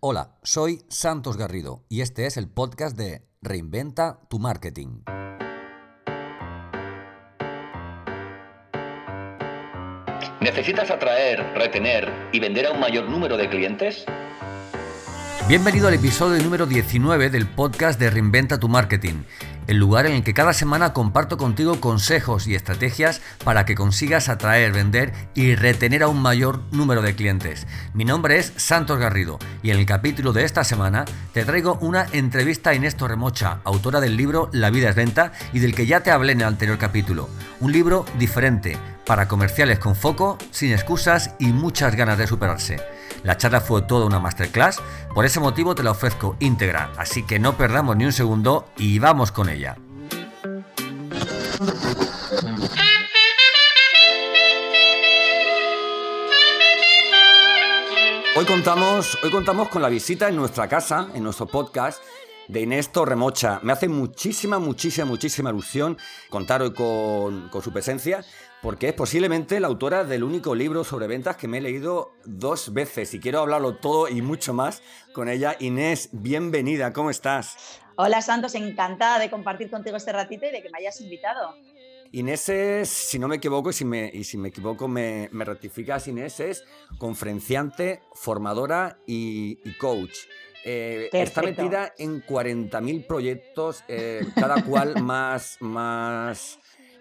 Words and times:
Hola, 0.00 0.36
soy 0.42 0.82
Santos 0.88 1.36
Garrido 1.36 1.84
y 1.88 2.00
este 2.00 2.26
es 2.26 2.36
el 2.36 2.48
podcast 2.48 2.96
de 2.96 3.22
Reinventa 3.42 4.20
tu 4.28 4.38
Marketing. 4.38 5.02
¿Necesitas 10.40 10.90
atraer, 10.90 11.52
retener 11.54 12.10
y 12.32 12.40
vender 12.40 12.66
a 12.66 12.72
un 12.72 12.80
mayor 12.80 13.10
número 13.10 13.36
de 13.36 13.48
clientes? 13.50 14.06
Bienvenido 15.46 15.88
al 15.88 15.94
episodio 15.94 16.42
número 16.42 16.64
19 16.64 17.28
del 17.28 17.46
podcast 17.46 18.00
de 18.00 18.08
Reinventa 18.08 18.58
tu 18.58 18.68
Marketing, 18.68 19.24
el 19.70 19.76
lugar 19.76 20.04
en 20.06 20.14
el 20.14 20.24
que 20.24 20.34
cada 20.34 20.52
semana 20.52 20.92
comparto 20.92 21.36
contigo 21.36 21.80
consejos 21.80 22.48
y 22.48 22.56
estrategias 22.56 23.20
para 23.44 23.64
que 23.64 23.76
consigas 23.76 24.28
atraer, 24.28 24.72
vender 24.72 25.12
y 25.32 25.54
retener 25.54 26.02
a 26.02 26.08
un 26.08 26.20
mayor 26.20 26.60
número 26.72 27.02
de 27.02 27.14
clientes. 27.14 27.68
Mi 27.94 28.04
nombre 28.04 28.36
es 28.36 28.52
Santos 28.56 28.98
Garrido 28.98 29.38
y 29.62 29.70
en 29.70 29.78
el 29.78 29.86
capítulo 29.86 30.32
de 30.32 30.42
esta 30.42 30.64
semana 30.64 31.04
te 31.32 31.44
traigo 31.44 31.78
una 31.82 32.06
entrevista 32.10 32.70
a 32.70 32.74
Inés 32.74 32.96
Torremocha, 32.96 33.60
autora 33.62 34.00
del 34.00 34.16
libro 34.16 34.50
La 34.52 34.70
vida 34.70 34.88
es 34.88 34.96
venta 34.96 35.30
y 35.52 35.60
del 35.60 35.76
que 35.76 35.86
ya 35.86 36.00
te 36.00 36.10
hablé 36.10 36.32
en 36.32 36.40
el 36.40 36.48
anterior 36.48 36.76
capítulo. 36.76 37.28
Un 37.60 37.70
libro 37.70 38.04
diferente, 38.18 38.76
para 39.06 39.28
comerciales 39.28 39.78
con 39.78 39.94
foco, 39.94 40.36
sin 40.50 40.72
excusas 40.72 41.36
y 41.38 41.46
muchas 41.46 41.94
ganas 41.94 42.18
de 42.18 42.26
superarse. 42.26 42.99
La 43.22 43.36
charla 43.36 43.60
fue 43.60 43.82
toda 43.82 44.06
una 44.06 44.18
masterclass, 44.18 44.80
por 45.14 45.26
ese 45.26 45.40
motivo 45.40 45.74
te 45.74 45.82
la 45.82 45.90
ofrezco 45.90 46.36
íntegra, 46.40 46.90
así 46.96 47.22
que 47.22 47.38
no 47.38 47.56
perdamos 47.56 47.96
ni 47.96 48.06
un 48.06 48.12
segundo 48.12 48.66
y 48.78 48.98
vamos 48.98 49.30
con 49.30 49.48
ella. 49.50 49.76
Hoy 58.36 58.46
contamos, 58.46 59.18
hoy 59.22 59.30
contamos 59.30 59.68
con 59.68 59.82
la 59.82 59.90
visita 59.90 60.28
en 60.28 60.36
nuestra 60.36 60.66
casa, 60.66 61.08
en 61.14 61.22
nuestro 61.22 61.46
podcast, 61.46 62.02
de 62.48 62.62
Inés 62.62 62.90
Torremocha. 62.90 63.60
Me 63.62 63.72
hace 63.72 63.86
muchísima, 63.86 64.58
muchísima, 64.58 65.04
muchísima 65.04 65.50
ilusión 65.50 65.98
contar 66.30 66.62
hoy 66.62 66.72
con, 66.72 67.50
con 67.50 67.60
su 67.60 67.70
presencia 67.70 68.24
porque 68.62 68.88
es 68.88 68.94
posiblemente 68.94 69.58
la 69.60 69.68
autora 69.68 70.04
del 70.04 70.22
único 70.22 70.54
libro 70.54 70.84
sobre 70.84 71.06
ventas 71.06 71.36
que 71.36 71.48
me 71.48 71.58
he 71.58 71.60
leído 71.60 72.12
dos 72.24 72.72
veces 72.72 73.14
y 73.14 73.20
quiero 73.20 73.40
hablarlo 73.40 73.76
todo 73.76 74.08
y 74.08 74.22
mucho 74.22 74.52
más 74.52 74.82
con 75.12 75.28
ella. 75.28 75.56
Inés, 75.60 76.10
bienvenida, 76.12 76.92
¿cómo 76.92 77.10
estás? 77.10 77.80
Hola 77.96 78.22
Santos, 78.22 78.54
encantada 78.54 79.18
de 79.18 79.30
compartir 79.30 79.70
contigo 79.70 79.96
este 79.96 80.12
ratito 80.12 80.46
y 80.46 80.50
de 80.50 80.62
que 80.62 80.70
me 80.70 80.78
hayas 80.78 81.00
invitado. 81.00 81.54
Inés 82.12 82.48
es, 82.48 82.88
si 82.88 83.18
no 83.18 83.28
me 83.28 83.36
equivoco, 83.36 83.70
y 83.70 83.72
si 83.72 83.84
me, 83.84 84.10
y 84.12 84.24
si 84.24 84.36
me 84.36 84.48
equivoco 84.48 84.88
me, 84.88 85.28
me, 85.32 85.44
rectificas, 85.44 86.08
Inés 86.08 86.40
es 86.40 86.64
conferenciante, 86.98 88.02
formadora 88.14 88.98
y, 89.06 89.56
coach. 89.74 90.16
Eh, 90.64 91.08
está 91.12 91.40
metida 91.40 91.94
en 91.96 92.22
40.000 92.26 93.06
proyectos, 93.06 93.84
eh, 93.86 94.26
cada 94.34 94.62
cual 94.64 94.94
más, 95.02 95.56
más 95.60 96.58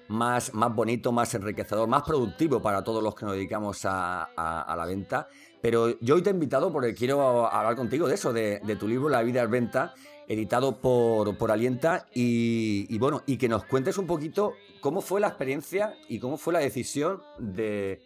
más, 0.10 0.54
más 0.54 0.74
bonito, 0.74 1.12
más 1.12 1.34
enriquecedor, 1.36 1.88
más 1.88 2.04
productivo 2.04 2.62
para 2.62 2.84
todos 2.84 3.02
los 3.02 3.16
que 3.16 3.26
nos 3.26 3.36
dedicamos 3.36 3.82
a, 3.86 4.28
la 4.76 4.86
venta. 4.86 5.28
Pero 5.62 6.00
yo 6.00 6.16
hoy 6.16 6.22
te 6.22 6.32
he 6.32 6.34
invitado 6.34 6.74
porque 6.74 6.94
quiero 6.94 7.48
hablar 7.48 7.76
contigo 7.76 8.08
de 8.08 8.16
eso, 8.16 8.34
de, 8.34 8.78
tu 8.80 8.88
libro 8.88 9.08
La 9.08 9.22
vida 9.22 9.44
es 9.44 9.50
venta, 9.50 9.94
editado 10.28 10.82
por, 10.82 11.38
por 11.38 11.52
Alienta, 11.52 12.08
y, 12.14 12.98
bueno, 12.98 13.22
y 13.26 13.38
que 13.38 13.48
nos 13.48 13.66
cuentes 13.66 13.98
un 13.98 14.08
poquito 14.08 14.54
cómo 14.82 15.02
fue 15.02 15.22
la 15.22 15.28
experiencia 15.28 15.96
y 16.08 16.20
cómo 16.20 16.38
fue 16.38 16.54
la 16.54 16.60
decisión 16.60 17.22
de, 17.38 18.02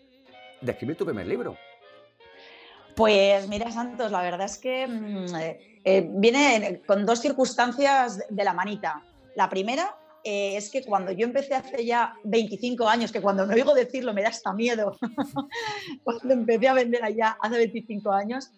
escribir 0.61 0.97
tu 0.97 1.05
primer 1.05 1.25
libro. 1.25 1.57
Pues 2.95 3.47
mira, 3.47 3.71
Santos, 3.71 4.11
la 4.11 4.21
verdad 4.21 4.45
es 4.45 4.57
que 4.57 4.87
mm, 4.87 5.35
eh, 5.35 5.79
eh, 5.83 6.07
viene 6.11 6.81
con 6.85 7.05
dos 7.05 7.19
circunstancias 7.19 8.23
de 8.29 8.43
la 8.43 8.53
manita. 8.53 9.01
La 9.35 9.49
primera 9.49 9.95
eh, 10.23 10.55
es 10.55 10.69
que 10.69 10.83
cuando 10.83 11.11
yo 11.11 11.25
empecé 11.25 11.53
hace 11.53 11.85
ya 11.85 12.15
25 12.23 12.87
años, 12.87 13.11
que 13.11 13.21
cuando 13.21 13.45
me 13.45 13.55
oigo 13.55 13.73
decirlo 13.73 14.13
me 14.13 14.21
da 14.21 14.29
hasta 14.29 14.53
miedo, 14.53 14.97
cuando 16.03 16.33
empecé 16.33 16.67
a 16.67 16.73
vender 16.73 17.03
allá 17.03 17.37
hace 17.41 17.57
25 17.57 18.11
años, 18.11 18.51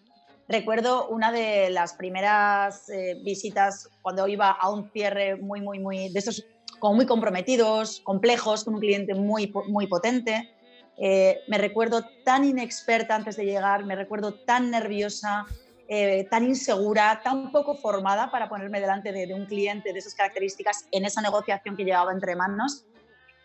recuerdo 0.48 1.08
una 1.08 1.32
de 1.32 1.70
las 1.70 1.94
primeras 1.94 2.88
eh, 2.88 3.20
visitas 3.24 3.88
cuando 4.02 4.28
iba 4.28 4.50
a 4.50 4.70
un 4.70 4.90
cierre 4.92 5.36
muy, 5.36 5.60
muy, 5.60 5.80
muy, 5.80 6.08
de 6.12 6.18
estos 6.18 6.44
como 6.78 6.94
muy 6.94 7.06
comprometidos, 7.06 8.00
complejos, 8.00 8.64
con 8.64 8.74
un 8.74 8.80
cliente 8.80 9.14
muy, 9.14 9.52
muy 9.68 9.86
potente. 9.86 10.50
Eh, 10.98 11.40
me 11.48 11.58
recuerdo 11.58 12.04
tan 12.24 12.44
inexperta 12.44 13.14
antes 13.14 13.36
de 13.36 13.44
llegar, 13.44 13.84
me 13.84 13.96
recuerdo 13.96 14.34
tan 14.34 14.70
nerviosa, 14.70 15.46
eh, 15.88 16.26
tan 16.28 16.44
insegura, 16.44 17.20
tan 17.22 17.52
poco 17.52 17.76
formada 17.76 18.28
para 18.30 18.48
ponerme 18.48 18.80
delante 18.80 19.12
de, 19.12 19.32
un 19.32 19.46
cliente 19.46 19.92
de 19.92 19.98
esas 20.00 20.14
características 20.14 20.86
en 20.90 21.04
esa 21.04 21.20
negociación 21.20 21.76
que 21.76 21.84
llevaba 21.84 22.12
entre 22.12 22.34
manos, 22.34 22.86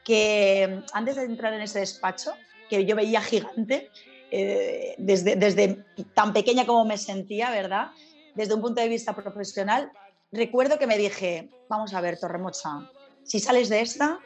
que 0.03 0.68
mm, 0.68 0.85
antes 0.94 1.18
de 1.18 1.25
entrar 1.25 1.53
en 1.53 1.62
ese 1.62 1.80
despacho, 1.80 2.34
que 2.68 2.84
yo 2.85 2.96
veía 2.96 3.22
gigante, 3.22 3.91
eh, 4.31 4.96
desde, 4.97 5.35
desde 5.35 5.85
tan 6.16 6.34
pequeña 6.34 6.66
como 6.66 6.84
me 6.84 6.97
sentía, 6.97 7.51
¿verdad? 7.51 7.91
Desde 8.34 8.56
un 8.56 8.62
punto 8.62 8.81
de 8.81 8.88
vista 8.88 9.16
profesional, 9.16 9.91
recuerdo 10.31 10.80
que 10.80 10.88
me 10.88 10.97
dije, 10.97 11.50
vamos 11.69 11.94
a 11.94 12.01
ver, 12.01 12.19
Torremocha, 12.19 12.90
si 13.24 13.40
sales 13.40 13.69
de 13.69 13.81
esta, 13.81 14.19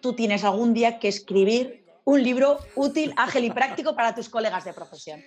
tú 0.00 0.12
tienes 0.12 0.44
algún 0.44 0.72
día 0.72 1.00
que 1.00 1.08
escribir 1.08 1.84
un 2.04 2.22
libro 2.22 2.58
útil, 2.76 3.12
ágil 3.16 3.46
y 3.46 3.50
práctico 3.50 3.96
para 3.96 4.14
tus 4.14 4.28
colegas 4.28 4.64
de 4.64 4.72
profesión 4.72 5.20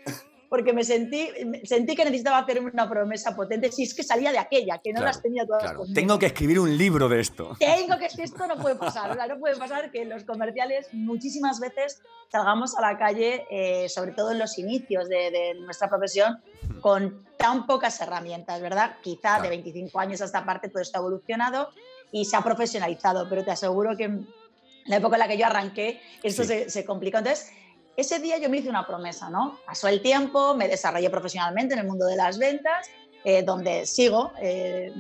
porque 0.50 0.74
me 0.74 0.84
sentí, 0.84 1.30
sentí 1.64 1.96
que 1.96 2.04
necesitaba 2.04 2.40
hacerme 2.40 2.72
una 2.72 2.90
promesa 2.90 3.36
potente, 3.36 3.72
si 3.72 3.84
es 3.84 3.94
que 3.94 4.04
salía 4.04 4.32
de 4.32 4.40
aquella, 4.40 4.80
que 4.80 4.92
no 4.92 5.02
las 5.02 5.22
tenía 5.22 5.46
todas 5.46 5.62
claro. 5.62 5.84
Tengo 5.94 6.18
que 6.18 6.26
escribir 6.26 6.60
un 6.60 6.76
libro 6.76 7.08
de 7.08 7.20
esto. 7.20 7.56
Tengo 7.60 7.98
que, 8.00 8.08
esto 8.08 8.48
no 8.48 8.58
puede 8.58 8.76
pasar, 8.76 9.16
no 9.28 9.40
puede 9.40 9.56
pasar 9.56 9.92
que 9.92 10.06
los 10.06 10.24
comerciales 10.24 10.88
muchísimas 10.92 11.60
veces 11.60 12.02
salgamos 12.32 12.76
a 12.76 12.82
la 12.82 12.98
calle, 12.98 13.46
eh, 13.52 13.88
sobre 13.90 14.12
todo 14.12 14.32
en 14.32 14.40
los 14.40 14.58
inicios 14.58 15.08
de, 15.08 15.56
nuestra 15.60 15.88
profesión, 15.88 16.42
con 16.82 17.26
tan 17.38 17.68
pocas 17.68 18.02
herramientas, 18.02 18.60
¿verdad? 18.62 18.98
Quizá 19.04 19.40
de 19.42 19.50
25 19.50 20.00
años 20.00 20.22
a 20.22 20.26
esta 20.26 20.46
parte 20.46 20.70
todo 20.70 20.82
está 20.82 20.98
evolucionado 20.98 21.70
y 22.12 22.26
se 22.26 22.36
ha 22.36 22.42
profesionalizado, 22.42 23.30
pero 23.30 23.44
te 23.44 23.52
aseguro 23.52 23.96
que 23.96 24.06
en 24.06 24.28
la 24.86 24.98
época 24.98 25.18
en 25.18 25.20
la 25.20 25.28
que 25.28 25.38
yo 25.38 25.46
arranqué, 25.46 26.02
esto 26.24 26.44
se, 26.44 26.70
se 26.72 26.86
complicó. 26.86 27.20
Entonces, 27.20 27.52
ese 28.00 28.20
día 28.20 28.38
yo 28.38 28.50
me 28.50 28.58
hice 28.58 28.70
una 28.70 28.86
promesa, 28.86 29.30
¿no? 29.30 29.60
Pasó 29.66 29.88
el 29.88 30.02
tiempo, 30.02 30.56
me 30.56 30.68
desarrollé 30.68 31.10
profesionalmente 31.10 31.74
en 31.74 31.82
el 31.82 31.88
mundo 31.88 32.06
de 32.06 32.16
las 32.16 32.38
ventas, 32.38 32.90
eh, 33.24 33.44
donde 33.44 33.86
sigo, 33.86 34.32
eh, 34.42 34.94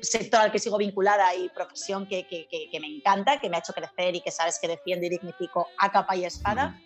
sector 0.00 0.40
al 0.40 0.52
que 0.52 0.58
sigo 0.58 0.78
vinculada 0.78 1.34
y 1.34 1.50
profesión 1.50 2.06
que, 2.06 2.26
que, 2.26 2.46
que, 2.48 2.80
me 2.80 2.86
encanta, 2.86 3.38
que 3.38 3.50
me 3.50 3.56
ha 3.56 3.60
hecho 3.60 3.74
crecer 3.74 4.14
y 4.14 4.22
que 4.22 4.30
sabes 4.30 4.58
que 4.58 4.68
defiendo 4.68 5.04
y 5.06 5.10
dignifico 5.10 5.68
a 5.78 5.92
capa 5.92 6.16
y 6.16 6.24
espada. 6.24 6.80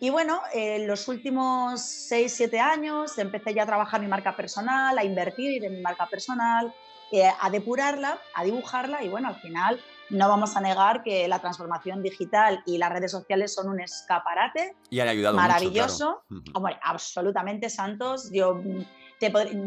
Y 0.00 0.10
bueno, 0.10 0.42
en 0.52 0.86
los 0.86 1.08
últimos 1.08 1.80
6, 1.80 2.32
7 2.32 2.60
años 2.60 3.18
empecé 3.18 3.54
ya 3.54 3.62
a 3.62 3.66
trabajar 3.66 4.00
mi 4.00 4.06
marca 4.06 4.36
personal, 4.36 4.96
a 4.96 5.04
invertir 5.04 5.64
en 5.64 5.72
mi 5.72 5.80
marca 5.80 6.06
personal, 6.06 6.72
eh, 7.10 7.28
a 7.40 7.50
depurarla, 7.50 8.20
a 8.34 8.44
dibujarla 8.44 9.02
y 9.02 9.08
bueno, 9.08 9.28
al 9.28 9.40
final 9.40 9.80
no 10.10 10.28
vamos 10.28 10.56
a 10.56 10.60
negar 10.60 11.02
que 11.02 11.28
la 11.28 11.38
transformación 11.38 12.02
digital 12.02 12.62
y 12.66 12.78
las 12.78 12.92
redes 12.92 13.10
sociales 13.10 13.54
son 13.54 13.68
un 13.68 13.80
escaparate 13.80 14.76
y 14.90 15.00
han 15.00 15.08
ayudado 15.08 15.36
maravilloso. 15.36 16.22
Mucho, 16.28 16.52
absolutamente 16.82 17.68
santos. 17.68 18.30
Yo, 18.32 18.60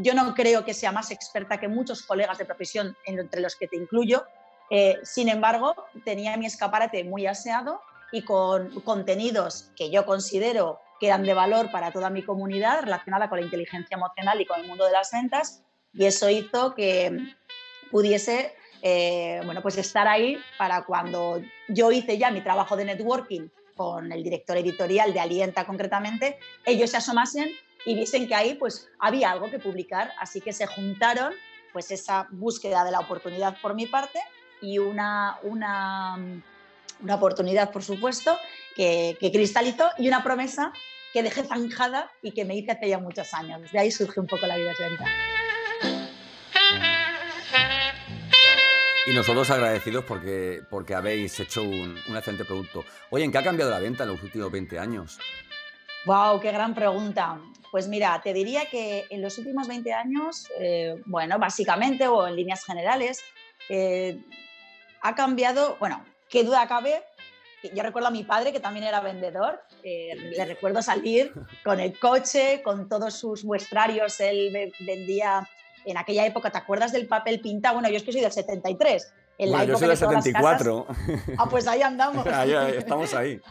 yo 0.01 0.13
no 0.13 0.33
creo 0.33 0.65
que 0.65 0.73
sea 0.73 0.91
más 0.91 1.11
experta 1.11 1.59
que 1.59 1.67
muchos 1.67 2.03
colegas 2.03 2.37
de 2.37 2.45
profesión, 2.45 2.95
entre 3.05 3.41
los 3.41 3.55
que 3.55 3.67
te 3.67 3.77
incluyo. 3.77 4.25
Eh, 4.69 4.99
sin 5.03 5.29
embargo, 5.29 5.75
tenía 6.05 6.37
mi 6.37 6.45
escaparate 6.45 7.03
muy 7.03 7.27
aseado 7.27 7.81
y 8.11 8.23
con 8.23 8.81
contenidos 8.81 9.71
que 9.75 9.91
yo 9.91 10.05
considero 10.05 10.79
que 10.99 11.07
eran 11.07 11.23
de 11.23 11.33
valor 11.33 11.71
para 11.71 11.91
toda 11.91 12.09
mi 12.09 12.23
comunidad 12.23 12.83
relacionada 12.83 13.27
con 13.29 13.39
la 13.39 13.45
inteligencia 13.45 13.95
emocional 13.95 14.39
y 14.39 14.45
con 14.45 14.59
el 14.59 14.67
mundo 14.67 14.85
de 14.85 14.91
las 14.91 15.11
ventas. 15.11 15.63
Y 15.93 16.05
eso 16.05 16.29
hizo 16.29 16.73
que 16.73 17.35
pudiese 17.91 18.55
eh, 18.81 19.41
bueno, 19.45 19.61
pues 19.61 19.77
estar 19.77 20.07
ahí 20.07 20.37
para 20.57 20.83
cuando 20.83 21.41
yo 21.67 21.91
hice 21.91 22.17
ya 22.17 22.31
mi 22.31 22.41
trabajo 22.41 22.75
de 22.75 22.85
networking 22.85 23.47
con 23.75 24.11
el 24.11 24.23
director 24.23 24.57
editorial 24.57 25.13
de 25.13 25.19
Alienta 25.19 25.65
concretamente, 25.65 26.39
ellos 26.65 26.89
se 26.91 26.97
asomasen 26.97 27.49
y 27.85 27.95
viesen 27.95 28.27
que 28.27 28.35
ahí 28.35 28.55
pues 28.55 28.89
había 28.99 29.31
algo 29.31 29.49
que 29.49 29.59
publicar, 29.59 30.11
así 30.19 30.41
que 30.41 30.53
se 30.53 30.67
juntaron 30.67 31.33
pues 31.73 31.89
esa 31.91 32.27
búsqueda 32.31 32.83
de 32.83 32.91
la 32.91 32.99
oportunidad 32.99 33.57
por 33.61 33.73
mi 33.73 33.87
parte 33.87 34.19
y 34.61 34.77
una, 34.77 35.39
una, 35.43 36.17
una 37.01 37.15
oportunidad, 37.15 37.71
por 37.71 37.83
supuesto, 37.83 38.37
que, 38.75 39.17
que 39.19 39.31
cristalizó 39.31 39.89
y 39.97 40.07
una 40.07 40.23
promesa 40.23 40.73
que 41.13 41.23
dejé 41.23 41.43
zanjada 41.43 42.11
y 42.21 42.31
que 42.31 42.45
me 42.45 42.55
hice 42.55 42.71
hace 42.71 42.89
ya 42.89 42.99
muchos 42.99 43.33
años. 43.33 43.71
De 43.71 43.79
ahí 43.79 43.91
surge 43.91 44.19
un 44.19 44.27
poco 44.27 44.45
la 44.47 44.57
vida 44.57 44.71
de 44.77 45.40
Y 49.07 49.13
nosotros 49.13 49.49
agradecidos 49.49 50.05
porque, 50.05 50.61
porque 50.69 50.93
habéis 50.93 51.39
hecho 51.39 51.63
un, 51.63 51.97
un, 52.07 52.15
excelente 52.15 52.45
producto. 52.45 52.85
Oye, 53.09 53.25
¿en 53.25 53.31
qué 53.31 53.39
ha 53.39 53.43
cambiado 53.43 53.71
la 53.71 53.79
venta 53.79 54.03
en 54.03 54.09
los 54.09 54.21
últimos 54.21 54.51
20 54.51 54.77
años? 54.77 55.17
¡Wow! 56.05 56.39
¡Qué 56.39 56.51
gran 56.51 56.75
pregunta! 56.75 57.39
Pues 57.71 57.87
mira, 57.87 58.21
te 58.23 58.31
diría 58.31 58.65
que 58.69 59.05
en 59.09 59.23
los 59.23 59.39
últimos 59.39 59.67
20 59.67 59.91
años, 59.93 60.47
eh, 60.59 61.01
bueno, 61.05 61.39
básicamente 61.39 62.07
o 62.07 62.27
en 62.27 62.35
líneas 62.35 62.63
generales, 62.63 63.23
eh, 63.69 64.19
ha 65.01 65.15
cambiado, 65.15 65.77
bueno, 65.79 66.05
qué 66.29 66.43
duda 66.43 66.67
cabe. 66.67 67.03
Yo 67.73 67.81
recuerdo 67.81 68.09
a 68.09 68.11
mi 68.11 68.23
padre, 68.23 68.51
que 68.51 68.59
también 68.59 68.85
era 68.85 68.99
vendedor, 69.01 69.63
eh, 69.83 70.15
le 70.15 70.45
recuerdo 70.45 70.81
salir 70.83 71.33
con 71.63 71.79
el 71.79 71.97
coche, 71.97 72.61
con 72.63 72.87
todos 72.87 73.15
sus 73.15 73.45
muestrarios, 73.45 74.19
él 74.19 74.71
vendía 74.79 75.47
en 75.85 75.97
aquella 75.97 76.25
época, 76.25 76.49
¿te 76.49 76.57
acuerdas 76.57 76.91
del 76.91 77.07
papel 77.07 77.41
pintado? 77.41 77.75
Bueno, 77.75 77.89
yo 77.89 77.97
es 77.97 78.03
que 78.03 78.11
soy 78.11 78.21
del 78.21 78.31
73. 78.31 79.13
En 79.37 79.51
la 79.51 79.65
yo 79.65 79.77
soy 79.77 79.87
del 79.87 79.97
74. 79.97 80.87
Ah, 81.37 81.47
pues 81.49 81.67
ahí 81.67 81.81
andamos. 81.81 82.25
ahí, 82.33 82.53
estamos 82.77 83.13
ahí. 83.13 83.41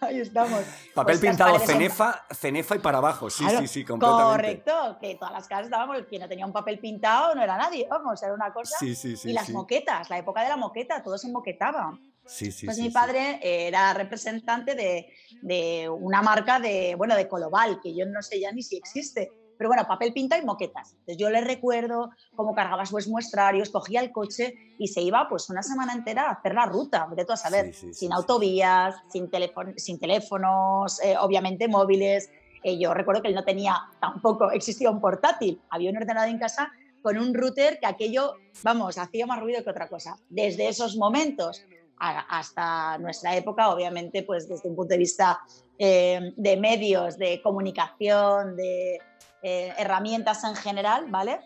Ahí 0.00 0.20
estamos. 0.20 0.60
Papel 0.94 1.18
pues 1.18 1.20
pintado 1.20 1.58
cenefa, 1.60 2.24
cenefa 2.30 2.76
y 2.76 2.78
para 2.80 2.98
abajo, 2.98 3.30
sí, 3.30 3.44
sí, 3.58 3.68
sí, 3.68 3.84
completamente. 3.84 4.64
Correcto, 4.64 4.98
que 5.00 5.14
todas 5.14 5.32
las 5.32 5.46
casas 5.46 5.66
estábamos, 5.66 5.98
quien 6.08 6.22
no 6.22 6.28
tenía 6.28 6.44
un 6.44 6.52
papel 6.52 6.80
pintado 6.80 7.34
no 7.34 7.42
era 7.42 7.56
nadie, 7.56 7.86
vamos, 7.88 8.20
era 8.22 8.34
una 8.34 8.52
cosa. 8.52 8.76
Sí, 8.78 8.94
sí, 8.94 9.16
sí. 9.16 9.30
Y 9.30 9.32
las 9.32 9.50
moquetas, 9.50 10.10
la 10.10 10.18
época 10.18 10.42
de 10.42 10.48
la 10.48 10.56
moqueta, 10.56 11.02
todo 11.02 11.16
se 11.16 11.30
moquetaba. 11.30 11.96
Sí, 12.26 12.52
sí, 12.52 12.66
pues 12.66 12.78
mi 12.78 12.90
padre 12.90 13.38
era 13.42 13.94
representante 13.94 14.74
de, 14.74 15.14
de, 15.40 15.88
una 15.88 16.20
marca 16.20 16.60
de, 16.60 16.94
bueno, 16.94 17.16
de 17.16 17.26
Coloval, 17.26 17.80
que 17.80 17.96
yo 17.96 18.04
no 18.04 18.20
sé 18.20 18.38
ya 18.38 18.52
ni 18.52 18.62
si 18.62 18.76
existe, 18.76 19.30
pero 19.58 19.68
bueno, 19.68 19.86
papel 19.86 20.12
pinta 20.12 20.38
y 20.38 20.44
moquetas. 20.44 20.92
Entonces 20.92 21.16
yo 21.18 21.28
le 21.28 21.40
recuerdo 21.40 22.10
cómo 22.36 22.54
cargaba 22.54 22.86
sus 22.86 23.08
muestrarios, 23.08 23.70
cogía 23.70 24.00
el 24.00 24.12
coche 24.12 24.54
y 24.78 24.86
se 24.86 25.02
iba 25.02 25.28
pues 25.28 25.50
una 25.50 25.62
semana 25.62 25.92
entera 25.92 26.28
a 26.28 26.32
hacer 26.34 26.54
la 26.54 26.64
ruta, 26.64 27.08
de 27.14 27.24
todo 27.24 27.34
a 27.34 27.36
saber, 27.36 27.74
sin 27.74 28.12
autovías, 28.12 28.94
sin, 29.08 29.28
sin 29.76 29.98
teléfonos, 29.98 31.02
eh, 31.02 31.16
obviamente 31.20 31.66
móviles. 31.66 32.30
Eh, 32.62 32.78
yo 32.78 32.94
recuerdo 32.94 33.20
que 33.20 33.28
él 33.28 33.34
no 33.34 33.44
tenía, 33.44 33.76
tampoco 34.00 34.50
existía 34.52 34.90
un 34.90 35.00
portátil, 35.00 35.60
había 35.70 35.90
un 35.90 35.96
ordenador 35.96 36.28
en 36.28 36.38
casa 36.38 36.70
con 37.02 37.18
un 37.18 37.34
router 37.34 37.78
que 37.80 37.86
aquello, 37.86 38.34
vamos, 38.62 38.98
hacía 38.98 39.26
más 39.26 39.40
ruido 39.40 39.62
que 39.64 39.70
otra 39.70 39.88
cosa. 39.88 40.16
Desde 40.28 40.68
esos 40.68 40.96
momentos 40.96 41.64
hasta 42.00 42.96
nuestra 42.98 43.36
época, 43.36 43.70
obviamente, 43.70 44.22
pues 44.22 44.48
desde 44.48 44.68
un 44.68 44.76
punto 44.76 44.92
de 44.92 44.98
vista 44.98 45.40
eh, 45.78 46.32
de 46.36 46.56
medios, 46.56 47.18
de 47.18 47.40
comunicación, 47.42 48.56
de, 48.56 49.00
eh, 49.42 49.72
herramientas 49.78 50.44
en 50.44 50.54
general, 50.56 51.06
¿vale? 51.08 51.40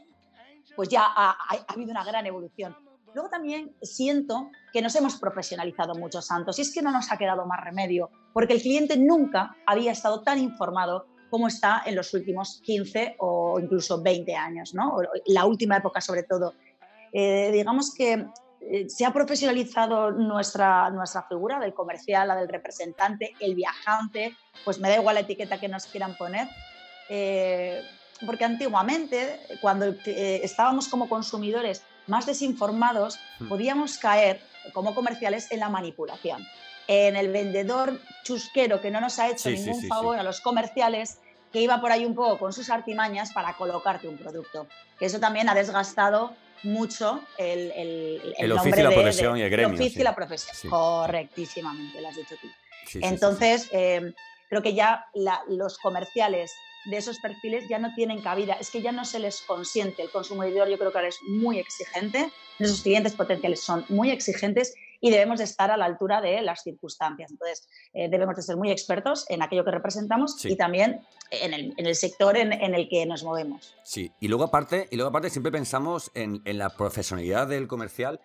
Pues 0.76 0.88
ya 0.88 1.04
ha, 1.04 1.36
habido 1.68 1.90
una 1.90 2.04
gran 2.04 2.26
evolución. 2.26 2.76
Luego 3.14 3.28
también 3.28 3.76
siento 3.82 4.50
que 4.72 4.80
nos 4.80 4.94
hemos 4.96 5.16
profesionalizado 5.16 5.94
mucho, 5.94 6.22
Santos, 6.22 6.58
y 6.58 6.62
es 6.62 6.72
que 6.72 6.80
no 6.80 6.90
nos 6.90 7.12
ha 7.12 7.18
quedado 7.18 7.44
más 7.44 7.62
remedio, 7.62 8.10
porque 8.32 8.54
el 8.54 8.62
cliente 8.62 8.96
nunca 8.96 9.54
había 9.66 9.92
estado 9.92 10.22
tan 10.22 10.38
informado 10.38 11.06
como 11.30 11.48
está 11.48 11.82
en 11.84 11.96
los 11.96 12.12
últimos 12.14 12.60
15 12.64 13.16
o 13.18 13.58
incluso 13.60 14.02
20 14.02 14.34
años, 14.34 14.74
¿no? 14.74 14.98
La 15.26 15.44
última 15.44 15.76
época 15.76 16.00
sobre 16.00 16.22
todo. 16.22 16.54
Eh, 17.12 17.50
digamos 17.52 17.94
que 17.94 18.26
eh, 18.70 18.88
se 18.88 19.04
ha 19.04 19.12
profesionalizado 19.12 20.12
nuestra, 20.12 20.88
nuestra 20.90 21.24
figura 21.24 21.58
del 21.58 21.74
comercial, 21.74 22.28
la 22.28 22.36
del 22.36 22.48
representante, 22.48 23.34
el 23.40 23.54
viajante, 23.54 24.36
pues 24.64 24.78
me 24.78 24.88
da 24.88 24.96
igual 24.96 25.14
la 25.14 25.22
etiqueta 25.22 25.58
que 25.58 25.68
nos 25.68 25.86
quieran 25.86 26.16
poner, 26.16 26.48
eh, 27.14 27.82
porque 28.24 28.46
antiguamente, 28.46 29.38
cuando 29.60 29.84
eh, 30.06 30.40
estábamos 30.42 30.88
como 30.88 31.10
consumidores 31.10 31.82
más 32.06 32.24
desinformados, 32.24 33.18
hmm. 33.38 33.48
podíamos 33.48 33.98
caer 33.98 34.40
como 34.72 34.94
comerciales 34.94 35.52
en 35.52 35.60
la 35.60 35.68
manipulación, 35.68 36.42
en 36.88 37.14
el 37.16 37.28
vendedor 37.28 38.00
chusquero 38.24 38.80
que 38.80 38.90
no 38.90 38.98
nos 38.98 39.18
ha 39.18 39.28
hecho 39.28 39.50
ningún 39.50 39.86
favor 39.88 40.18
a 40.18 40.22
los 40.22 40.40
comerciales, 40.40 41.18
que 41.52 41.60
iba 41.60 41.82
por 41.82 41.92
ahí 41.92 42.06
un 42.06 42.14
poco 42.14 42.38
con 42.38 42.54
sus 42.54 42.70
artimañas 42.70 43.30
para 43.34 43.52
colocarte 43.58 44.08
un 44.08 44.16
producto. 44.16 44.66
Que 44.98 45.04
eso 45.04 45.20
también 45.20 45.50
ha 45.50 45.54
desgastado 45.54 46.32
mucho 46.62 47.20
el, 47.36 47.72
el, 47.72 48.34
el, 48.38 48.52
oficio 48.52 48.80
y 48.80 48.84
la 48.84 48.90
profesión 48.90 49.36
y 49.36 49.42
el 49.42 49.50
gremio. 49.50 49.74
El 49.74 49.82
oficio 49.82 50.00
y 50.00 50.04
la 50.04 50.14
profesión, 50.14 50.70
correctísimamente, 50.70 52.00
lo 52.00 52.08
has 52.08 52.16
dicho 52.16 52.36
tú. 52.40 52.48
Entonces, 53.02 53.68
eh, 53.72 54.14
creo 54.48 54.62
que 54.62 54.72
ya 54.72 55.06
los 55.48 55.76
comerciales 55.76 56.54
de 56.84 56.96
esos 56.96 57.18
perfiles 57.18 57.68
ya 57.68 57.78
no 57.78 57.94
tienen 57.94 58.20
cabida, 58.20 58.54
es 58.54 58.70
que 58.70 58.82
ya 58.82 58.92
no 58.92 59.04
se 59.04 59.18
les 59.18 59.42
consiente. 59.42 60.02
El 60.02 60.10
consumidor 60.10 60.68
yo 60.68 60.78
creo 60.78 60.90
que 60.90 60.98
ahora 60.98 61.08
es 61.08 61.20
muy 61.28 61.58
exigente, 61.58 62.30
nuestros 62.58 62.82
clientes 62.82 63.14
potenciales 63.14 63.60
son 63.60 63.84
muy 63.88 64.10
exigentes 64.10 64.74
y 65.00 65.10
debemos 65.10 65.38
de 65.38 65.44
estar 65.44 65.70
a 65.70 65.76
la 65.76 65.84
altura 65.84 66.20
de 66.20 66.42
las 66.42 66.62
circunstancias. 66.62 67.30
Entonces, 67.30 67.68
eh, 67.92 68.08
debemos 68.08 68.36
de 68.36 68.42
ser 68.42 68.56
muy 68.56 68.70
expertos 68.70 69.26
en 69.28 69.42
aquello 69.42 69.64
que 69.64 69.72
representamos 69.72 70.44
y 70.44 70.56
también 70.56 71.00
en 71.30 71.74
el, 71.76 71.94
sector 71.96 72.36
en, 72.36 72.52
el 72.52 72.88
que 72.88 73.04
nos 73.06 73.24
movemos. 73.24 73.74
Sí, 73.82 74.12
y 74.20 74.28
luego 74.28 74.44
aparte, 74.44 74.88
y 74.90 74.96
luego 74.96 75.10
aparte 75.10 75.30
siempre 75.30 75.50
pensamos 75.50 76.10
en, 76.14 76.40
en 76.44 76.58
la 76.58 76.70
profesionalidad 76.70 77.48
del 77.48 77.66
comercial 77.66 78.20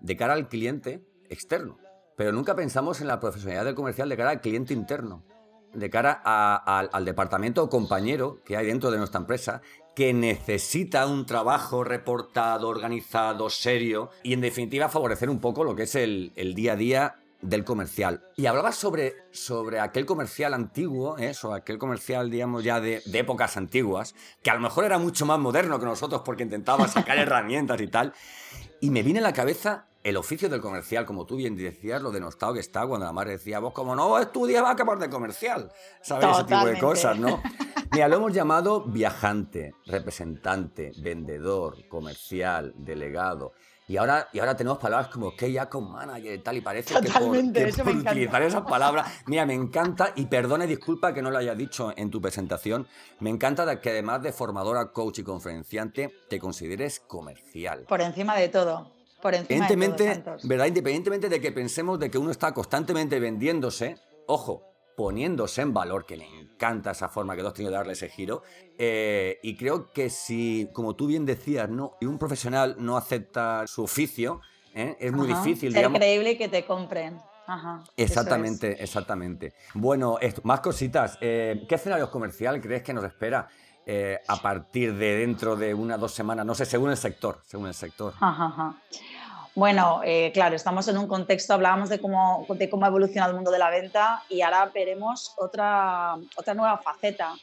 de 0.00 0.16
cara 0.16 0.34
al 0.34 0.48
cliente 0.48 1.04
externo, 1.28 1.78
pero 2.16 2.32
nunca 2.32 2.54
pensamos 2.54 3.00
en 3.00 3.08
la 3.08 3.18
profesionalidad 3.18 3.64
del 3.64 3.74
comercial 3.74 4.08
de 4.08 4.16
cara 4.16 4.30
al 4.30 4.40
cliente 4.40 4.72
interno 4.72 5.24
de 5.72 5.90
cara 5.90 6.12
al 6.24 7.04
departamento 7.04 7.68
compañero 7.68 8.40
que 8.44 8.56
hay 8.56 8.66
dentro 8.66 8.90
de 8.90 8.98
nuestra 8.98 9.20
empresa 9.20 9.62
que 9.94 10.12
necesita 10.14 11.06
un 11.06 11.26
trabajo 11.26 11.84
reportado, 11.84 12.68
organizado, 12.68 13.50
serio 13.50 14.10
y 14.22 14.32
en 14.32 14.40
definitiva 14.40 14.88
favorecer 14.88 15.28
un 15.28 15.40
poco 15.40 15.64
lo 15.64 15.74
que 15.74 15.82
es 15.82 15.94
el, 15.94 16.32
día 16.54 16.72
a 16.72 16.76
día 16.76 17.16
del 17.42 17.64
comercial. 17.64 18.22
Y 18.36 18.46
hablabas 18.46 18.76
sobre, 18.76 19.14
sobre 19.30 19.80
aquel 19.80 20.06
comercial 20.06 20.54
antiguo, 20.54 21.18
eso, 21.18 21.52
aquel 21.52 21.78
comercial, 21.78 22.30
digamos, 22.30 22.64
ya 22.64 22.80
de, 22.80 23.02
de, 23.04 23.18
épocas 23.18 23.56
antiguas, 23.56 24.14
que 24.42 24.50
a 24.50 24.54
lo 24.54 24.60
mejor 24.60 24.84
era 24.84 24.98
mucho 24.98 25.26
más 25.26 25.38
moderno 25.38 25.78
que 25.78 25.86
nosotros 25.86 26.22
porque 26.24 26.44
intentaba 26.44 26.86
sacar 26.86 27.18
herramientas 27.18 27.80
y 27.80 27.88
tal. 27.88 28.12
Y 28.80 28.90
me 28.90 29.02
viene 29.02 29.18
a 29.18 29.22
la 29.22 29.32
cabeza 29.32 29.86
el 30.02 30.16
oficio 30.16 30.48
del 30.48 30.60
comercial, 30.60 31.04
como 31.04 31.26
tú 31.26 31.36
bien 31.36 31.56
decías, 31.56 32.00
lo 32.00 32.10
denostado 32.10 32.54
que 32.54 32.60
está 32.60 32.86
cuando 32.86 33.06
la 33.06 33.12
madre 33.12 33.32
decía, 33.32 33.58
vos 33.58 33.72
como 33.72 33.94
no 33.94 34.18
estudias 34.18 34.62
vas 34.62 34.70
a 34.70 34.74
acabar 34.74 34.98
de 34.98 35.10
comercial, 35.10 35.70
¿sabes? 36.02 36.28
Ese 36.30 36.44
tipo 36.44 36.66
de 36.66 36.78
cosas, 36.78 37.18
¿no? 37.18 37.42
Mira, 37.92 38.08
lo 38.08 38.16
hemos 38.16 38.32
llamado 38.32 38.84
viajante, 38.84 39.74
representante, 39.86 40.92
vendedor, 40.98 41.88
comercial, 41.88 42.72
delegado. 42.76 43.52
Y 43.88 43.96
ahora, 43.96 44.28
y 44.32 44.38
ahora 44.38 44.56
tenemos 44.56 44.78
palabras 44.78 45.08
como 45.08 45.34
que 45.34 45.50
ya 45.50 45.68
con 45.68 45.90
manager 45.90 46.32
y 46.32 46.38
tal, 46.38 46.56
y 46.56 46.60
parece 46.60 46.94
que 46.94 47.10
por, 47.10 47.96
utilizar 47.96 48.40
esas 48.42 48.62
palabras, 48.62 49.10
mira, 49.26 49.44
me 49.44 49.54
encanta, 49.54 50.12
y 50.14 50.26
perdona 50.26 50.64
y 50.64 50.68
disculpa 50.68 51.12
que 51.12 51.20
no 51.20 51.32
lo 51.32 51.38
haya 51.38 51.56
dicho 51.56 51.92
en 51.96 52.08
tu 52.08 52.20
presentación, 52.20 52.86
me 53.18 53.30
encanta 53.30 53.80
que 53.80 53.90
además 53.90 54.22
de 54.22 54.32
formadora, 54.32 54.92
coach 54.92 55.18
y 55.18 55.22
conferenciante, 55.24 56.14
te 56.28 56.38
consideres 56.38 57.00
comercial. 57.00 57.86
Por 57.88 58.00
encima 58.00 58.36
de 58.36 58.48
todo. 58.48 58.99
Por 59.20 59.34
encima 59.34 59.68
de 59.68 59.76
¿verdad? 60.44 60.66
Independientemente 60.66 61.28
de 61.28 61.40
que 61.40 61.52
pensemos 61.52 61.98
de 61.98 62.10
que 62.10 62.18
uno 62.18 62.30
está 62.30 62.52
constantemente 62.52 63.20
vendiéndose, 63.20 63.96
ojo, 64.26 64.70
poniéndose 64.96 65.62
en 65.62 65.72
valor, 65.72 66.04
que 66.04 66.16
le 66.16 66.26
encanta 66.26 66.90
esa 66.90 67.08
forma 67.08 67.34
que 67.34 67.42
tú 67.42 67.48
has 67.48 67.54
tenido 67.54 67.70
de 67.70 67.78
darle 67.78 67.92
ese 67.94 68.08
giro. 68.08 68.42
Eh, 68.78 69.38
y 69.42 69.56
creo 69.56 69.90
que 69.92 70.10
si, 70.10 70.68
como 70.72 70.94
tú 70.94 71.06
bien 71.06 71.24
decías, 71.24 71.70
no, 71.70 71.96
y 72.00 72.06
un 72.06 72.18
profesional 72.18 72.76
no 72.78 72.96
acepta 72.96 73.66
su 73.66 73.84
oficio, 73.84 74.40
¿eh? 74.74 74.96
es 75.00 75.12
muy 75.12 75.26
difícil. 75.26 75.72
Ser 75.72 75.90
creíble 75.90 76.32
y 76.32 76.36
que 76.38 76.48
te 76.48 76.64
compren. 76.66 77.18
exactamente, 77.96 78.82
exactamente. 78.82 79.54
Bueno, 79.74 80.18
más 80.42 80.60
cositas. 80.60 81.16
Eh, 81.20 81.64
¿Qué 81.68 81.74
escenario 81.76 82.10
comercial 82.10 82.60
crees 82.60 82.82
que 82.82 82.92
nos 82.92 83.04
espera? 83.04 83.48
A 84.26 84.36
partir 84.36 84.94
de 84.94 85.16
dentro 85.16 85.56
de 85.56 85.74
una 85.74 85.96
o 85.96 85.98
dos 85.98 86.12
semanas, 86.12 86.46
no 86.46 86.54
sé, 86.54 86.64
según 86.64 86.90
el 86.90 86.96
sector, 86.96 87.40
según 87.46 87.66
el 87.66 87.74
sector. 87.74 88.14
Ajá, 88.20 88.76
bueno, 89.54 90.00
eh, 90.04 90.30
claro, 90.32 90.54
estamos 90.54 90.86
en 90.88 90.96
un 90.96 91.08
contexto, 91.08 91.54
hablábamos 91.54 91.88
de 91.88 91.98
cómo, 91.98 92.46
de 92.48 92.70
cómo 92.70 92.84
ha 92.84 92.88
evolucionado 92.88 93.32
el 93.32 93.36
mundo 93.36 93.50
de 93.50 93.58
la 93.58 93.68
venta 93.68 94.22
y 94.28 94.42
ahora 94.42 94.70
veremos 94.72 95.34
otra, 95.36 96.16
otra 96.36 96.54
nueva 96.54 96.78
faceta. 96.78 97.34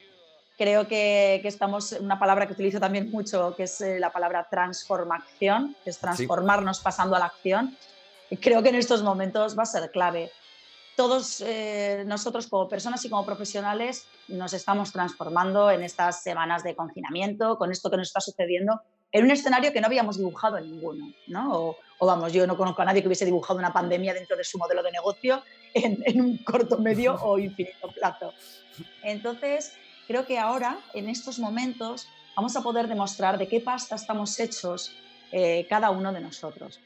Creo 0.58 0.88
que, 0.88 1.40
que 1.42 1.48
estamos, 1.48 1.92
una 1.92 2.18
palabra 2.18 2.48
que 2.48 2.54
utilizo 2.54 2.80
también 2.80 3.12
mucho, 3.12 3.54
que 3.56 3.64
es 3.64 3.82
eh, 3.82 4.00
la 4.00 4.10
palabra 4.12 4.48
transformación, 4.50 5.76
que 5.84 5.90
es 5.90 6.00
transformarnos 6.00 6.80
pasando 6.80 7.16
a 7.16 7.20
la 7.20 7.26
acción. 7.26 7.78
Y 8.30 8.38
creo 8.38 8.64
que 8.64 8.70
en 8.70 8.76
estos 8.76 9.04
momentos 9.04 9.58
va 9.58 9.64
a 9.64 9.68
ser 9.68 9.92
clave. 9.92 10.32
Todos 10.98 11.42
eh, 11.46 12.06
nosotros 12.08 12.48
como 12.48 12.68
personas 12.68 13.06
y 13.06 13.10
como 13.12 13.24
profesionales 13.24 14.08
nos 14.30 14.54
estamos 14.54 14.92
transformando 14.92 15.70
en 15.70 15.84
estas 15.84 16.24
semanas 16.24 16.64
de 16.64 16.76
confinamiento, 16.76 17.56
con 17.60 17.72
esto 17.72 17.92
que 17.92 17.98
nos 17.98 18.08
está 18.08 18.20
sucediendo, 18.20 18.82
en 19.12 19.26
un 19.26 19.30
escenario 19.30 19.72
que 19.72 19.80
no 19.80 19.86
habíamos 19.86 20.18
dibujado 20.18 20.60
ninguno, 20.60 21.14
¿no? 21.28 21.76
O, 22.00 22.06
vamos, 22.08 22.34
yo 22.34 22.48
no 22.48 22.58
conozco 22.58 22.82
a 22.82 22.86
nadie 22.86 23.02
que 23.04 23.08
hubiese 23.10 23.26
dibujado 23.26 23.60
una 23.60 23.72
pandemia 23.72 24.12
dentro 24.16 24.36
de 24.36 24.44
su 24.44 24.58
modelo 24.58 24.82
de 24.82 24.92
negocio 24.92 25.44
en, 25.76 26.20
un 26.20 26.40
corto, 26.40 26.80
medio 26.80 27.14
o 27.22 27.38
infinito 27.38 27.92
plazo. 27.94 28.34
Entonces, 29.04 29.74
creo 30.08 30.26
que 30.26 30.40
ahora, 30.40 30.80
en 30.96 31.10
estos 31.10 31.38
momentos, 31.38 32.08
vamos 32.36 32.56
a 32.56 32.64
poder 32.64 32.88
demostrar 32.88 33.38
de 33.38 33.48
qué 33.48 33.62
pasta 33.62 33.94
estamos 33.94 34.40
hechos 34.40 34.96
eh, 35.32 35.68
cada 35.70 35.92
uno 35.92 36.12
de 36.12 36.22
nosotros. 36.22 36.80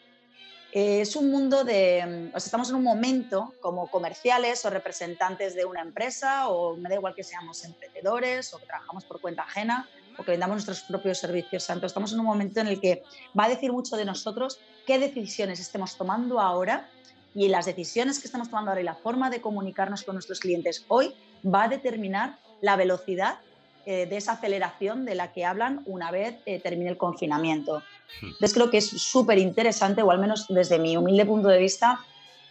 Es 0.72 1.16
un 1.16 1.30
mundo 1.30 1.64
de, 1.64 2.30
sea, 2.32 2.38
estamos 2.38 2.70
en 2.70 2.76
un 2.76 2.84
momento 2.84 3.54
como 3.60 3.90
comerciales 3.90 4.64
o 4.66 4.70
representantes 4.70 5.54
de 5.54 5.66
una 5.66 5.82
empresa, 5.82 6.48
o 6.48 6.78
me 6.78 6.90
da 6.90 6.96
igual 6.96 7.14
que 7.14 7.24
seamos 7.24 7.64
emprendedores 7.66 8.54
o 8.54 8.60
que 8.60 8.66
trabajamos 8.66 9.04
por 9.04 9.20
cuenta 9.20 9.44
ajena 9.44 9.90
o 10.18 10.24
que 10.24 10.32
vendamos 10.32 10.56
nuestros 10.56 10.82
propios 10.82 11.18
servicios. 11.18 11.70
Estamos 11.70 12.14
en 12.14 12.20
un 12.20 12.26
momento 12.26 12.62
en 12.62 12.68
el 12.68 12.80
que 12.80 13.04
va 13.38 13.46
a 13.46 13.50
decir 13.50 13.72
mucho 13.72 13.98
de 13.98 14.06
nosotros 14.06 14.60
qué 14.86 14.98
decisiones 15.00 15.60
estemos 15.60 15.98
tomando 15.98 16.40
ahora 16.40 16.90
y 17.34 17.48
las 17.48 17.66
decisiones 17.66 18.20
que 18.20 18.28
estamos 18.28 18.50
tomando 18.50 18.72
ahora 18.72 18.82
y 18.82 18.86
la 18.86 18.96
forma 18.96 19.30
de 19.30 19.42
comunicarnos 19.42 20.04
con 20.04 20.16
nuestros 20.16 20.40
clientes 20.40 20.86
hoy 20.88 21.14
va 21.46 21.64
a 21.64 21.68
determinar 21.70 22.40
la 22.62 22.76
velocidad 22.76 23.40
eh, 23.86 24.06
de 24.06 24.18
esa 24.18 24.34
aceleración 24.34 25.06
de 25.06 25.16
la 25.16 25.32
que 25.32 25.46
hablan 25.46 25.82
una 25.86 26.12
vez 26.12 26.36
eh, 26.46 26.60
termine 26.60 26.90
el 26.90 26.98
confinamiento. 26.98 27.80
Hmm. 28.22 28.28
Entonces 28.28 28.54
creo 28.54 28.70
que 28.70 28.78
es 28.78 28.90
súper 28.90 29.38
interesante, 29.38 30.02
o 30.02 30.12
al 30.12 30.20
menos 30.20 30.46
desde 30.50 30.80
mi 30.80 30.98
humilde 30.98 31.26
punto 31.26 31.48
de 31.48 31.58
vista, 31.60 32.00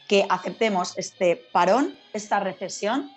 que 0.08 0.26
aceptemos 0.28 0.98
este 0.98 1.36
parón, 1.52 1.96
esta 2.12 2.40
recesión, 2.40 3.10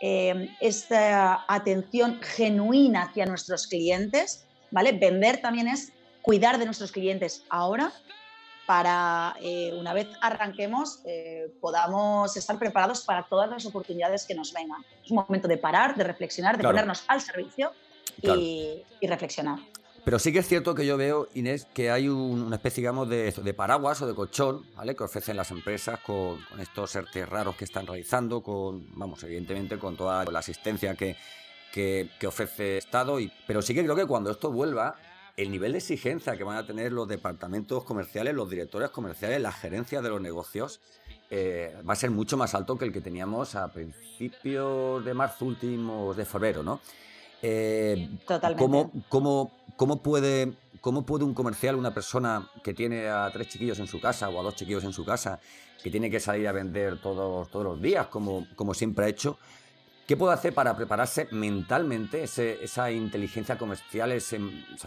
eh, 0.00 0.48
esta 0.60 1.44
atención 1.48 2.20
genuina 2.22 3.02
hacia 3.02 3.26
nuestros 3.26 3.66
clientes, 3.66 4.46
¿vale? 4.70 4.92
Vender 4.92 5.42
también 5.42 5.68
es 5.68 5.92
cuidar 6.22 6.58
de 6.58 6.64
nuestros 6.64 6.92
clientes 6.92 7.44
ahora 7.50 7.92
para 8.68 9.34
eh, 9.40 9.72
una 9.80 9.94
vez 9.94 10.08
arranquemos 10.20 11.00
eh, 11.06 11.50
podamos 11.58 12.36
estar 12.36 12.58
preparados 12.58 13.00
para 13.00 13.22
todas 13.22 13.48
las 13.48 13.64
oportunidades 13.64 14.26
que 14.26 14.34
nos 14.34 14.52
vengan. 14.52 14.84
Es 15.02 15.10
un 15.10 15.16
momento 15.16 15.48
de 15.48 15.56
parar, 15.56 15.96
de 15.96 16.04
reflexionar, 16.04 16.58
de 16.58 16.64
ponernos 16.64 17.02
al 17.08 17.22
servicio 17.22 17.72
y, 18.22 18.84
reflexionar. 19.00 19.58
Pero 20.04 20.18
sí 20.18 20.34
que 20.34 20.40
es 20.40 20.46
cierto 20.46 20.74
que 20.74 20.84
yo 20.84 20.98
veo, 20.98 21.28
Inés, 21.32 21.66
que 21.72 21.90
hay 21.90 22.10
una 22.10 22.56
especie, 22.56 22.82
digamos, 22.82 23.08
de, 23.08 23.32
de, 23.32 23.54
paraguas 23.54 24.02
o 24.02 24.06
de 24.06 24.14
colchón, 24.14 24.66
¿vale? 24.76 24.94
Que 24.94 25.04
ofrecen 25.04 25.38
las 25.38 25.50
empresas 25.50 26.00
con, 26.00 26.38
estos 26.60 26.94
ERTE 26.94 27.24
raros 27.24 27.56
que 27.56 27.64
están 27.64 27.86
realizando, 27.86 28.42
con, 28.42 28.86
vamos, 28.98 29.22
evidentemente 29.24 29.78
con 29.78 29.96
toda 29.96 30.26
la 30.26 30.40
asistencia 30.40 30.94
que, 30.94 31.16
que, 31.72 32.10
que 32.20 32.26
ofrece 32.26 32.76
Estado. 32.76 33.18
Y, 33.18 33.32
pero 33.46 33.62
sí 33.62 33.72
que 33.72 33.82
creo 33.82 33.96
que 33.96 34.04
cuando 34.04 34.30
esto 34.30 34.52
vuelva, 34.52 34.94
el 35.38 35.52
nivel 35.52 35.72
de 35.72 35.78
exigencia 35.78 36.36
que 36.36 36.42
van 36.42 36.56
a 36.56 36.66
tener 36.66 36.92
los 36.92 37.06
departamentos 37.06 37.84
comerciales, 37.84 38.34
los 38.34 38.50
directores 38.50 38.90
comerciales, 38.90 39.40
la 39.40 39.52
gerencia 39.52 40.02
de 40.02 40.08
los 40.08 40.20
negocios, 40.20 40.80
eh, 41.30 41.76
va 41.88 41.92
a 41.92 41.96
ser 41.96 42.10
mucho 42.10 42.36
más 42.36 42.56
alto 42.56 42.76
que 42.76 42.84
el 42.84 42.92
que 42.92 43.00
teníamos 43.00 43.54
a 43.54 43.72
principios 43.72 45.04
de 45.04 45.14
marzo, 45.14 45.44
últimos 45.44 46.16
de 46.16 46.24
febrero, 46.24 46.64
¿no? 46.64 46.80
Eh, 47.40 48.18
Totalmente. 48.26 48.60
¿cómo, 49.08 49.52
cómo, 49.76 50.02
puede, 50.02 50.54
¿Cómo 50.80 51.06
puede 51.06 51.24
un 51.24 51.34
comercial, 51.34 51.76
una 51.76 51.94
persona 51.94 52.50
que 52.64 52.74
tiene 52.74 53.08
a 53.08 53.30
tres 53.32 53.46
chiquillos 53.46 53.78
en 53.78 53.86
su 53.86 54.00
casa 54.00 54.28
o 54.28 54.40
a 54.40 54.42
dos 54.42 54.56
chiquillos 54.56 54.82
en 54.82 54.92
su 54.92 55.04
casa, 55.04 55.38
que 55.80 55.88
tiene 55.88 56.10
que 56.10 56.18
salir 56.18 56.48
a 56.48 56.52
vender 56.52 57.00
todos, 57.00 57.48
todos 57.48 57.64
los 57.64 57.80
días, 57.80 58.08
como, 58.08 58.44
como 58.56 58.74
siempre 58.74 59.04
ha 59.04 59.08
hecho, 59.08 59.38
¿Qué 60.08 60.16
puedo 60.16 60.32
hacer 60.32 60.54
para 60.54 60.74
prepararse 60.74 61.28
mentalmente 61.32 62.22
esa 62.22 62.90
inteligencia 62.90 63.58
comercial, 63.58 64.10
ese, 64.10 64.40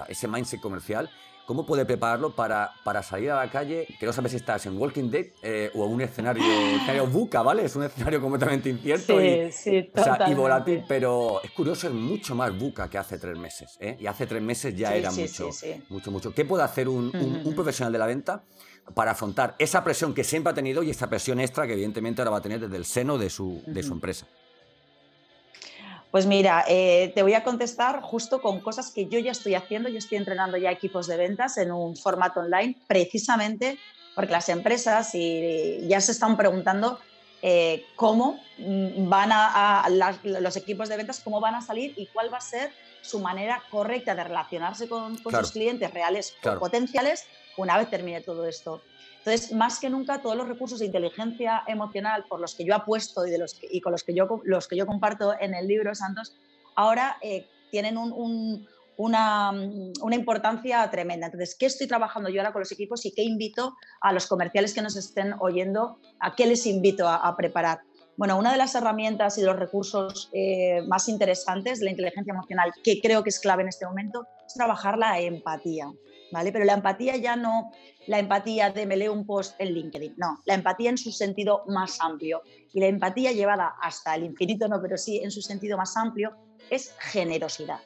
ese 0.07 0.27
mindset 0.27 0.59
comercial? 0.59 1.11
¿Cómo 1.45 1.63
puede 1.63 1.85
prepararlo 1.85 2.35
para, 2.35 2.71
para 2.83 3.03
salir 3.03 3.29
a 3.29 3.35
la 3.35 3.51
calle? 3.51 3.85
Que 3.99 4.07
no 4.07 4.13
sabes 4.13 4.31
si 4.31 4.37
estás 4.37 4.65
en 4.65 4.79
Walking 4.79 5.11
Dead 5.11 5.27
eh, 5.43 5.69
o 5.75 5.85
en 5.85 5.93
un 5.93 6.01
escenario, 6.01 6.43
escenario 6.43 7.05
buca, 7.11 7.43
¿vale? 7.43 7.65
Es 7.65 7.75
un 7.75 7.83
escenario 7.83 8.19
completamente 8.19 8.69
incierto 8.69 9.19
sí, 9.19 9.27
y, 9.27 9.51
sí, 9.51 9.91
y, 10.27 10.33
volátil, 10.33 10.85
pero 10.87 11.39
es 11.43 11.51
curioso, 11.51 11.87
es 11.87 11.93
mucho 11.93 12.33
más 12.33 12.57
buca 12.57 12.89
que 12.89 12.97
hace 12.97 13.19
tres 13.19 13.37
meses. 13.37 13.77
¿eh? 13.79 13.97
Y 13.99 14.07
hace 14.07 14.25
tres 14.25 14.41
meses 14.41 14.75
ya 14.75 14.95
era 14.95 15.11
mucho, 15.11 15.51
mucho, 15.89 16.09
mucho. 16.09 16.33
¿Qué 16.33 16.45
puede 16.45 16.63
hacer 16.63 16.89
un, 16.89 17.15
un, 17.45 17.53
profesional 17.53 17.93
de 17.93 17.99
la 17.99 18.07
venta 18.07 18.43
para 18.95 19.11
afrontar 19.11 19.53
esa 19.59 19.83
presión 19.83 20.15
que 20.15 20.23
siempre 20.23 20.49
ha 20.49 20.55
tenido 20.55 20.81
y 20.81 20.89
esa 20.89 21.07
presión 21.11 21.39
extra 21.39 21.67
que 21.67 21.73
evidentemente 21.73 22.23
ahora 22.23 22.31
va 22.31 22.37
a 22.37 22.41
tener 22.41 22.59
desde 22.59 22.77
el 22.77 22.85
seno 22.85 23.19
de 23.19 23.29
su, 23.29 23.61
de 23.67 23.83
su 23.83 23.93
empresa? 23.93 24.25
Pues 26.11 26.25
mira, 26.25 26.65
eh, 26.67 27.13
te 27.15 27.23
voy 27.23 27.33
a 27.35 27.43
contestar 27.43 28.01
justo 28.01 28.41
con 28.41 28.59
cosas 28.59 28.91
que 28.91 29.07
yo 29.07 29.17
ya 29.17 29.31
estoy 29.31 29.55
haciendo. 29.55 29.87
Yo 29.87 29.97
estoy 29.97 30.17
entrenando 30.17 30.57
ya 30.57 30.69
equipos 30.69 31.07
de 31.07 31.15
ventas 31.15 31.57
en 31.57 31.71
un 31.71 31.95
formato 31.95 32.41
online, 32.41 32.75
precisamente 32.85 33.79
porque 34.13 34.33
las 34.33 34.49
empresas 34.49 35.15
y 35.15 35.87
ya 35.87 36.01
se 36.01 36.11
están 36.11 36.35
preguntando 36.35 36.99
eh, 37.41 37.85
cómo 37.95 38.39
van 38.57 39.29
a, 39.31 39.87
los 40.23 40.57
equipos 40.57 40.89
de 40.89 40.97
ventas, 40.97 41.21
cómo 41.21 41.39
van 41.39 41.55
a 41.55 41.61
salir 41.61 41.93
y 41.95 42.07
cuál 42.07 42.31
va 42.31 42.37
a 42.37 42.41
ser 42.41 42.71
su 43.01 43.19
manera 43.19 43.63
correcta 43.71 44.13
de 44.13 44.23
relacionarse 44.23 44.87
con, 44.87 45.17
sus 45.17 45.51
clientes 45.51 45.91
reales 45.91 46.35
o 46.45 46.59
potenciales 46.59 47.25
una 47.57 47.77
vez 47.77 47.89
termine 47.89 48.21
todo 48.21 48.45
esto. 48.47 48.81
Entonces, 49.23 49.51
más 49.51 49.79
que 49.79 49.89
nunca, 49.89 50.19
todos 50.19 50.35
los 50.35 50.47
recursos 50.47 50.79
de 50.79 50.87
inteligencia 50.87 51.63
emocional 51.67 52.25
por 52.27 52.39
los 52.39 52.55
que 52.55 52.65
yo 52.65 52.73
apuesto 52.73 53.25
y, 53.27 53.29
de 53.29 53.37
los 53.37 53.59
y 53.61 53.79
con 53.79 53.91
los 53.91 54.03
que, 54.03 54.15
yo, 54.15 54.41
los 54.43 54.67
que 54.67 54.75
yo 54.75 54.87
comparto 54.87 55.39
en 55.39 55.53
el 55.53 55.67
libro, 55.67 55.93
Santos, 55.93 56.35
ahora 56.75 57.17
eh, 57.21 57.47
tienen 57.69 57.97
una, 57.97 59.53
importancia 60.11 60.89
tremenda. 60.89 61.27
Entonces, 61.27 61.55
¿qué 61.55 61.67
estoy 61.67 61.85
trabajando 61.87 62.29
yo 62.29 62.41
ahora 62.41 62.51
con 62.51 62.61
los 62.61 62.71
equipos 62.71 63.05
y 63.05 63.11
qué 63.11 63.21
invito 63.21 63.75
a 64.01 64.11
los 64.11 64.25
comerciales 64.25 64.73
que 64.73 64.81
nos 64.81 64.95
estén 64.95 65.35
oyendo? 65.39 65.99
¿A 66.19 66.35
qué 66.35 66.47
les 66.47 66.65
invito 66.65 67.07
a, 67.07 67.35
preparar? 67.37 67.81
Bueno, 68.17 68.39
una 68.39 68.51
de 68.51 68.57
las 68.57 68.73
herramientas 68.73 69.37
y 69.37 69.43
los 69.43 69.55
recursos 69.55 70.29
eh, 70.33 70.81
más 70.87 71.07
interesantes 71.09 71.79
de 71.79 71.85
la 71.85 71.91
inteligencia 71.91 72.31
emocional, 72.31 72.71
que 72.83 72.99
creo 73.01 73.23
que 73.23 73.29
es 73.29 73.39
clave 73.39 73.61
en 73.61 73.69
este 73.69 73.85
momento, 73.85 74.25
es 74.47 74.53
trabajar 74.55 74.97
la 74.97 75.19
empatía. 75.19 75.91
¿Vale? 76.31 76.51
Pero 76.51 76.65
la 76.65 76.73
empatía 76.73 77.17
ya 77.17 77.35
no 77.35 77.71
la 78.07 78.19
empatía 78.19 78.71
de 78.71 78.85
me 78.85 78.97
leo 78.97 79.13
un 79.13 79.25
post 79.25 79.55
en 79.59 79.73
LinkedIn, 79.73 80.15
no, 80.17 80.39
la 80.45 80.55
empatía 80.55 80.89
en 80.89 80.97
su 80.97 81.11
sentido 81.11 81.63
más 81.67 81.99
amplio. 82.01 82.41
Y 82.73 82.79
la 82.79 82.87
empatía 82.87 83.31
llevada 83.31 83.75
hasta 83.81 84.15
el 84.15 84.23
infinito, 84.23 84.67
no, 84.67 84.81
pero 84.81 84.97
sí 84.97 85.19
en 85.23 85.31
su 85.31 85.41
sentido 85.41 85.77
más 85.77 85.95
amplio, 85.97 86.35
es 86.69 86.95
generosidad. 86.99 87.79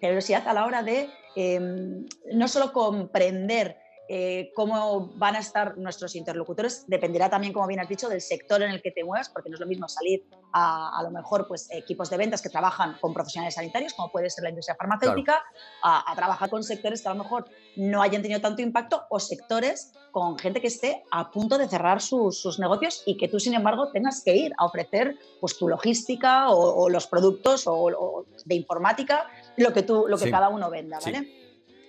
Generosidad 0.00 0.46
a 0.48 0.54
la 0.54 0.64
hora 0.64 0.82
de 0.82 1.10
em, 1.36 2.06
no 2.32 2.48
solo 2.48 2.72
comprender 2.72 3.76
eh, 4.12 4.50
cómo 4.56 5.12
van 5.14 5.36
a 5.36 5.38
estar 5.38 5.78
nuestros 5.78 6.16
interlocutores 6.16 6.84
dependerá 6.88 7.30
también, 7.30 7.52
como 7.52 7.68
bien 7.68 7.78
has 7.78 7.88
dicho, 7.88 8.08
del 8.08 8.20
sector 8.20 8.60
en 8.60 8.72
el 8.72 8.82
que 8.82 8.90
te 8.90 9.04
muevas, 9.04 9.28
porque 9.28 9.48
no 9.48 9.54
es 9.54 9.60
lo 9.60 9.68
mismo 9.68 9.88
salir 9.88 10.24
a, 10.52 10.98
a 10.98 11.02
lo 11.04 11.12
mejor 11.12 11.46
pues, 11.46 11.68
equipos 11.70 12.10
de 12.10 12.16
ventas 12.16 12.42
que 12.42 12.48
trabajan 12.48 12.96
con 13.00 13.14
profesionales 13.14 13.54
sanitarios, 13.54 13.94
como 13.94 14.10
puede 14.10 14.28
ser 14.28 14.42
la 14.42 14.50
industria 14.50 14.74
farmacéutica, 14.74 15.40
a, 15.84 16.12
trabajar 16.16 16.50
con 16.50 16.64
sectores 16.64 17.02
que 17.02 17.08
a 17.08 17.14
lo 17.14 17.22
mejor 17.22 17.48
no 17.76 18.02
hayan 18.02 18.20
tenido 18.20 18.40
tanto 18.40 18.62
impacto 18.62 19.04
o 19.10 19.20
sectores 19.20 19.92
con 20.10 20.36
gente 20.36 20.60
que 20.60 20.66
esté 20.66 21.04
a 21.12 21.30
punto 21.30 21.56
de 21.56 21.68
cerrar 21.68 22.00
sus, 22.00 22.58
negocios 22.58 23.04
y 23.06 23.16
que 23.16 23.28
tú, 23.28 23.38
sin 23.38 23.54
embargo, 23.54 23.92
tengas 23.92 24.24
que 24.24 24.34
ir 24.34 24.52
a 24.58 24.64
ofrecer 24.64 25.20
pues, 25.40 25.56
tu 25.56 25.68
logística 25.68 26.50
o, 26.50 26.88
los 26.88 27.06
productos 27.06 27.62
o, 27.68 28.26
de 28.44 28.56
informática, 28.56 29.28
lo 29.56 29.72
que, 29.72 29.84
tú, 29.84 30.06
lo 30.08 30.18
que 30.18 30.32
cada 30.32 30.48
uno 30.48 30.68
venda. 30.68 30.98
¿vale? 30.98 31.40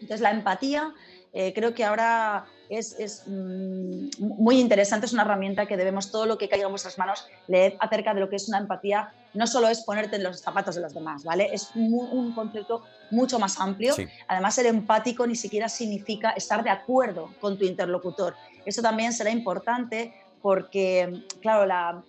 Entonces, 0.01 0.21
la 0.21 0.31
empatía 0.31 0.93
eh, 1.33 1.53
creo 1.53 1.73
que 1.73 1.85
ahora 1.85 2.45
es, 2.69 3.23
mm, 3.25 4.09
muy 4.19 4.59
interesante, 4.59 5.05
es 5.05 5.13
una 5.13 5.23
herramienta 5.23 5.65
que 5.65 5.77
debemos, 5.77 6.11
todo 6.11 6.25
lo 6.25 6.37
que 6.37 6.49
caiga 6.49 6.65
en 6.65 6.71
vuestras 6.71 6.97
manos, 6.97 7.27
leer 7.47 7.77
acerca 7.79 8.13
de 8.13 8.19
lo 8.19 8.29
que 8.29 8.35
es 8.35 8.47
una 8.49 8.57
empatía. 8.57 9.13
No 9.33 9.47
solo 9.47 9.69
es 9.69 9.81
ponerte 9.81 10.17
en 10.17 10.23
los 10.23 10.41
zapatos 10.41 10.75
de 10.75 10.81
los 10.81 10.93
demás, 10.93 11.23
¿vale? 11.23 11.49
Es 11.53 11.71
un 11.75 12.33
concepto 12.33 12.83
mucho 13.11 13.39
más 13.39 13.59
amplio. 13.59 13.95
Además, 14.27 14.55
ser 14.55 14.65
empático 14.65 15.25
ni 15.25 15.35
siquiera 15.35 15.69
significa 15.69 16.31
estar 16.31 16.63
de 16.63 16.69
acuerdo 16.69 17.33
con 17.39 17.57
tu 17.57 17.65
interlocutor. 17.65 18.35
Eso 18.65 18.81
también 18.81 19.13
será 19.13 19.31
importante 19.31 20.13
porque, 20.41 21.25
claro, 21.41 21.65
la, 21.65 22.03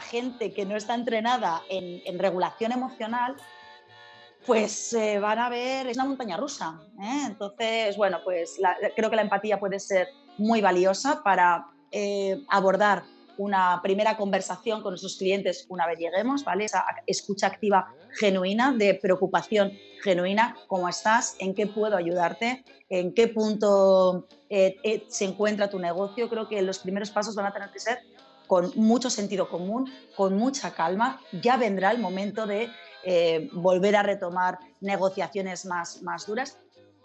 gente 0.00 0.52
que 0.52 0.66
no 0.66 0.76
está 0.76 0.94
entrenada 0.94 1.62
en 1.70 2.18
regulación 2.18 2.72
emocional 2.72 3.36
pues 4.46 4.92
eh, 4.94 5.18
van 5.18 5.38
a 5.38 5.48
ver, 5.48 5.86
es 5.86 5.96
una 5.96 6.06
montaña 6.06 6.36
rusa. 6.36 6.80
¿eh? 7.00 7.22
Entonces, 7.26 7.96
bueno, 7.96 8.18
pues 8.24 8.58
creo 8.96 9.10
que 9.10 9.16
la 9.16 9.22
empatía 9.22 9.60
puede 9.60 9.78
ser 9.78 10.08
muy 10.38 10.60
valiosa 10.60 11.22
para 11.22 11.66
eh, 11.90 12.42
abordar 12.48 13.04
una 13.36 13.80
primera 13.82 14.16
conversación 14.16 14.82
con 14.82 14.92
nuestros 14.92 15.16
clientes 15.16 15.66
una 15.68 15.86
vez 15.86 15.98
lleguemos, 15.98 16.44
¿vale? 16.44 16.66
Esa 16.66 16.84
escucha 17.06 17.46
activa 17.46 17.94
genuina, 18.18 18.72
de 18.72 18.94
preocupación 18.94 19.72
genuina, 20.02 20.56
¿cómo 20.66 20.88
estás? 20.88 21.36
¿En 21.38 21.54
qué 21.54 21.66
puedo 21.66 21.96
ayudarte? 21.96 22.64
¿En 22.90 23.14
qué 23.14 23.28
punto 23.28 24.26
se 24.48 25.24
encuentra 25.24 25.70
tu 25.70 25.78
negocio? 25.78 26.28
Creo 26.28 26.48
que 26.48 26.60
los 26.60 26.80
primeros 26.80 27.10
pasos 27.10 27.34
van 27.34 27.46
a 27.46 27.52
tener 27.52 27.70
que 27.70 27.78
ser 27.78 28.00
con 28.46 28.72
mucho 28.74 29.08
sentido 29.08 29.48
común, 29.48 29.90
con 30.16 30.36
mucha 30.36 30.74
calma. 30.74 31.20
Ya 31.40 31.56
vendrá 31.56 31.92
el 31.92 31.98
momento 31.98 32.46
de 32.46 32.68
eh, 33.04 33.48
volver 33.52 33.96
a 33.96 34.02
retomar 34.02 34.58
negociaciones 34.80 35.64
más, 35.66 36.02
más 36.02 36.26
duras. 36.26 36.58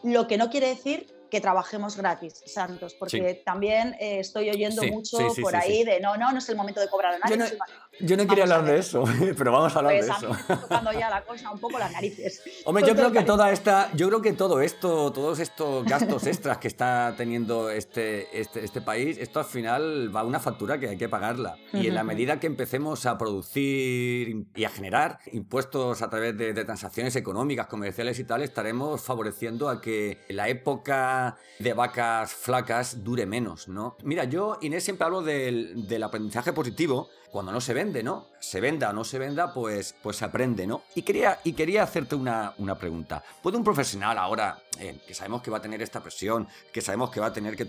Lo 0.03 0.27
que 0.27 0.37
no 0.37 0.49
quiere 0.49 0.67
decir 0.67 1.13
que 1.29 1.41
trabajemos 1.41 1.97
gratis, 1.97 2.43
Santos, 2.45 2.93
porque 2.93 3.41
también 3.45 3.95
eh, 3.99 4.19
estoy 4.19 4.49
oyendo 4.49 4.83
mucho 4.83 5.17
por 5.41 5.55
ahí 5.55 5.83
de 5.83 5.99
no, 5.99 6.15
no, 6.17 6.31
no 6.31 6.37
es 6.37 6.47
el 6.49 6.55
momento 6.55 6.79
de 6.79 6.87
cobrar 6.87 7.15
a 7.15 7.19
nadie. 7.19 7.37
Yo 7.37 7.43
no 7.43 7.59
quería 7.99 8.43
hablar 8.43 8.65
de 8.65 8.77
eso, 8.79 9.03
pero 9.37 9.51
vamos 9.51 9.75
a 9.75 9.79
hablar 9.79 9.93
pues 9.95 10.05
de 10.05 10.11
a 10.11 10.15
eso. 10.17 10.29
mí 10.29 10.35
está 10.39 10.61
tocando 10.61 10.91
ya 10.93 11.09
la 11.09 11.23
cosa 11.23 11.51
un 11.51 11.59
poco 11.59 11.79
las 11.79 11.91
narices. 11.91 12.41
Hombre, 12.65 12.85
yo 12.85 12.95
creo 12.95 13.11
que 13.11 13.23
toda 13.23 13.51
esta, 13.51 13.91
yo 13.93 14.07
creo 14.07 14.21
que 14.21 14.33
todo 14.33 14.61
esto, 14.61 15.11
todos 15.11 15.39
estos 15.39 15.85
gastos 15.85 16.27
extras 16.27 16.57
que 16.57 16.67
está 16.67 17.13
teniendo 17.17 17.69
este, 17.69 18.39
este, 18.39 18.63
este 18.63 18.81
país, 18.81 19.17
esto 19.17 19.39
al 19.39 19.45
final 19.45 20.15
va 20.15 20.21
a 20.21 20.23
una 20.25 20.39
factura 20.39 20.79
que 20.79 20.89
hay 20.89 20.97
que 20.97 21.09
pagarla. 21.09 21.57
Y 21.73 21.87
en 21.87 21.95
la 21.95 22.03
medida 22.03 22.39
que 22.39 22.47
empecemos 22.47 23.05
a 23.05 23.17
producir 23.17 24.47
y 24.55 24.63
a 24.63 24.69
generar 24.69 25.19
impuestos 25.31 26.01
a 26.01 26.09
través 26.09 26.37
de, 26.37 26.53
de 26.53 26.65
transacciones 26.65 27.15
económicas, 27.15 27.67
comerciales 27.67 28.19
y 28.19 28.23
tal, 28.23 28.41
estaremos 28.41 29.01
favoreciendo 29.01 29.69
a 29.69 29.81
que 29.81 30.19
la 30.29 30.49
época 30.49 31.37
de 31.59 31.73
vacas 31.73 32.33
flacas 32.33 33.03
dure 33.03 33.25
menos, 33.25 33.67
¿no? 33.67 33.97
Mira, 34.03 34.25
yo, 34.25 34.57
Inés, 34.61 34.83
siempre 34.83 35.05
hablo 35.05 35.21
del, 35.21 35.87
del 35.87 36.03
aprendizaje 36.03 36.53
positivo 36.53 37.09
cuando 37.35 37.51
no 37.51 37.59
se 37.59 37.73
vende, 37.73 38.01
¿no? 38.01 38.27
Se 38.39 38.61
venda 38.61 38.91
o 38.91 38.93
no 38.93 39.03
se 39.03 39.19
venda, 39.19 39.53
pues, 39.53 39.93
pues 40.01 40.15
se 40.15 40.23
aprende, 40.23 40.65
¿no? 40.65 40.83
Y 40.95 41.01
quería, 41.01 41.37
y 41.43 41.51
quería 41.51 41.83
hacerte 41.83 42.15
una, 42.15 42.53
una 42.59 42.75
pregunta. 42.77 43.21
¿Puede 43.43 43.57
un 43.57 43.63
profesional 43.65 44.17
ahora, 44.17 44.57
eh, 44.79 44.97
que 45.05 45.13
sabemos 45.13 45.41
que 45.41 45.51
va 45.51 45.57
a 45.57 45.61
tener 45.61 45.81
esta 45.81 46.01
presión, 46.01 46.47
que 46.71 46.79
sabemos 46.79 47.09
que 47.11 47.19
va 47.19 47.25
a 47.25 47.33
tener 47.33 47.57
que, 47.57 47.67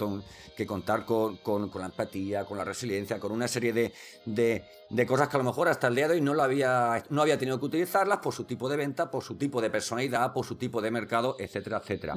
que 0.57 0.67
contar 0.69 1.05
con, 1.05 1.39
con- 1.39 1.69
con 1.69 1.81
la 1.81 1.89
empatía, 1.89 2.45
con 2.45 2.57
la 2.59 2.63
resiliencia, 2.63 3.19
con 3.19 3.33
una 3.33 3.49
serie 3.49 3.73
de, 3.73 3.93
de- 4.25 4.65
de 4.89 5.05
cosas 5.05 5.27
que 5.27 5.37
a 5.37 5.39
lo 5.39 5.45
mejor 5.45 5.67
hasta 5.67 5.89
el 5.89 5.97
día 5.97 6.07
de 6.07 6.15
hoy 6.15 6.21
no, 6.21 6.41
había, 6.41 7.03
no 7.11 7.23
había 7.23 7.37
tenido 7.37 7.59
que 7.59 7.65
utilizarlas 7.67 8.19
por 8.19 8.33
su 8.33 8.45
tipo 8.45 8.69
de 8.69 8.77
venta, 8.77 9.11
por 9.11 9.25
su 9.25 9.35
tipo 9.35 9.61
de 9.61 9.69
personalidad, 9.69 10.33
por 10.33 10.47
su 10.47 10.55
tipo 10.55 10.81
de 10.81 10.93
mercado, 10.93 11.35
etcétera, 11.41 11.79
etcétera? 11.83 12.15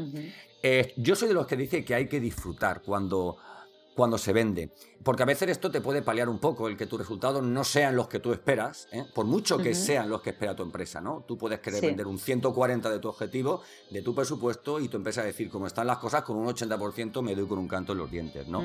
Eh, 0.61 0.93
yo 0.97 1.15
soy 1.15 1.29
de 1.29 1.33
los 1.33 1.47
que 1.47 1.55
dice 1.57 1.83
que 1.83 1.95
hay 1.95 2.07
que 2.07 2.19
disfrutar 2.19 2.83
cuando, 2.83 3.37
cuando 3.99 4.17
se 4.17 4.31
vende. 4.31 4.71
Porque 5.03 5.23
a 5.23 5.25
veces 5.25 5.49
esto 5.49 5.69
te 5.69 5.81
puede 5.81 6.01
paliar 6.01 6.29
un 6.29 6.39
poco 6.39 6.69
el 6.69 6.77
que 6.77 6.87
tus 6.87 6.97
resultados 6.99 7.43
no 7.43 7.65
sean 7.65 7.97
los 7.97 8.07
que 8.07 8.19
tú 8.19 8.31
esperas, 8.31 8.87
¿eh? 8.93 9.03
por 9.13 9.25
mucho 9.25 9.57
que 9.57 9.75
sean 9.75 10.09
los 10.09 10.21
que 10.21 10.29
espera 10.29 10.55
tu 10.55 10.63
empresa, 10.63 11.01
¿no? 11.01 11.25
Tú 11.27 11.37
puedes 11.37 11.59
querer 11.59 11.81
Sí. 11.81 11.87
vender 11.87 12.07
un 12.07 12.17
140 12.17 12.89
de 12.89 12.99
tu 12.99 13.09
objetivo, 13.09 13.61
de 13.91 14.01
tu 14.01 14.15
presupuesto, 14.15 14.79
y 14.79 14.87
tu 14.87 14.95
empresa 14.95 15.21
decir, 15.21 15.49
como 15.49 15.67
están 15.67 15.85
las 15.85 15.97
cosas, 15.97 16.23
con 16.23 16.37
un 16.37 16.47
80% 16.47 17.21
me 17.21 17.35
doy 17.35 17.45
con 17.45 17.59
un 17.59 17.67
canto 17.67 17.91
en 17.91 17.97
los 17.97 18.09
dientes, 18.09 18.47
¿no? 18.47 18.63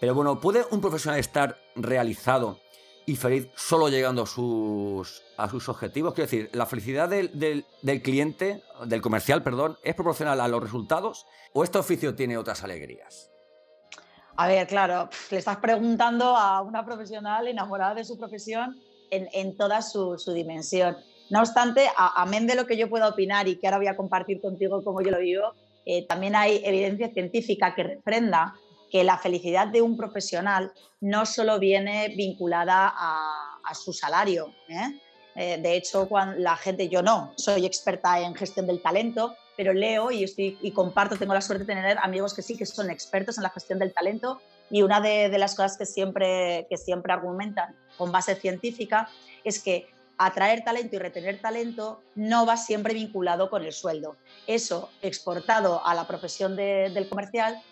Pero 0.00 0.14
bueno, 0.14 0.40
¿puede 0.40 0.64
un 0.70 0.80
profesional 0.80 1.20
estar 1.20 1.58
realizado 1.74 2.58
y 3.04 3.16
feliz 3.16 3.48
solo 3.56 3.90
llegando 3.90 4.22
a 4.22 4.26
sus, 4.26 5.22
a 5.36 5.50
sus 5.50 5.68
objetivos? 5.68 6.14
Quiero 6.14 6.30
decir, 6.30 6.48
¿la 6.54 6.64
felicidad 6.64 7.10
del, 7.10 7.38
del- 7.38 7.66
del 7.82 8.00
cliente, 8.00 8.62
del 8.86 9.02
comercial, 9.02 9.42
perdón, 9.42 9.76
es 9.82 9.94
proporcional 9.94 10.40
a 10.40 10.48
los 10.48 10.62
resultados 10.62 11.26
o 11.52 11.62
este 11.62 11.76
oficio 11.76 12.14
tiene 12.14 12.38
otras 12.38 12.64
alegrías? 12.64 13.30
A 14.38 14.46
ver, 14.48 14.66
claro, 14.66 15.08
le 15.30 15.38
estás 15.38 15.56
preguntando 15.58 16.36
a 16.36 16.60
una 16.60 16.84
profesional 16.84 17.48
enamorada 17.48 17.94
de 17.94 18.04
su 18.04 18.18
profesión 18.18 18.76
en, 19.10 19.28
en 19.32 19.56
toda 19.56 19.80
su, 19.80 20.18
su 20.18 20.32
dimensión. 20.32 20.96
No 21.30 21.40
obstante, 21.40 21.88
a- 21.96 22.20
amén 22.22 22.46
de 22.46 22.54
lo 22.54 22.66
que 22.66 22.76
yo 22.76 22.88
pueda 22.90 23.08
opinar 23.08 23.48
y 23.48 23.58
que 23.58 23.66
ahora 23.66 23.78
voy 23.78 23.86
a 23.86 23.96
compartir 23.96 24.40
contigo 24.40 24.82
cómo 24.84 25.00
yo 25.00 25.10
lo 25.10 25.18
vivo, 25.20 25.54
eh, 25.86 26.06
también 26.06 26.36
hay 26.36 26.60
evidencia 26.64 27.10
científica 27.12 27.74
que 27.74 27.82
refrenda 27.84 28.54
que 28.90 29.04
la 29.04 29.18
felicidad 29.18 29.68
de 29.68 29.82
un 29.82 29.96
profesional 29.96 30.70
no 31.00 31.24
solo 31.26 31.58
viene 31.58 32.08
vinculada 32.16 32.92
a, 32.94 33.58
a 33.64 33.74
su 33.74 33.92
salario. 33.92 34.52
¿eh? 34.68 35.00
Eh, 35.34 35.58
de 35.62 35.76
hecho, 35.76 36.08
cuando 36.08 36.38
la 36.38 36.56
gente, 36.56 36.88
yo 36.88 37.02
no, 37.02 37.32
soy 37.36 37.66
experta 37.66 38.20
en 38.20 38.34
gestión 38.34 38.66
del 38.66 38.82
talento, 38.82 39.34
pero 39.56 39.72
leo 39.72 40.10
y, 40.10 40.70
comparto, 40.72 41.16
tengo 41.16 41.34
la 41.34 41.40
suerte 41.40 41.64
de 41.64 41.74
tener 41.74 41.98
amigos 41.98 42.34
que 42.34 42.42
sí 42.42 42.56
que 42.56 42.66
son 42.66 42.90
expertos 42.90 43.38
en 43.38 43.42
la 43.42 43.50
gestión 43.50 43.78
del 43.78 43.92
talento 43.92 44.40
y 44.70 44.82
una 44.82 45.00
de, 45.00 45.28
las 45.38 45.54
cosas 45.54 45.76
que 45.76 45.86
siempre, 45.86 46.66
que 46.68 46.76
siempre 46.76 47.12
argumentan 47.12 47.74
con 47.96 48.12
base 48.12 48.34
científica 48.36 49.08
es 49.44 49.62
que 49.62 49.88
atraer 50.18 50.64
talento 50.64 50.96
y 50.96 50.98
retener 50.98 51.40
talento 51.40 52.02
no 52.14 52.46
va 52.46 52.56
siempre 52.56 52.94
vinculado 52.94 53.48
con 53.48 53.64
el 53.64 53.72
sueldo. 53.72 54.16
Eso 54.46 54.90
exportado 55.02 55.84
a 55.86 55.94
la 55.94 56.06
profesión 56.06 56.56
de- 56.56 56.90
del 56.92 57.08
comercial, 57.08 57.62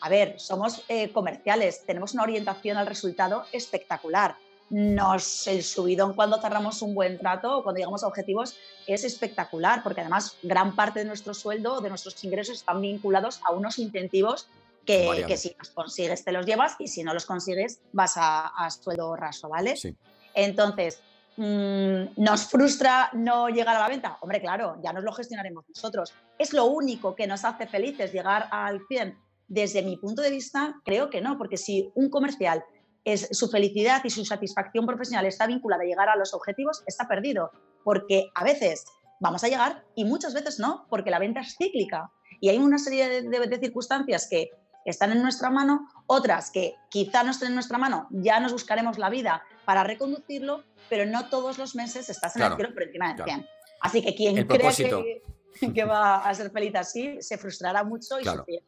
a 0.00 0.08
ver, 0.08 0.38
somos 0.38 0.84
eh, 0.88 1.12
comerciales, 1.12 1.84
tenemos 1.86 2.14
una 2.14 2.24
orientación 2.24 2.76
al 2.76 2.86
resultado 2.86 3.44
espectacular. 3.52 4.36
Nos, 4.74 5.46
el 5.46 5.62
subidón 5.62 6.14
cuando 6.14 6.40
cerramos 6.40 6.82
un 6.82 6.96
buen 6.96 7.16
trato 7.16 7.58
o 7.58 7.62
cuando 7.62 7.78
llegamos 7.78 8.02
a 8.02 8.08
objetivos 8.08 8.56
es 8.88 9.04
espectacular, 9.04 9.84
porque 9.84 10.00
además 10.00 10.36
gran 10.42 10.74
parte 10.74 10.98
de 10.98 11.04
nuestro 11.04 11.32
sueldo, 11.32 11.80
de 11.80 11.90
nuestros 11.90 12.24
ingresos 12.24 12.56
están 12.56 12.80
vinculados 12.80 13.40
a 13.44 13.52
unos 13.52 13.78
incentivos 13.78 14.48
que, 14.84 15.36
si 15.36 15.54
los 15.56 15.70
consigues 15.70 16.24
te 16.24 16.32
los 16.32 16.44
llevas 16.44 16.74
y 16.80 16.88
si 16.88 17.04
no 17.04 17.14
los 17.14 17.24
consigues 17.24 17.78
vas 17.92 18.16
a, 18.16 18.48
a 18.48 18.68
sueldo 18.68 19.14
raso, 19.14 19.48
¿vale? 19.48 19.76
Sí. 19.76 19.94
Entonces, 20.34 21.00
mm, 21.36 22.20
¿nos 22.20 22.46
frustra 22.48 23.10
no 23.12 23.50
llegar 23.50 23.76
a 23.76 23.78
la 23.78 23.88
venta? 23.88 24.18
Hombre, 24.22 24.40
claro, 24.40 24.78
ya 24.82 24.92
nos 24.92 25.04
lo 25.04 25.12
gestionaremos 25.12 25.66
nosotros. 25.68 26.12
¿Es 26.36 26.52
lo 26.52 26.64
único 26.64 27.14
que 27.14 27.28
nos 27.28 27.44
hace 27.44 27.68
felices 27.68 28.12
llegar 28.12 28.48
al 28.50 28.80
100? 28.88 29.16
Desde 29.46 29.82
mi 29.82 29.98
punto 29.98 30.20
de 30.20 30.30
vista, 30.30 30.74
creo 30.84 31.10
que 31.10 31.20
no, 31.20 31.38
porque 31.38 31.58
si 31.58 31.92
un 31.94 32.10
comercial 32.10 32.64
es 33.04 33.28
su 33.32 33.48
felicidad 33.48 34.02
y 34.04 34.10
su 34.10 34.24
satisfacción 34.24 34.86
profesional 34.86 35.26
está 35.26 35.46
vinculada 35.46 35.82
a 35.82 35.86
llegar 35.86 36.08
a 36.08 36.16
los 36.16 36.32
objetivos, 36.34 36.82
está 36.86 37.06
perdido, 37.06 37.50
porque 37.82 38.30
a 38.34 38.44
veces 38.44 38.84
vamos 39.20 39.44
a 39.44 39.48
llegar 39.48 39.84
y 39.94 40.04
muchas 40.04 40.34
veces 40.34 40.58
no, 40.58 40.86
porque 40.88 41.10
la 41.10 41.18
venta 41.18 41.40
es 41.40 41.54
cíclica 41.56 42.10
y 42.40 42.48
hay 42.48 42.58
una 42.58 42.78
serie 42.78 43.08
de, 43.08 43.22
de- 43.28 43.46
de 43.46 43.58
circunstancias 43.58 44.26
que 44.28 44.50
están 44.84 45.12
en 45.12 45.22
nuestra 45.22 45.50
mano, 45.50 45.88
otras 46.06 46.50
que 46.50 46.74
quizá 46.90 47.22
no 47.24 47.30
estén 47.30 47.48
en 47.48 47.54
nuestra 47.54 47.78
mano, 47.78 48.06
ya 48.10 48.40
nos 48.40 48.52
buscaremos 48.52 48.98
la 48.98 49.08
vida 49.10 49.42
para 49.64 49.82
reconducirlo, 49.84 50.62
pero 50.90 51.06
no 51.06 51.28
todos 51.28 51.56
los 51.58 51.74
meses 51.74 52.08
estás 52.10 52.36
en 52.36 52.40
Claro, 52.40 52.54
el 52.54 52.58
cielo 52.60 52.74
por 52.74 52.82
encima 52.82 53.06
del 53.08 53.16
claro. 53.16 53.32
100. 53.32 53.46
Así 53.80 54.02
que 54.02 54.14
quien 54.14 54.46
propósito. 54.46 55.02
que, 55.02 55.72
que 55.72 55.84
va 55.84 56.16
a 56.16 56.34
ser 56.34 56.50
feliz 56.50 56.74
así, 56.74 57.16
se 57.20 57.38
frustrará 57.38 57.82
mucho 57.84 58.18
y 58.18 58.22
Claro. 58.24 58.40
sufrirá. 58.40 58.62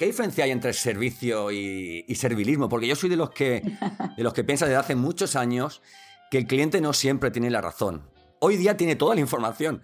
¿Qué 0.00 0.06
diferencia 0.06 0.44
hay 0.44 0.50
entre 0.50 0.72
servicio 0.72 1.50
y, 1.52 2.06
y 2.08 2.14
servilismo? 2.14 2.70
Porque 2.70 2.86
yo 2.86 2.96
soy 2.96 3.10
de 3.10 3.16
los 3.16 3.28
que 3.32 3.62
de 4.16 4.22
los 4.22 4.32
que 4.32 4.44
piensa 4.44 4.64
desde 4.64 4.78
hace 4.78 4.94
muchos 4.94 5.36
años 5.36 5.82
que 6.30 6.38
el 6.38 6.46
cliente 6.46 6.80
no 6.80 6.94
siempre 6.94 7.30
tiene 7.30 7.50
la 7.50 7.60
razón. 7.60 8.08
Hoy 8.38 8.56
día 8.56 8.78
tiene 8.78 8.96
toda 8.96 9.14
la 9.14 9.20
información, 9.20 9.82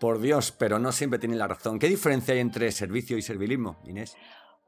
por 0.00 0.22
Dios, 0.22 0.52
pero 0.52 0.78
no 0.78 0.90
siempre 0.90 1.18
tiene 1.18 1.36
la 1.36 1.46
razón. 1.48 1.78
¿Qué 1.78 1.86
diferencia 1.86 2.32
hay 2.32 2.40
entre 2.40 2.72
servicio 2.72 3.18
y 3.18 3.20
servilismo, 3.20 3.76
Inés? 3.84 4.16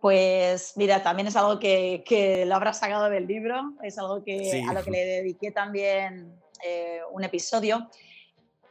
Pues 0.03 0.75
mira, 0.77 1.03
también 1.03 1.29
es 1.29 1.37
algo 1.37 1.59
que, 1.59 2.05
que 2.07 2.45
lo 2.45 2.55
habrás 2.55 2.81
sacado 2.81 3.09
del 3.09 3.27
libro, 3.27 3.73
es 3.83 3.97
algo 3.97 4.23
que, 4.23 4.51
Sí. 4.51 4.63
a 4.69 4.75
lo 4.75 4.85
que 4.85 4.91
le 4.91 5.03
dediqué 5.07 5.51
también 5.51 6.31
eh, 6.63 7.01
un 7.11 7.25
episodio. 7.25 7.89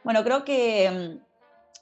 Bueno, 0.04 0.22
creo 0.22 0.44
que 0.44 1.18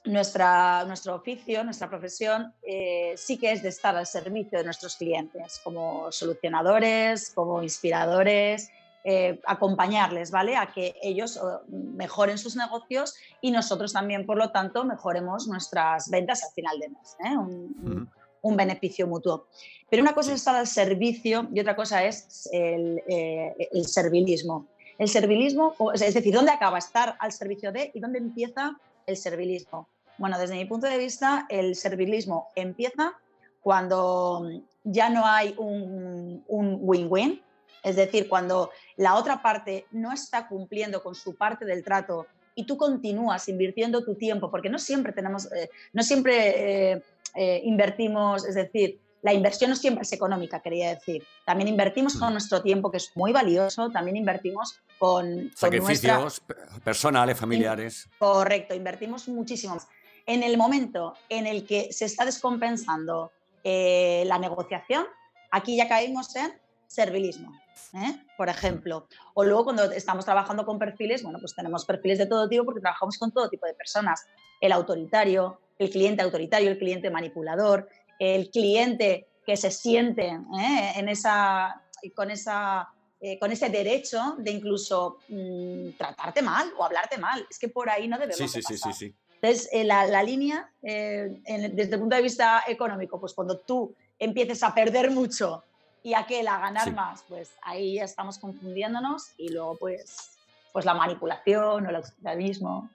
nuestra, 0.05 0.83
nuestro 0.85 1.15
oficio, 1.15 1.63
nuestra 1.63 1.89
profesión, 1.89 2.53
eh, 2.63 3.13
sí 3.17 3.37
que 3.37 3.51
es 3.51 3.61
de 3.61 3.69
estar 3.69 3.95
al 3.95 4.07
servicio 4.07 4.57
de 4.57 4.63
nuestros 4.65 4.95
clientes, 4.95 5.59
como 5.63 6.11
solucionadores, 6.11 7.31
como 7.33 7.61
inspiradores, 7.61 8.69
eh, 9.03 9.39
acompañarles, 9.45 10.31
¿vale? 10.31 10.55
A 10.55 10.71
que 10.73 10.95
ellos 11.01 11.37
oh, 11.37 11.61
mejoren 11.69 12.37
sus 12.37 12.55
negocios 12.55 13.15
y 13.41 13.51
nosotros 13.51 13.93
también, 13.93 14.25
por 14.25 14.37
lo 14.37 14.51
tanto, 14.51 14.83
mejoremos 14.83 15.47
nuestras 15.47 16.09
ventas 16.09 16.43
al 16.43 16.51
final 16.51 16.79
de 16.79 16.89
mes. 16.89 17.15
¿eh? 17.23 17.37
Un- 17.37 17.75
un- 17.83 17.93
Ujú. 18.01 18.07
un 18.41 18.55
beneficio 18.57 19.07
mutuo. 19.07 19.47
Pero 19.89 20.01
una 20.01 20.13
cosa 20.13 20.31
es 20.31 20.37
estar 20.39 20.55
al 20.55 20.67
servicio 20.67 21.47
y 21.53 21.59
otra 21.59 21.75
cosa 21.75 22.03
es 22.05 22.47
el, 22.51 23.01
eh, 23.07 23.53
el 23.71 23.85
servilismo. 23.85 24.67
El 24.97 25.07
servilismo, 25.07 25.75
es 25.93 26.13
decir, 26.13 26.33
¿dónde 26.33 26.51
acaba 26.51 26.77
estar 26.77 27.15
al 27.19 27.31
servicio 27.31 27.71
de 27.71 27.91
y 27.93 27.99
dónde 28.01 28.19
empieza 28.19 28.77
el 29.09 29.17
servilismo? 29.17 29.87
Bueno, 30.17 30.37
desde 30.37 30.55
mi 30.55 30.65
punto 30.65 30.87
de 30.87 30.97
vista, 30.97 31.45
el 31.49 31.75
servilismo 31.75 32.49
empieza 32.55 33.13
cuando 33.61 34.49
ya 34.83 35.09
no 35.09 35.25
hay 35.25 35.53
un 35.57 36.43
win-win, 36.47 37.41
es 37.83 37.95
decir, 37.95 38.27
cuando 38.27 38.71
la 38.97 39.15
otra 39.15 39.41
parte 39.41 39.85
no 39.91 40.11
está 40.11 40.47
cumpliendo 40.47 41.01
con 41.01 41.15
su 41.15 41.35
parte 41.35 41.65
del 41.65 41.83
trato 41.83 42.27
y 42.55 42.65
tú 42.65 42.77
continúas 42.77 43.47
invirtiendo 43.47 44.03
tu 44.03 44.15
tiempo, 44.15 44.51
porque 44.51 44.69
no 44.69 44.79
siempre 44.79 45.13
tenemos, 45.13 45.51
eh, 45.53 45.69
no 45.93 46.03
siempre 46.03 46.91
eh, 46.91 47.03
eh, 47.35 47.61
invertimos, 47.63 48.45
es 48.45 48.55
decir, 48.55 48.99
la 49.21 49.33
inversión 49.33 49.69
no 49.69 49.75
siempre 49.75 50.03
es 50.03 50.13
económica, 50.13 50.61
quería 50.61 50.89
decir. 50.95 51.23
También 51.45 51.67
invertimos 51.67 52.15
con 52.15 52.29
Mm. 52.29 52.33
nuestro 52.33 52.61
tiempo, 52.61 52.89
que 52.91 52.97
es 52.97 53.11
muy 53.15 53.31
valioso, 53.33 53.89
también 53.89 54.15
invertimos 54.17 54.79
con, 54.97 55.25
con 55.25 55.35
nuestra, 55.41 55.57
Sacrificios 55.69 56.39
pe- 56.41 56.55
personales, 56.83 57.37
familiares. 57.37 58.07
Correcto, 58.17 58.73
invertimos 58.75 59.27
muchísimo 59.27 59.75
más. 59.75 59.87
En 60.25 60.43
el 60.43 60.57
momento 60.57 61.15
en 61.27 61.47
el 61.47 61.65
que 61.65 61.91
se 61.91 62.05
está 62.05 62.23
descompensando 62.25 63.31
eh, 63.63 64.23
la 64.27 64.37
negociación, 64.39 65.05
aquí 65.51 65.75
ya 65.75 65.87
caímos 65.89 66.35
en 66.35 66.53
servilismo, 66.87 67.51
¿eh? 67.93 68.15
por 68.37 68.47
ejemplo. 68.49 69.07
O 69.33 69.43
luego 69.43 69.65
cuando 69.65 69.83
estamos 69.91 70.25
trabajando 70.25 70.65
con 70.65 70.79
perfiles, 70.79 71.23
bueno, 71.23 71.39
pues 71.39 71.53
tenemos 71.55 71.85
perfiles 71.85 72.17
de 72.19 72.25
todo 72.25 72.47
tipo 72.47 72.63
porque 72.65 72.79
trabajamos 72.81 73.17
con 73.17 73.31
todo 73.31 73.49
tipo 73.49 73.65
de 73.65 73.73
personas. 73.73 74.25
El 74.61 74.71
autoritario, 74.71 75.59
el 75.77 75.89
cliente 75.89 76.21
autoritario, 76.23 76.69
el 76.71 76.77
cliente 76.77 77.09
manipulador, 77.09 77.89
el 78.19 78.51
cliente 78.51 79.27
que 79.45 79.57
se 79.57 79.71
siente 79.71 80.27
¿eh? 80.27 80.91
en 80.95 81.09
esa, 81.09 81.81
con 82.15 82.29
esa 82.29 82.89
eh, 83.21 83.37
con 83.37 83.51
ese 83.51 83.69
derecho 83.69 84.35
de 84.37 84.51
incluso 84.51 85.17
mm, 85.27 85.89
tratarte 85.97 86.41
mal 86.41 86.71
o 86.77 86.85
hablarte 86.85 87.17
mal. 87.17 87.45
Es 87.49 87.59
que 87.59 87.67
por 87.67 87.89
ahí 87.89 88.07
no 88.07 88.17
debemos 88.17 88.37
sí, 88.37 88.47
sí, 88.47 88.61
sí, 88.61 88.77
sí, 88.77 88.93
sí. 88.93 89.15
Entonces, 89.41 89.67
eh, 89.73 89.83
la, 89.83 90.23
línea, 90.23 90.71
eh, 90.81 91.41
desde 91.73 91.95
el 91.95 91.99
punto 91.99 92.15
de 92.15 92.21
vista 92.21 92.63
económico, 92.65 93.19
pues 93.19 93.33
cuando 93.33 93.57
tú 93.57 93.93
empieces 94.17 94.63
a 94.63 94.73
perder 94.73 95.11
mucho 95.11 95.63
y 96.01 96.13
aquel 96.13 96.47
a 96.47 96.59
ganar 96.59 96.93
más, 96.93 97.23
pues 97.27 97.51
ahí 97.61 97.95
ya 97.95 98.05
estamos 98.05 98.37
confundiéndonos 98.37 99.31
y 99.37 99.49
luego 99.49 99.75
pues, 99.77 100.31
pues 100.71 100.85
la 100.85 100.93
manipulación 100.93 101.85
o 101.85 101.89
el 101.89 101.95
autoritarismo. 101.95 102.89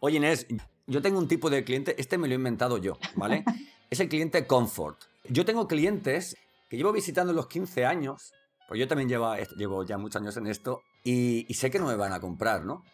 Oye 0.00 0.16
Inés, 0.16 0.46
yo 0.86 1.02
tengo 1.02 1.18
un 1.18 1.28
tipo 1.28 1.50
de 1.50 1.64
cliente, 1.64 1.96
este 1.98 2.16
me 2.16 2.28
lo 2.28 2.32
he 2.32 2.36
inventado 2.36 2.78
yo, 2.78 2.98
¿vale? 3.14 3.44
es 3.90 4.00
el 4.00 4.08
cliente 4.08 4.46
comfort. 4.46 4.98
Yo 5.28 5.44
tengo 5.44 5.68
clientes 5.68 6.36
que 6.68 6.76
llevo 6.76 6.92
visitando 6.92 7.32
los 7.32 7.48
15 7.48 7.84
años, 7.84 8.32
pues 8.68 8.78
yo 8.78 8.86
también 8.86 9.08
llevo, 9.08 9.34
llevo 9.56 9.84
ya 9.84 9.98
muchos 9.98 10.22
años 10.22 10.36
en 10.36 10.46
esto 10.46 10.82
y, 11.02 11.52
sé 11.54 11.70
que 11.70 11.80
no 11.80 11.86
me 11.86 11.96
van 11.96 12.12
a 12.12 12.20
comprar, 12.20 12.64
¿no? 12.64 12.84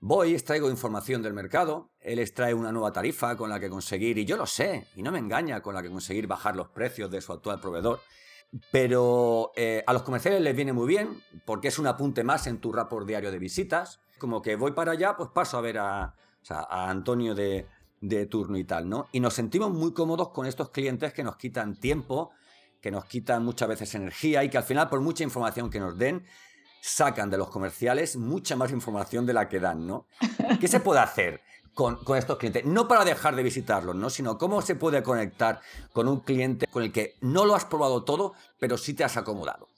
Voy, 0.00 0.32
extraigo 0.32 0.70
información 0.70 1.22
del 1.22 1.34
mercado, 1.34 1.90
él 2.00 2.18
extrae 2.18 2.54
una 2.54 2.72
nueva 2.72 2.90
tarifa 2.90 3.36
con 3.36 3.50
la 3.50 3.60
que 3.60 3.68
conseguir, 3.68 4.16
y 4.18 4.24
yo 4.24 4.36
lo 4.36 4.46
sé, 4.46 4.86
y 4.96 5.02
no 5.02 5.12
me 5.12 5.18
engaña, 5.18 5.60
con 5.60 5.74
la 5.74 5.82
que 5.82 5.90
conseguir 5.90 6.26
bajar 6.26 6.56
los 6.56 6.68
precios 6.68 7.10
de 7.10 7.20
su 7.20 7.32
actual 7.32 7.60
proveedor. 7.60 8.00
Pero 8.72 9.52
eh, 9.56 9.84
a 9.86 9.92
los 9.92 10.02
comerciales 10.02 10.40
les 10.40 10.56
viene 10.56 10.72
muy 10.72 10.88
bien, 10.88 11.22
porque 11.44 11.68
es 11.68 11.78
un 11.78 11.86
apunte 11.86 12.24
más 12.24 12.46
en 12.46 12.58
tu 12.58 12.72
rapport 12.72 13.06
diario 13.06 13.30
de 13.30 13.38
visitas. 13.38 14.00
Como 14.18 14.40
que 14.40 14.56
voy 14.56 14.72
para 14.72 14.92
allá, 14.92 15.16
pues 15.16 15.28
paso 15.34 15.58
a 15.58 15.60
ver 15.60 15.78
a, 15.78 16.14
Antonio 16.48 17.34
de, 17.34 17.66
de 18.00 18.26
turno 18.26 18.56
y 18.58 18.64
tal, 18.64 18.88
¿no? 18.88 19.08
Y 19.12 19.20
nos 19.20 19.34
sentimos 19.34 19.70
muy 19.70 19.92
cómodos 19.92 20.30
con 20.30 20.46
estos 20.46 20.70
clientes 20.70 21.12
que 21.12 21.22
nos 21.22 21.36
quitan 21.36 21.76
tiempo, 21.76 22.30
que 22.80 22.90
nos 22.90 23.04
quitan 23.04 23.44
muchas 23.44 23.68
veces 23.68 23.94
energía 23.94 24.42
y 24.42 24.48
que 24.48 24.58
al 24.58 24.64
final, 24.64 24.88
por 24.88 25.00
mucha 25.00 25.22
información 25.22 25.70
que 25.70 25.80
nos 25.80 25.98
den, 25.98 26.24
sacan 26.80 27.30
de 27.30 27.36
los 27.36 27.50
comerciales 27.50 28.16
mucha 28.16 28.56
más 28.56 28.72
información 28.72 29.26
de 29.26 29.34
la 29.34 29.48
que 29.48 29.60
dan, 29.60 29.86
¿no? 29.86 30.06
¿Qué 30.60 30.68
se 30.68 30.80
puede 30.80 31.00
hacer 31.00 31.42
con, 31.74 31.98
estos 32.16 32.38
clientes? 32.38 32.64
No 32.64 32.88
para 32.88 33.04
dejar 33.04 33.36
de 33.36 33.42
visitarlos, 33.42 33.94
¿no? 33.94 34.08
Sino 34.08 34.38
cómo 34.38 34.62
se 34.62 34.76
puede 34.76 35.02
conectar 35.02 35.60
con 35.92 36.08
un 36.08 36.20
cliente 36.20 36.66
con 36.66 36.82
el 36.82 36.92
que 36.92 37.16
no 37.20 37.44
lo 37.44 37.54
has 37.54 37.66
probado 37.66 38.04
todo, 38.04 38.32
pero 38.58 38.78
sí 38.78 38.94
te 38.94 39.04
has 39.04 39.16
acomodado. 39.18 39.68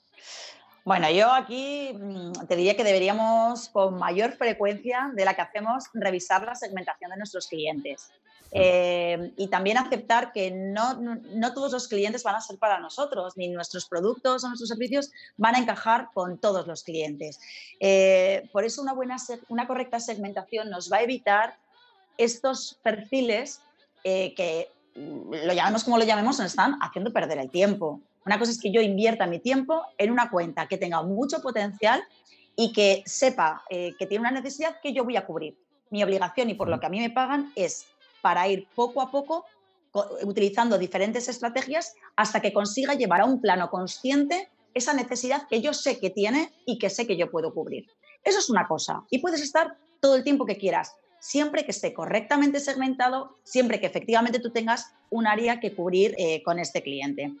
Bueno, 0.85 1.09
yo 1.09 1.31
aquí 1.31 1.93
mm, 1.93 2.45
te 2.47 2.55
diría 2.55 2.75
que 2.75 2.83
deberíamos, 2.83 3.69
con 3.69 3.97
mayor 3.97 4.33
frecuencia 4.33 5.11
de 5.13 5.25
la 5.25 5.33
que 5.33 5.41
hacemos, 5.41 5.85
revisar 5.93 6.43
la 6.43 6.55
segmentación 6.55 7.11
de 7.11 7.17
nuestros 7.17 7.47
clientes. 7.47 8.11
Eh, 8.55 9.33
y 9.35 9.47
también 9.47 9.79
aceptar 9.79 10.31
que 10.31 10.51
no, 10.51 10.93
no, 10.93 11.53
todos 11.53 11.71
los 11.71 11.87
clientes 11.87 12.21
van 12.21 12.35
a 12.35 12.41
ser 12.41 12.59
para 12.59 12.79
nosotros, 12.79 13.35
ni 13.35 13.47
nuestros 13.47 13.85
productos 13.87 14.43
o 14.43 14.47
nuestros 14.47 14.69
servicios 14.69 15.11
van 15.37 15.55
a 15.55 15.59
encajar 15.59 16.09
con 16.13 16.37
todos 16.37 16.67
los 16.67 16.83
clientes. 16.83 17.39
Eh, 17.79 18.47
por 18.51 18.63
eso 18.63 18.83
una, 18.83 18.93
buena, 18.93 19.17
una 19.49 19.65
correcta 19.65 19.99
segmentación 19.99 20.69
nos 20.69 20.91
va 20.91 20.97
a 20.97 21.01
evitar 21.01 21.57
estos 22.17 22.77
perfiles 22.83 23.59
eh, 24.03 24.35
que, 24.35 24.69
mm, 24.95 25.33
lo 25.47 25.53
llamemos 25.53 25.83
como 25.83 25.97
lo 25.97 26.03
llamemos, 26.03 26.37
nos 26.37 26.51
están 26.51 26.77
haciendo 26.79 27.11
perder 27.11 27.39
el 27.39 27.49
tiempo. 27.49 28.01
Una 28.25 28.39
cosa 28.39 28.51
es 28.51 28.59
que 28.59 28.71
yo 28.71 28.81
invierta 28.81 29.27
mi 29.27 29.39
tiempo 29.39 29.83
en 29.97 30.11
una 30.11 30.29
cuenta 30.29 30.67
que 30.67 30.77
tenga 30.77 31.01
mucho 31.01 31.41
potencial 31.41 32.03
y 32.55 32.71
que 32.71 33.03
sepa 33.05 33.63
que 33.69 34.05
tiene 34.07 34.19
una 34.19 34.31
necesidad 34.31 34.79
que 34.81 34.93
yo 34.93 35.03
voy 35.03 35.17
a 35.17 35.25
cubrir. 35.25 35.57
Mi 35.89 36.03
obligación 36.03 36.49
y 36.49 36.53
por 36.53 36.69
lo 36.69 36.79
que 36.79 36.85
a 36.85 36.89
mí 36.89 36.99
me 36.99 37.09
pagan 37.09 37.51
es 37.55 37.85
para 38.21 38.47
ir 38.47 38.67
poco 38.75 39.01
a 39.01 39.11
poco 39.11 39.45
utilizando 40.23 40.77
diferentes 40.77 41.27
estrategias 41.27 41.95
hasta 42.15 42.41
que 42.41 42.53
consiga 42.53 42.93
llevar 42.95 43.21
a 43.21 43.25
un 43.25 43.41
plano 43.41 43.69
consciente 43.69 44.49
esa 44.73 44.93
necesidad 44.93 45.47
que 45.47 45.61
yo 45.61 45.73
sé 45.73 45.99
que 45.99 46.09
tiene 46.09 46.51
y 46.65 46.79
que 46.79 46.89
sé 46.89 47.05
que 47.05 47.17
yo 47.17 47.29
puedo 47.29 47.53
cubrir. 47.53 47.87
Eso 48.23 48.39
es 48.39 48.49
una 48.49 48.67
cosa. 48.67 49.03
Y 49.11 49.19
puedes 49.19 49.41
estar 49.41 49.77
todo 49.99 50.15
el 50.15 50.23
tiempo 50.23 50.45
que 50.45 50.57
quieras, 50.57 50.95
siempre 51.19 51.63
que 51.63 51.71
esté 51.71 51.93
correctamente 51.93 52.59
segmentado, 52.59 53.37
siempre 53.43 53.79
que 53.79 53.85
efectivamente 53.85 54.39
tú 54.39 54.49
tengas 54.49 54.93
un 55.09 55.27
área 55.27 55.59
que 55.59 55.75
cubrir 55.75 56.15
eh, 56.17 56.41
con 56.43 56.59
este 56.59 56.81
cliente. 56.81 57.33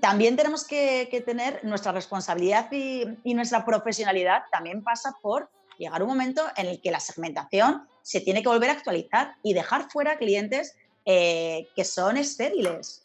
También 0.00 0.36
tenemos 0.36 0.64
que, 0.64 1.22
tener 1.26 1.64
nuestra 1.64 1.92
responsabilidad 1.92 2.70
y, 2.70 3.04
y 3.24 3.34
nuestra 3.34 3.64
profesionalidad 3.64 4.44
también 4.52 4.84
pasa 4.84 5.16
por 5.20 5.50
llegar 5.78 6.02
un 6.02 6.08
momento 6.08 6.42
en 6.56 6.66
el 6.66 6.80
que 6.80 6.90
la 6.90 7.00
segmentación 7.00 7.88
se 8.02 8.20
tiene 8.20 8.42
que 8.42 8.48
volver 8.48 8.70
a 8.70 8.74
actualizar 8.74 9.36
y 9.42 9.54
dejar 9.54 9.90
fuera 9.90 10.18
clientes 10.18 10.76
eh, 11.04 11.68
que 11.74 11.84
son 11.84 12.16
estériles. 12.16 13.02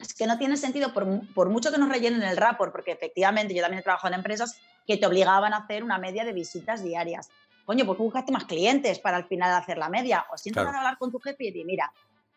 Es 0.00 0.14
que 0.14 0.26
no 0.26 0.38
tiene 0.38 0.56
sentido, 0.56 0.92
por, 0.92 1.48
mucho 1.48 1.72
que 1.72 1.78
nos 1.78 1.88
rellenen 1.88 2.22
el 2.22 2.36
rapport, 2.36 2.72
porque 2.72 2.92
efectivamente 2.92 3.54
yo 3.54 3.62
también 3.62 3.80
he 3.80 3.82
trabajado 3.82 4.12
en 4.12 4.20
empresas 4.20 4.56
que 4.86 4.96
te 4.96 5.06
obligaban 5.06 5.52
a 5.52 5.58
hacer 5.58 5.82
una 5.82 5.98
media 5.98 6.24
de 6.24 6.32
visitas 6.32 6.82
diarias. 6.82 7.30
Coño, 7.64 7.86
pues 7.86 7.98
buscaste 7.98 8.32
más 8.32 8.44
clientes 8.44 8.98
para 8.98 9.16
al 9.16 9.26
final 9.26 9.52
hacer 9.54 9.78
la 9.78 9.88
media. 9.88 10.26
O 10.32 10.36
siento 10.36 10.60
hablar 10.60 10.98
con 10.98 11.10
tu 11.10 11.18
jefe 11.18 11.44
y 11.44 11.46
decir, 11.46 11.64
mira, 11.64 11.92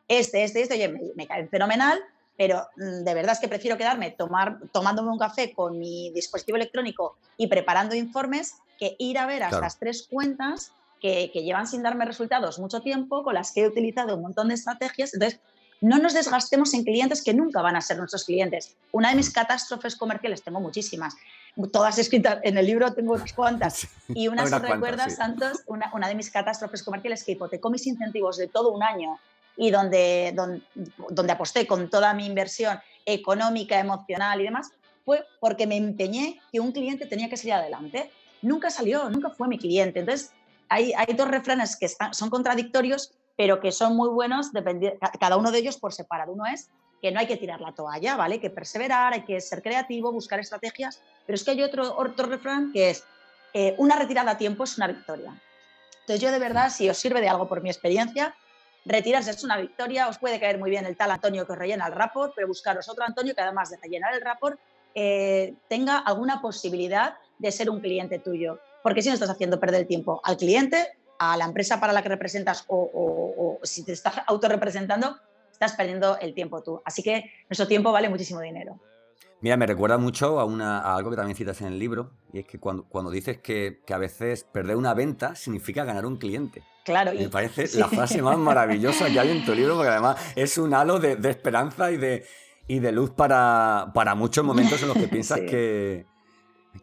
este, 0.07 0.43
este, 0.43 0.61
este, 0.61 0.75
oye, 0.75 0.87
me, 0.87 1.01
me 1.15 1.27
cae 1.27 1.47
fenomenal, 1.47 1.99
pero 2.37 2.69
mm, 2.77 3.03
de 3.03 3.13
verdad 3.13 3.33
es 3.33 3.39
que 3.39 3.47
prefiero 3.47 3.77
quedarme 3.77 4.11
tomar, 4.11 4.59
tomándome 4.71 5.09
un 5.09 5.17
café 5.17 5.53
con 5.53 5.77
mi 5.77 6.11
dispositivo 6.11 6.55
electrónico 6.55 7.17
y 7.35 7.47
preparando 7.47 7.95
informes 7.95 8.55
que 8.79 8.95
ir 8.99 9.17
a 9.17 9.25
ver 9.25 9.43
a 9.43 9.49
estas 9.49 9.79
tres 9.79 10.07
cuentas 10.09 10.71
que, 11.01 11.27
llevan 11.33 11.67
sin 11.67 11.83
darme 11.83 12.05
resultados 12.05 12.59
mucho 12.59 12.81
tiempo, 12.81 13.23
con 13.23 13.33
las 13.33 13.51
que 13.51 13.61
he 13.61 13.67
utilizado 13.67 14.15
un 14.15 14.21
montón 14.21 14.49
de 14.49 14.55
estrategias. 14.55 15.13
Entonces, 15.13 15.39
no 15.79 15.99
nos 15.99 16.13
desgastemos 16.13 16.73
en 16.73 16.83
clientes 16.83 17.23
que 17.23 17.33
nunca 17.33 17.61
van 17.61 17.75
a 17.75 17.81
ser 17.81 17.97
nuestros 17.97 18.25
clientes. 18.25 18.75
Una 18.91 19.09
de 19.09 19.15
mis 19.15 19.29
catástrofes 19.29 19.95
comerciales, 19.95 20.41
tengo 20.41 20.59
muchísimas, 20.59 21.15
todas 21.71 21.99
escritas 21.99 22.39
en 22.43 22.57
el 22.57 22.65
libro, 22.65 22.93
tengo 22.93 23.13
unas 23.13 23.33
cuantas. 23.33 23.87
Y 24.09 24.27
una, 24.27 24.47
se 24.47 24.57
recuerda, 24.57 25.09
Santos, 25.09 25.61
una, 25.67 25.91
una, 25.93 26.07
de 26.07 26.15
mis 26.15 26.31
catástrofes 26.31 26.81
comerciales 26.81 27.23
que 27.23 27.33
hipotecó 27.33 27.69
mis 27.69 27.85
incentivos 27.85 28.37
de 28.37 28.47
todo 28.47 28.71
un 28.71 28.81
año 28.83 29.19
y 29.57 29.71
donde, 29.71 30.31
donde, 30.35 30.61
donde 31.09 31.33
aposté 31.33 31.65
con 31.65 31.89
toda 31.89 32.13
mi 32.13 32.25
inversión 32.25 32.79
económica, 33.05 33.79
emocional 33.79 34.39
y 34.39 34.43
demás, 34.43 34.69
fue 35.03 35.25
porque 35.39 35.65
me 35.65 35.77
empeñé 35.77 36.39
que 36.51 36.59
un 36.59 36.71
cliente 36.71 37.05
tenía 37.05 37.29
que 37.29 37.37
salir 37.37 37.53
adelante. 37.53 38.11
Nunca 38.41 38.69
salió, 38.69 39.09
nunca 39.09 39.29
fue 39.29 39.47
mi 39.47 39.57
cliente. 39.57 40.01
Entonces, 40.01 40.31
hay, 40.69 40.93
dos 41.15 41.29
refranes 41.29 41.75
que 41.75 41.89
son 42.11 42.29
contradictorios, 42.29 43.13
pero 43.35 43.59
que 43.59 43.71
son 43.71 43.95
muy 43.95 44.09
buenos, 44.09 44.51
cada 45.19 45.37
uno 45.37 45.51
de 45.51 45.59
ellos 45.59 45.77
por 45.77 45.93
separado. 45.93 46.33
Uno 46.33 46.45
es 46.45 46.69
que 47.01 47.11
no 47.11 47.19
hay 47.19 47.27
que 47.27 47.37
tirar 47.37 47.61
la 47.61 47.73
toalla, 47.73 48.15
¿vale? 48.15 48.35
Hay 48.35 48.39
que 48.41 48.49
perseverar, 48.49 49.13
hay 49.13 49.23
que 49.23 49.39
ser 49.39 49.61
creativo, 49.61 50.11
buscar 50.11 50.39
estrategias, 50.39 51.01
pero 51.25 51.35
es 51.35 51.43
que 51.43 51.51
hay 51.51 51.63
otro, 51.63 51.95
otro 51.97 52.25
refrán 52.27 52.71
que 52.73 52.89
es 52.89 53.03
eh, 53.53 53.75
una 53.77 53.95
retirada 53.95 54.31
a 54.31 54.37
tiempo 54.37 54.63
es 54.63 54.77
una 54.77 54.87
victoria. 54.87 55.33
Entonces 56.01 56.21
yo 56.21 56.31
de 56.31 56.39
verdad, 56.39 56.69
si 56.69 56.89
os 56.89 56.97
sirve 56.97 57.21
de 57.21 57.29
algo 57.29 57.47
por 57.47 57.61
mi 57.61 57.69
experiencia, 57.69 58.35
retirarse 58.87 59.31
es 59.31 59.43
una 59.43 59.57
victoria, 59.57 60.07
os 60.07 60.17
puede 60.17 60.39
caer 60.39 60.57
muy 60.57 60.69
bien 60.69 60.85
el 60.85 60.95
tal 60.95 61.11
Antonio 61.11 61.45
que 61.45 61.53
os 61.53 61.57
rellena 61.57 61.87
el 61.87 61.93
rapport, 61.93 62.33
pero 62.35 62.47
buscaros 62.47 62.87
otro 62.89 63.03
Antonio 63.03 63.35
que 63.35 63.41
además 63.41 63.69
de 63.69 63.77
rellenar 63.77 64.13
el 64.13 64.21
rapport, 64.21 64.59
eh, 64.95 65.53
tenga 65.67 65.99
alguna 65.99 66.41
posibilidad 66.41 67.15
de 67.37 67.51
ser 67.51 67.69
un 67.69 67.79
cliente 67.79 68.17
tuyo 68.19 68.59
porque 68.87 69.01
si 69.01 69.09
no 69.09 69.15
estás 69.15 69.29
haciendo 69.29 69.59
perder 69.59 69.81
el 69.81 69.87
tiempo 69.87 70.21
al 70.23 70.37
cliente, 70.37 70.87
a 71.19 71.35
la 71.35 71.43
empresa 71.43 71.77
para 71.77 71.91
la 71.91 72.01
que 72.01 72.07
representas 72.07 72.63
o, 72.69 73.59
si 73.63 73.83
te 73.83 73.91
estás 73.91 74.21
autorrepresentando, 74.27 75.17
estás 75.51 75.73
perdiendo 75.73 76.17
el 76.19 76.33
tiempo 76.33 76.63
tú. 76.63 76.81
Así 76.85 77.03
que 77.03 77.29
nuestro 77.49 77.67
tiempo 77.67 77.91
vale 77.91 78.07
muchísimo 78.07 78.39
dinero. 78.39 78.79
Mira, 79.41 79.55
me 79.55 79.67
recuerda 79.67 79.97
mucho 79.97 80.39
a, 80.39 80.45
una, 80.45 80.79
algo 80.95 81.11
que 81.11 81.15
también 81.15 81.35
citas 81.35 81.61
en 81.61 81.67
el 81.67 81.77
libro, 81.77 82.11
y 82.33 82.39
es 82.39 82.45
que 82.45 82.59
cuando, 82.59 82.85
cuando 82.85 83.11
dices 83.11 83.37
que, 83.37 83.81
a 83.87 83.97
veces 83.97 84.43
perder 84.43 84.75
una 84.75 84.93
venta 84.93 85.35
significa 85.35 85.83
ganar 85.85 86.05
un 86.05 86.17
cliente. 86.17 86.63
Claro. 86.83 87.13
Me 87.13 87.29
parece 87.29 87.67
la 87.77 87.87
frase 87.87 88.21
más 88.21 88.37
maravillosa 88.37 89.09
que 89.09 89.19
hay 89.19 89.31
en 89.31 89.45
tu 89.45 89.53
libro, 89.53 89.75
porque 89.75 89.91
además 89.91 90.17
es 90.35 90.57
un 90.57 90.73
halo 90.73 90.99
de, 90.99 91.17
esperanza 91.29 91.91
y 91.91 91.97
de, 91.97 92.25
y 92.67 92.79
de 92.79 92.91
luz 92.91 93.11
para, 93.11 93.91
para, 93.93 94.15
muchos 94.15 94.43
momentos 94.43 94.81
en 94.81 94.87
los 94.87 94.97
que 94.97 95.07
piensas 95.07 95.39
que, 95.41 96.07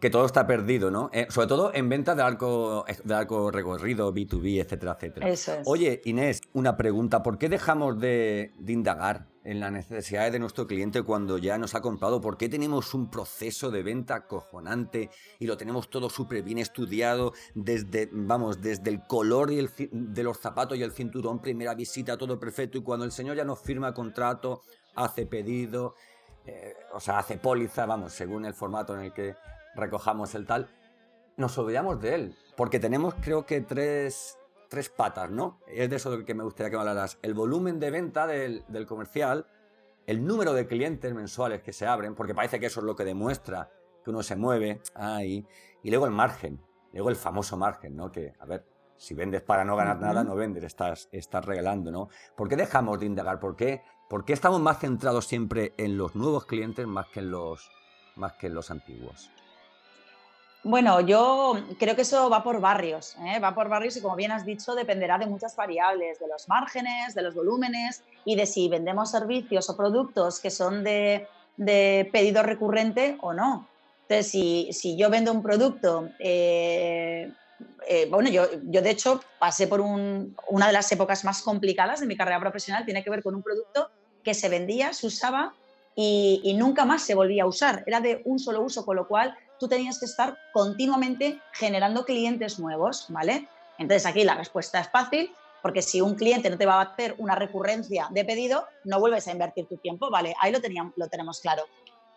que 0.01 0.11
todo 0.11 0.27
está 0.27 0.47
perdido, 0.47 0.91
¿no? 0.91 1.11
Eh, 1.13 1.27
sobre 1.31 1.49
todo 1.49 1.73
en 1.75 1.89
ventas 1.89 2.17
de 2.17 2.23
arco, 2.23 2.85
de 3.05 3.15
arco 3.15 3.51
recorrido, 3.51 4.13
B2B, 4.13 4.61
etcétera, 4.61 4.97
etcétera. 4.97 5.29
Eso 5.29 5.55
es. 5.55 5.63
Oye, 5.67 6.01
Inés, 6.05 6.41
una 6.53 6.77
pregunta. 6.77 7.23
¿Por 7.23 7.39
qué 7.39 7.49
dejamos 7.49 7.99
de, 7.99 8.53
indagar 8.67 9.27
en 9.45 9.61
las 9.61 9.73
necesidades 9.73 10.33
de 10.33 10.39
nuestro 10.39 10.67
cliente 10.67 11.03
cuando 11.03 11.39
ya 11.39 11.59
nos 11.59 11.75
ha 11.75 11.81
comprado? 11.81 12.21
¿Por 12.21 12.37
qué 12.37 12.49
tenemos 12.49 12.95
un 12.95 13.11
proceso 13.11 13.71
de 13.71 13.83
venta 13.83 14.27
cojonante 14.27 15.11
y 15.39 15.47
lo 15.47 15.57
tenemos 15.57 15.91
todo 15.91 16.09
súper 16.09 16.43
bien 16.43 16.59
estudiado 16.59 17.33
desde, 17.55 18.09
vamos, 18.13 18.63
desde 18.63 18.91
el 18.91 19.07
color 19.07 19.51
de 19.51 20.23
los 20.23 20.39
zapatos 20.39 20.79
y 20.79 20.83
el 20.83 20.93
cinturón, 20.93 21.41
primera 21.41 21.75
visita, 21.75 22.17
todo 22.17 22.39
perfecto 22.39 22.79
y 22.79 22.83
cuando 22.83 23.05
el 23.05 23.13
señor 23.13 23.37
ya 23.37 23.45
nos 23.45 23.61
firma 23.61 23.93
contrato, 23.93 24.63
hace 24.95 25.27
pedido, 25.27 25.95
eh, 26.47 26.75
o 26.93 27.01
sea, 27.01 27.19
hace 27.19 27.39
póliza, 27.39 27.87
vamos, 27.87 28.13
según 28.13 28.45
el 28.45 28.55
formato 28.55 28.95
en 28.95 29.01
el 29.07 29.13
que 29.13 29.35
recojamos 29.75 30.35
el 30.35 30.47
tal, 30.47 30.69
nos 31.37 31.57
olvidamos 31.59 32.01
de 32.01 32.15
él. 32.15 32.37
Porque 32.57 32.79
tenemos, 32.79 33.15
creo 33.21 33.47
que, 33.47 33.61
tres, 33.61 34.39
tres 34.69 34.89
patas, 34.89 35.31
¿no? 35.31 35.61
Es 35.67 35.91
de 35.91 35.97
eso 35.97 36.25
que 36.25 36.35
me 36.35 36.45
gustaría 36.45 36.71
que 36.71 36.77
me 36.77 36.81
hablaras. 36.81 37.19
El 37.23 37.35
volumen 37.35 37.81
de 37.81 37.91
venta 37.91 38.27
del, 38.27 38.65
comercial, 38.87 39.47
el 40.07 40.25
número 40.25 40.53
de 40.53 40.67
clientes 40.67 41.13
mensuales 41.15 41.63
que 41.63 41.73
se 41.73 41.87
abren, 41.87 42.15
porque 42.15 42.35
parece 42.35 42.61
que 42.61 42.67
eso 42.67 42.81
es 42.81 42.87
lo 42.87 42.97
que 42.97 43.05
demuestra 43.05 43.71
que 44.03 44.11
uno 44.11 44.23
se 44.23 44.37
mueve, 44.37 44.81
ahí. 44.95 45.47
Y 45.83 45.91
luego 45.91 46.07
el 46.07 46.13
margen, 46.13 46.61
luego 46.93 47.09
el 47.09 47.17
famoso 47.17 47.57
margen, 47.57 47.97
¿no? 47.97 48.13
Que, 48.13 48.35
a 48.39 48.45
ver, 48.45 48.67
si 48.97 49.15
vendes 49.15 49.43
para 49.43 49.65
no 49.65 49.77
ganar 49.77 50.01
nada, 50.01 50.23
no 50.23 50.35
vendes, 50.35 50.63
estás, 50.65 51.09
estás 51.11 51.45
regalando, 51.45 51.91
¿no? 51.91 52.09
¿Por 52.37 52.49
qué 52.49 52.57
dejamos 52.57 53.01
de 53.01 53.07
indagar? 53.07 53.41
¿Por 53.41 53.57
qué, 53.57 53.83
¿Por 54.09 54.25
qué 54.25 54.33
estamos 54.35 54.61
más 54.61 54.79
centrados 54.79 55.27
siempre 55.27 55.73
en 55.79 55.97
los 55.97 56.15
nuevos 56.15 56.45
clientes 56.45 56.87
más 56.87 57.07
que 57.09 57.21
en 57.21 57.31
los, 57.31 57.71
más 58.17 58.35
que 58.35 58.47
en 58.49 58.55
los 58.55 58.71
antiguos? 58.71 59.31
Bueno, 60.67 61.03
yo 61.03 61.59
creo 61.79 61.95
que 61.95 62.03
eso 62.03 62.31
va 62.31 62.43
por 62.43 62.59
barrios, 62.59 63.17
¿eh? 63.27 63.39
va 63.39 63.55
por 63.55 63.69
barrios 63.69 63.99
y 63.99 64.01
como 64.01 64.17
bien 64.17 64.33
has 64.33 64.47
dicho, 64.47 64.75
dependerá 64.75 65.19
de 65.19 65.27
muchas 65.27 65.55
variables, 65.55 66.19
de 66.19 66.27
los 66.27 66.49
márgenes, 66.49 67.15
de 67.15 67.21
los 67.21 67.35
volúmenes 67.35 68.03
y 68.25 68.35
de 68.35 68.47
si 68.47 68.71
vendemos 68.71 69.11
servicios 69.11 69.69
o 69.69 69.77
productos 69.77 70.41
que 70.41 70.51
son 70.51 70.83
de, 70.83 71.29
pedido 71.59 72.43
recurrente 72.43 73.19
o 73.21 73.35
no. 73.35 73.69
Entonces, 74.09 74.31
si, 74.31 74.97
yo 74.97 75.11
vendo 75.11 75.33
un 75.33 75.43
producto, 75.43 76.09
eh, 76.19 77.31
eh, 77.87 78.07
bueno, 78.11 78.31
yo, 78.31 78.47
yo, 78.63 78.81
de 78.81 78.91
hecho 78.91 79.21
pasé 79.39 79.67
por 79.67 79.83
una 79.83 80.67
de 80.67 80.73
las 80.73 80.91
épocas 80.91 81.27
más 81.27 81.43
complicadas 81.43 82.01
de 82.01 82.07
mi 82.07 82.17
carrera 82.17 82.41
profesional, 82.41 82.87
tiene 82.87 83.05
que 83.05 83.11
ver 83.11 83.23
con 83.23 83.35
un 83.35 83.43
producto 83.43 83.91
que 84.23 84.33
se 84.33 84.49
vendía, 84.49 84.95
se 84.95 85.09
usaba 85.09 85.53
y, 85.95 86.41
y 86.43 86.55
nunca 86.55 86.87
más 86.87 87.03
se 87.03 87.15
volvía 87.15 87.43
a 87.43 87.47
usar, 87.47 87.85
era 87.87 88.01
de 88.01 88.23
un 88.25 88.39
solo 88.39 88.63
uso, 88.63 88.87
con 88.87 88.97
lo 88.97 89.07
cual 89.07 89.37
tú 89.59 89.69
tenías 89.69 89.99
que 89.99 90.07
estar 90.07 90.39
continuamente 90.53 91.41
generando 91.53 92.05
clientes 92.05 92.59
nuevos, 92.59 93.07
¿vale? 93.09 93.49
Entonces 93.79 94.07
aquí 94.07 94.25
la 94.25 94.35
respuesta 94.35 94.81
es 94.81 94.89
fácil, 94.91 95.33
porque 95.63 95.83
si 95.83 96.01
un 96.01 96.15
cliente 96.15 96.51
no 96.51 96.59
te 96.59 96.67
va 96.67 96.75
a 96.75 96.83
hacer 96.83 97.15
una 97.19 97.35
recurrencia 97.35 98.09
de 98.11 98.25
pedido, 98.25 98.67
no 98.85 99.01
vuelves 99.01 99.27
a 99.29 99.33
invertir 99.33 99.67
tu 99.67 99.79
tiempo, 99.79 100.11
¿vale? 100.11 100.35
Ahí 100.41 100.53
lo, 100.53 100.61
teníamos, 100.61 100.93
tenemos 101.11 101.41
claro. 101.41 101.65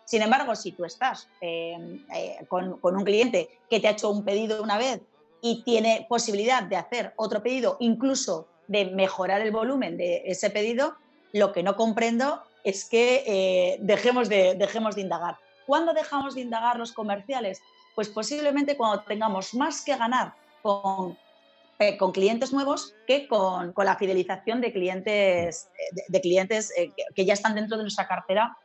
Sin 0.04 0.22
embargo, 0.22 0.54
si 0.54 0.72
tú 0.72 0.84
estás 0.84 1.28
eh, 1.40 1.76
eh, 2.14 2.46
con, 2.48 2.78
un 2.82 3.04
cliente 3.04 3.48
que 3.68 3.80
te 3.80 3.88
ha 3.88 3.92
hecho 3.92 4.10
un 4.10 4.24
pedido 4.24 4.62
una 4.62 4.78
vez 4.78 5.00
y 5.40 5.62
tiene 5.64 6.06
posibilidad 6.08 6.62
de 6.62 6.76
hacer 6.76 7.12
otro 7.16 7.42
pedido, 7.42 7.76
incluso 7.80 8.48
de 8.66 8.86
mejorar 8.86 9.40
el 9.40 9.50
volumen 9.50 9.96
de 9.96 10.22
ese 10.26 10.50
pedido, 10.50 10.96
lo 11.32 11.52
que 11.52 11.62
no 11.62 11.76
comprendo 11.76 12.42
es 12.64 12.84
que 12.84 13.22
eh, 13.26 13.78
dejemos, 13.80 14.28
de, 14.28 14.54
dejemos 14.54 14.94
de 14.94 15.02
indagar. 15.02 15.36
¿Cuándo 15.68 15.92
dejamos 15.92 16.34
de 16.34 16.40
indagar 16.40 16.78
los 16.78 16.92
comerciales? 16.92 17.60
Pues 17.94 18.08
posiblemente 18.08 18.74
cuando 18.74 19.02
tengamos 19.02 19.52
más 19.52 19.84
que 19.84 19.94
ganar 19.94 20.32
con, 20.62 21.14
eh, 21.78 21.98
con 21.98 22.10
clientes 22.10 22.54
nuevos 22.54 22.94
que 23.06 23.28
con, 23.28 23.74
con, 23.74 23.84
la 23.84 23.94
fidelización 23.96 24.62
de 24.62 24.72
clientes, 24.72 25.68
eh, 25.78 26.04
de, 26.08 26.20
clientes 26.22 26.72
eh, 26.74 26.90
que, 27.14 27.26
ya 27.26 27.34
están 27.34 27.54
dentro 27.54 27.76
de 27.76 27.82
nuestra 27.82 28.08
cartera 28.08 28.56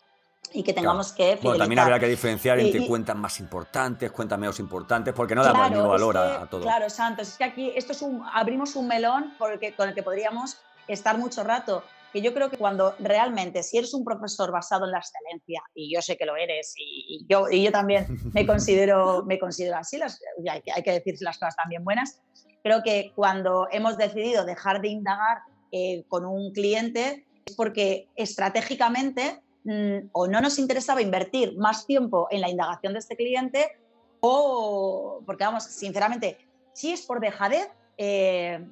y 0.54 0.63
que 0.63 0.72
tengamos 0.72 1.12
que 1.12 1.24
fidelizar. 1.24 1.44
Bueno, 1.44 1.58
también 1.58 1.80
habrá 1.80 2.00
que 2.00 2.08
diferenciar 2.08 2.58
entre 2.62 2.88
cuentas 2.88 3.18
más 3.18 3.38
importantes, 3.42 4.10
cuentas 4.10 4.39
menos 4.39 4.62
importantes, 4.62 5.13
porque 5.13 5.36
no 5.36 5.44
damos 5.44 5.68
claro, 5.68 5.89
valor 5.89 6.18
a, 6.18 6.46
todo. 6.46 6.62
Claro, 6.62 6.89
Santos, 6.89 7.28
es 7.28 7.38
que 7.38 7.44
aquí 7.44 7.74
esto 7.76 7.92
es 7.92 8.02
un, 8.02 8.24
abrimos 8.32 8.78
un 8.78 8.88
melón 8.88 9.34
porque, 9.38 9.76
con 9.76 9.89
el 9.89 9.94
que 9.94 10.04
podríamos 10.04 10.56
estar 10.88 11.18
mucho 11.18 11.44
rato 11.44 11.84
que 12.13 12.21
yo 12.21 12.34
creo 12.34 12.52
que 12.52 12.58
cuando 12.58 12.95
realmente, 12.99 13.63
si 13.63 13.80
eres 13.80 13.93
un 13.95 14.06
profesor 14.06 14.52
basado 14.52 14.86
en 14.86 14.91
la 14.91 14.99
excelencia, 14.99 15.63
y 15.73 15.93
yo 15.93 15.99
sé 16.02 16.15
que 16.15 16.26
lo 16.26 16.36
eres, 16.36 16.76
y, 16.78 17.26
yo, 17.28 17.49
y 17.49 17.63
yo 17.63 17.71
también 17.71 18.06
me 18.34 18.45
considero, 18.47 19.23
me 19.26 19.39
considero 19.39 19.78
así, 19.78 19.97
las, 19.97 20.21
hay, 20.49 20.62
que, 20.62 20.71
hay 20.71 20.84
que 20.84 20.91
decir 20.91 21.15
las 21.21 21.39
cosas 21.39 21.56
también 21.56 21.84
buenas, 21.84 22.21
creo 22.63 22.84
que 22.84 23.12
cuando 23.15 23.67
hemos 23.71 23.97
decidido 23.97 24.45
dejar 24.45 24.80
de 24.82 24.89
indagar 24.89 25.39
eh, 25.71 26.06
con 26.08 26.23
un 26.23 26.54
cliente 26.54 27.26
es 27.45 27.56
porque 27.56 28.08
estratégicamente 28.15 29.41
mm, 29.63 30.10
o 30.12 30.28
no 30.28 30.39
nos 30.39 30.60
interesaba 30.60 31.02
invertir 31.02 31.58
más 31.58 31.88
tiempo 31.88 32.28
en 32.30 32.41
la 32.41 32.49
indagación 32.49 32.93
de 32.93 32.99
este 32.99 33.15
cliente 33.15 33.71
o 34.21 35.21
porque 35.26 35.43
vamos, 35.43 35.63
sinceramente, 35.63 36.38
si 36.73 36.93
es 36.93 37.02
por 37.02 37.19
dejadez, 37.19 37.67
eh, 37.97 38.63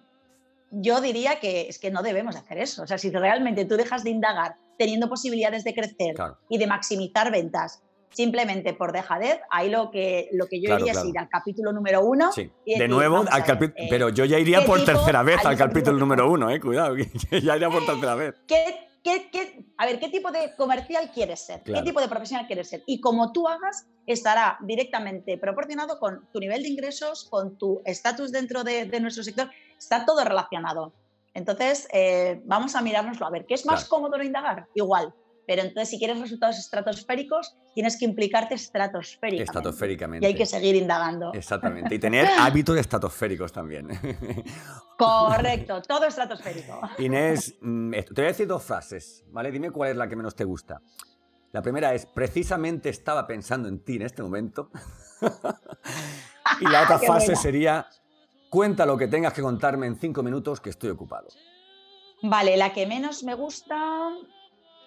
yo 0.71 1.01
diría 1.01 1.39
que 1.39 1.67
es 1.67 1.79
que 1.79 1.91
no 1.91 2.01
debemos 2.01 2.35
hacer 2.35 2.57
eso. 2.57 2.83
O 2.83 2.87
sea, 2.87 2.97
si 2.97 3.11
realmente 3.11 3.65
tú 3.65 3.75
dejas 3.75 4.03
de 4.03 4.09
indagar 4.09 4.55
teniendo 4.77 5.09
posibilidades 5.09 5.63
de 5.63 5.73
crecer 5.73 6.15
y 6.49 6.57
de 6.57 6.67
maximizar 6.67 7.31
ventas 7.31 7.81
simplemente 8.09 8.73
por 8.73 8.91
dejadez, 8.91 9.39
ahí 9.49 9.69
lo 9.69 9.89
que, 9.89 10.29
lo 10.33 10.47
que 10.47 10.61
yo 10.61 10.77
iría 10.77 10.91
es 10.91 11.05
ir 11.05 11.17
al 11.17 11.29
capítulo 11.29 11.71
número 11.71 12.03
uno. 12.03 12.31
Sí. 12.31 12.51
de 12.65 12.87
nuevo, 12.87 13.23
al 13.29 13.43
capítulo. 13.43 13.73
Eh, 13.77 13.87
pero 13.89 14.09
yo 14.09 14.25
ya 14.25 14.37
iría 14.37 14.65
por 14.65 14.83
tercera 14.83 15.23
vez 15.23 15.45
al 15.45 15.57
capítulo 15.57 15.97
número 15.97 16.29
uno, 16.29 16.49
eh, 16.49 16.59
cuidado, 16.59 16.95
ya 17.31 17.55
iría 17.55 17.69
por 17.69 17.85
tercera 17.85 18.15
vez. 18.15 18.35
¿Qué 18.47 18.90
¿Qué, 19.03 19.65
a 19.77 19.85
ver, 19.87 19.99
¿qué 19.99 20.09
tipo 20.09 20.31
de 20.31 20.55
comercial 20.55 21.09
quieres 21.11 21.39
ser? 21.39 21.63
¿Qué 21.63 21.81
tipo 21.81 21.99
de 21.99 22.07
profesional 22.07 22.45
quieres 22.45 22.69
ser? 22.69 22.83
Y 22.85 23.01
como 23.01 23.31
tú 23.31 23.47
hagas, 23.47 23.87
estará 24.05 24.57
directamente 24.61 25.39
proporcionado 25.39 25.99
con 25.99 26.27
tu 26.31 26.39
nivel 26.39 26.61
de 26.61 26.69
ingresos, 26.69 27.27
con 27.29 27.57
tu 27.57 27.81
estatus 27.85 28.31
dentro 28.31 28.63
de, 28.63 28.99
nuestro 28.99 29.23
sector, 29.23 29.49
está 29.77 30.05
todo 30.05 30.23
relacionado. 30.23 30.93
Entonces, 31.33 31.87
eh, 31.93 32.41
vamos 32.45 32.75
a 32.75 32.81
mirárnoslo, 32.81 33.25
a 33.25 33.31
ver, 33.31 33.45
¿qué 33.47 33.55
es 33.55 33.65
más 33.65 33.85
cómodo 33.85 34.17
no 34.17 34.23
indagar? 34.23 34.67
Igual, 34.75 35.13
pero 35.47 35.63
entonces, 35.63 35.89
si 35.89 35.97
quieres 35.97 36.19
resultados 36.19 36.57
estratosféricos, 36.57 37.57
tienes 37.73 37.97
que 37.97 38.05
implicarte 38.05 38.55
estratosféricamente. 38.55 39.43
Estratosféricamente. 39.43 40.25
Y 40.25 40.31
hay 40.31 40.35
que 40.35 40.45
seguir 40.45 40.75
indagando. 40.75 41.33
Exactamente. 41.33 41.95
Y 41.95 41.99
tener 41.99 42.27
hábitos 42.39 42.77
estratosféricos 42.77 43.51
también. 43.51 43.87
Correcto, 44.97 45.81
todo 45.81 46.05
estratosférico. 46.05 46.79
Inés, 46.99 47.55
mm, 47.61 47.91
te 47.91 48.13
voy 48.13 48.25
a 48.25 48.27
decir 48.27 48.47
dos 48.47 48.63
frases, 48.63 49.23
¿vale? 49.29 49.51
Dime 49.51 49.71
cuál 49.71 49.91
es 49.91 49.97
la 49.97 50.07
que 50.07 50.15
menos 50.15 50.35
te 50.35 50.43
gusta. 50.43 50.81
La 51.51 51.61
primera 51.61 51.93
es, 51.93 52.05
precisamente 52.05 52.89
estaba 52.89 53.27
pensando 53.27 53.67
en 53.67 53.83
ti 53.83 53.95
en 53.95 54.03
este 54.03 54.23
momento. 54.23 54.69
y 56.61 56.65
la 56.65 56.83
otra 56.83 56.99
frase 56.99 57.35
sería, 57.35 57.87
cuenta 58.49 58.85
lo 58.85 58.97
que 58.97 59.07
tengas 59.07 59.33
que 59.33 59.41
contarme 59.41 59.87
en 59.87 59.97
cinco 59.97 60.23
minutos 60.23 60.61
que 60.61 60.69
estoy 60.69 60.91
ocupado. 60.91 61.27
Vale, 62.23 62.55
la 62.55 62.71
que 62.71 62.85
menos 62.85 63.23
me 63.23 63.33
gusta 63.33 63.75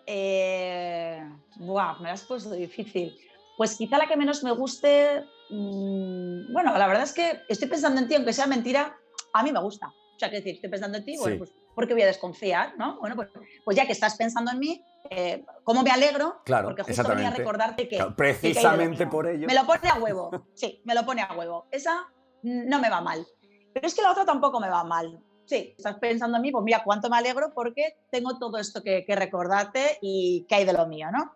eh, 0.06 1.22
buah, 1.56 1.98
me 1.98 2.08
la 2.08 2.14
has 2.14 2.24
puesto 2.24 2.52
difícil. 2.52 3.16
Pues 3.56 3.76
quizá 3.76 3.98
la 3.98 4.06
que 4.06 4.16
menos 4.16 4.42
me 4.42 4.50
guste, 4.52 5.24
mm, 5.50 6.52
bueno, 6.52 6.76
la 6.76 6.86
verdad 6.86 7.04
es 7.04 7.12
que 7.12 7.40
estoy 7.48 7.68
pensando 7.68 8.00
en 8.00 8.08
ti, 8.08 8.14
aunque 8.14 8.32
sea 8.32 8.46
mentira, 8.46 8.96
a 9.32 9.42
mí 9.42 9.52
me 9.52 9.60
gusta. 9.60 9.88
O 9.88 10.18
sea, 10.18 10.30
que 10.30 10.36
decir, 10.36 10.56
estoy 10.56 10.70
pensando 10.70 10.98
en 10.98 11.04
ti, 11.04 11.16
bueno, 11.16 11.38
pues 11.38 11.52
¿por 11.74 11.86
qué 11.86 11.94
voy 11.94 12.02
a 12.02 12.06
desconfiar? 12.06 12.74
¿no? 12.78 12.98
Bueno, 13.00 13.16
pues, 13.16 13.28
pues 13.64 13.76
ya 13.76 13.86
que 13.86 13.92
estás 13.92 14.16
pensando 14.16 14.52
en 14.52 14.58
mí, 14.58 14.84
eh, 15.10 15.44
¿cómo 15.64 15.82
me 15.82 15.90
alegro? 15.90 16.40
Claro, 16.44 16.68
porque 16.68 16.82
justo 16.82 17.08
venía 17.08 17.28
a 17.28 17.34
recordarte 17.34 17.88
que... 17.88 18.04
precisamente 18.16 19.06
por 19.06 19.26
ello. 19.26 19.46
Me 19.46 19.54
lo 19.54 19.66
pone 19.66 19.88
a 19.88 19.98
huevo, 19.98 20.30
sí, 20.54 20.80
me 20.84 20.94
lo 20.94 21.04
pone 21.04 21.22
a 21.22 21.32
huevo. 21.34 21.66
Esa 21.70 22.08
no 22.42 22.78
me 22.78 22.90
va 22.90 23.00
mal. 23.00 23.26
Pero 23.72 23.86
es 23.86 23.94
que 23.94 24.02
la 24.02 24.12
otra 24.12 24.24
tampoco 24.24 24.60
me 24.60 24.68
va 24.68 24.84
mal 24.84 25.20
sí, 25.46 25.74
estás 25.76 25.96
pensando 25.96 26.36
en 26.36 26.42
mí, 26.42 26.50
pues 26.50 26.64
mira, 26.64 26.82
cuánto 26.84 27.08
me 27.08 27.16
alegro 27.16 27.52
porque 27.54 27.96
tengo 28.10 28.38
todo 28.38 28.58
esto 28.58 28.82
que, 28.82 29.04
recordarte 29.08 29.98
y 30.00 30.44
que 30.48 30.54
hay 30.56 30.64
de 30.64 30.72
lo 30.72 30.86
mío, 30.86 31.08
¿no? 31.12 31.32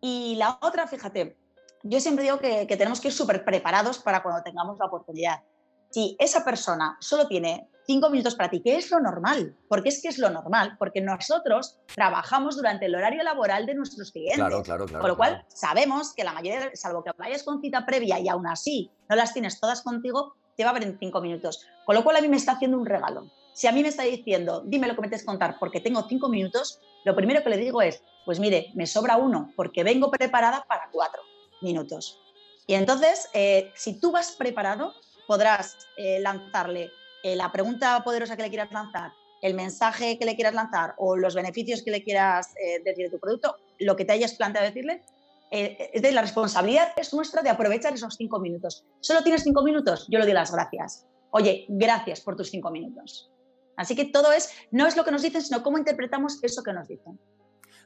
Y 0.00 0.36
la 0.36 0.58
otra, 0.62 0.86
fíjate, 0.86 1.36
yo 1.82 2.00
siempre 2.00 2.24
digo 2.24 2.38
que, 2.38 2.66
tenemos 2.66 3.00
que 3.00 3.08
ir 3.08 3.14
súper 3.14 3.44
preparados 3.44 3.98
para 3.98 4.22
cuando 4.22 4.42
tengamos 4.42 4.78
la 4.78 4.86
oportunidad. 4.86 5.42
Si 5.90 6.16
esa 6.18 6.44
persona 6.44 6.96
solo 7.00 7.26
tiene 7.26 7.68
cinco 7.84 8.10
minutos 8.10 8.36
para 8.36 8.48
ti, 8.48 8.62
que 8.62 8.76
es 8.76 8.90
lo 8.90 9.00
normal, 9.00 9.56
porque 9.68 9.88
es 9.88 10.00
que 10.00 10.08
es 10.08 10.18
lo 10.18 10.30
normal, 10.30 10.76
porque 10.78 11.00
nosotros 11.00 11.80
trabajamos 11.92 12.56
durante 12.56 12.86
el 12.86 12.94
horario 12.94 13.22
laboral 13.24 13.66
de 13.66 13.74
nuestros 13.74 14.12
clientes. 14.12 14.36
Claro, 14.36 14.62
claro, 14.62 14.86
claro. 14.86 15.02
Con 15.02 15.10
lo 15.10 15.16
cual, 15.16 15.44
sabemos 15.48 16.14
que 16.14 16.22
la 16.22 16.32
mayoría, 16.32 16.70
salvo 16.74 17.02
que 17.02 17.10
vayas 17.18 17.42
con 17.42 17.60
cita 17.60 17.84
previa 17.84 18.20
y 18.20 18.28
aún 18.28 18.46
así 18.46 18.90
no 19.08 19.16
las 19.16 19.32
tienes 19.32 19.58
todas 19.58 19.82
contigo, 19.82 20.36
te 20.60 20.64
va 20.64 20.70
a 20.70 20.74
ver 20.74 20.82
en 20.82 20.98
cinco 20.98 21.22
minutos. 21.22 21.66
Con 21.86 21.94
lo 21.94 22.04
cual 22.04 22.16
a 22.16 22.20
mí 22.20 22.28
me 22.28 22.36
está 22.36 22.52
haciendo 22.52 22.76
un 22.76 22.84
regalo. 22.84 23.30
Si 23.54 23.66
a 23.66 23.72
mí 23.72 23.80
me 23.80 23.88
está 23.88 24.02
diciendo, 24.02 24.62
dime 24.66 24.86
lo 24.86 24.94
que 24.94 25.00
me 25.00 25.08
tienes 25.08 25.24
contar 25.24 25.56
porque 25.58 25.80
tengo 25.80 26.06
cinco 26.06 26.28
minutos, 26.28 26.80
lo 27.04 27.16
primero 27.16 27.42
que 27.42 27.48
le 27.48 27.56
digo 27.56 27.80
es, 27.80 28.02
pues 28.26 28.38
mire, 28.38 28.70
me 28.74 28.86
sobra 28.86 29.16
uno 29.16 29.54
porque 29.56 29.82
vengo 29.84 30.10
preparada 30.10 30.66
para 30.68 30.90
cuatro 30.92 31.22
minutos. 31.62 32.20
Y 32.66 32.74
entonces, 32.74 33.30
eh, 33.32 33.72
si 33.74 33.98
tú 33.98 34.12
vas 34.12 34.32
preparado, 34.32 34.92
podrás 35.26 35.78
eh, 35.96 36.20
lanzarle 36.20 36.90
eh, 37.22 37.36
la 37.36 37.50
pregunta 37.50 38.04
poderosa 38.04 38.36
que 38.36 38.42
le 38.42 38.50
quieras 38.50 38.70
lanzar, 38.70 39.12
el 39.40 39.54
mensaje 39.54 40.18
que 40.18 40.26
le 40.26 40.34
quieras 40.34 40.52
lanzar 40.52 40.92
o 40.98 41.16
los 41.16 41.34
beneficios 41.34 41.82
que 41.82 41.90
le 41.90 42.04
quieras 42.04 42.52
decir 42.84 43.06
de 43.06 43.10
tu 43.10 43.18
producto, 43.18 43.56
lo 43.78 43.96
que 43.96 44.04
te 44.04 44.12
hayas 44.12 44.34
planteado 44.34 44.66
decirle, 44.66 45.02
es 45.50 46.02
de 46.02 46.12
la 46.12 46.22
responsabilidad 46.22 46.88
es 46.96 47.12
nuestra 47.12 47.42
de 47.42 47.50
aprovechar 47.50 47.92
esos 47.92 48.14
cinco 48.14 48.38
minutos. 48.40 48.86
¿Solo 49.00 49.22
tienes 49.22 49.42
cinco 49.42 49.62
minutos? 49.62 50.06
Yo 50.08 50.18
le 50.18 50.24
doy 50.24 50.34
las 50.34 50.52
gracias. 50.52 51.06
Oye, 51.30 51.66
gracias 51.68 52.20
por 52.20 52.36
tus 52.36 52.50
cinco 52.50 52.70
minutos. 52.70 53.30
Así 53.76 53.96
que 53.96 54.04
todo 54.04 54.32
es, 54.32 54.52
no 54.70 54.86
es 54.86 54.96
lo 54.96 55.04
que 55.04 55.10
nos 55.10 55.22
dicen, 55.22 55.42
sino 55.42 55.62
cómo 55.62 55.78
interpretamos 55.78 56.38
eso 56.42 56.62
que 56.62 56.72
nos 56.72 56.88
dicen. 56.88 57.18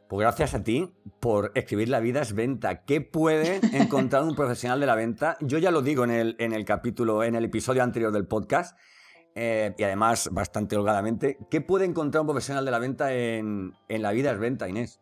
Pues 0.08 0.20
gracias 0.20 0.54
a 0.54 0.62
ti 0.62 0.92
por 1.20 1.52
escribir 1.54 1.88
La 1.88 2.00
vida 2.00 2.20
es 2.20 2.34
venta. 2.34 2.84
¿Qué 2.84 3.00
puede 3.00 3.60
encontrar 3.72 4.24
un 4.24 4.34
profesional 4.34 4.80
de 4.80 4.86
la 4.86 4.94
venta? 4.94 5.36
Yo 5.40 5.58
ya 5.58 5.70
lo 5.70 5.82
digo 5.82 6.04
en 6.04 6.10
el, 6.10 6.36
en 6.38 6.52
el 6.52 6.64
capítulo, 6.64 7.22
en 7.22 7.34
el 7.34 7.44
episodio 7.44 7.82
anterior 7.82 8.12
del 8.12 8.26
podcast, 8.26 8.78
eh, 9.34 9.74
y 9.78 9.82
además 9.82 10.28
bastante 10.32 10.76
holgadamente. 10.76 11.38
¿Qué 11.50 11.60
puede 11.60 11.84
encontrar 11.84 12.20
un 12.22 12.26
profesional 12.26 12.64
de 12.64 12.70
la 12.70 12.78
venta 12.78 13.14
en, 13.14 13.72
en 13.88 14.02
La 14.02 14.12
vida 14.12 14.32
es 14.32 14.38
venta, 14.38 14.68
Inés? 14.68 15.00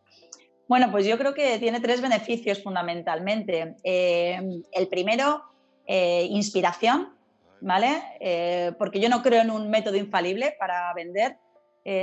Bueno, 0.68 0.90
pues 0.90 1.06
yo 1.06 1.18
creo 1.18 1.34
que 1.34 1.58
tiene 1.58 1.80
tres 1.80 2.00
beneficios 2.00 2.62
fundamentalmente. 2.62 3.76
Eh, 3.82 4.40
el 4.72 4.88
primero, 4.88 5.42
eh, 5.86 6.26
inspiración, 6.30 7.14
¿vale? 7.60 8.02
Eh, 8.20 8.72
porque 8.78 9.00
yo 9.00 9.08
no 9.08 9.22
creo 9.22 9.42
en 9.42 9.50
un 9.50 9.70
método 9.70 9.96
infalible 9.96 10.56
para 10.58 10.92
vender. 10.94 11.36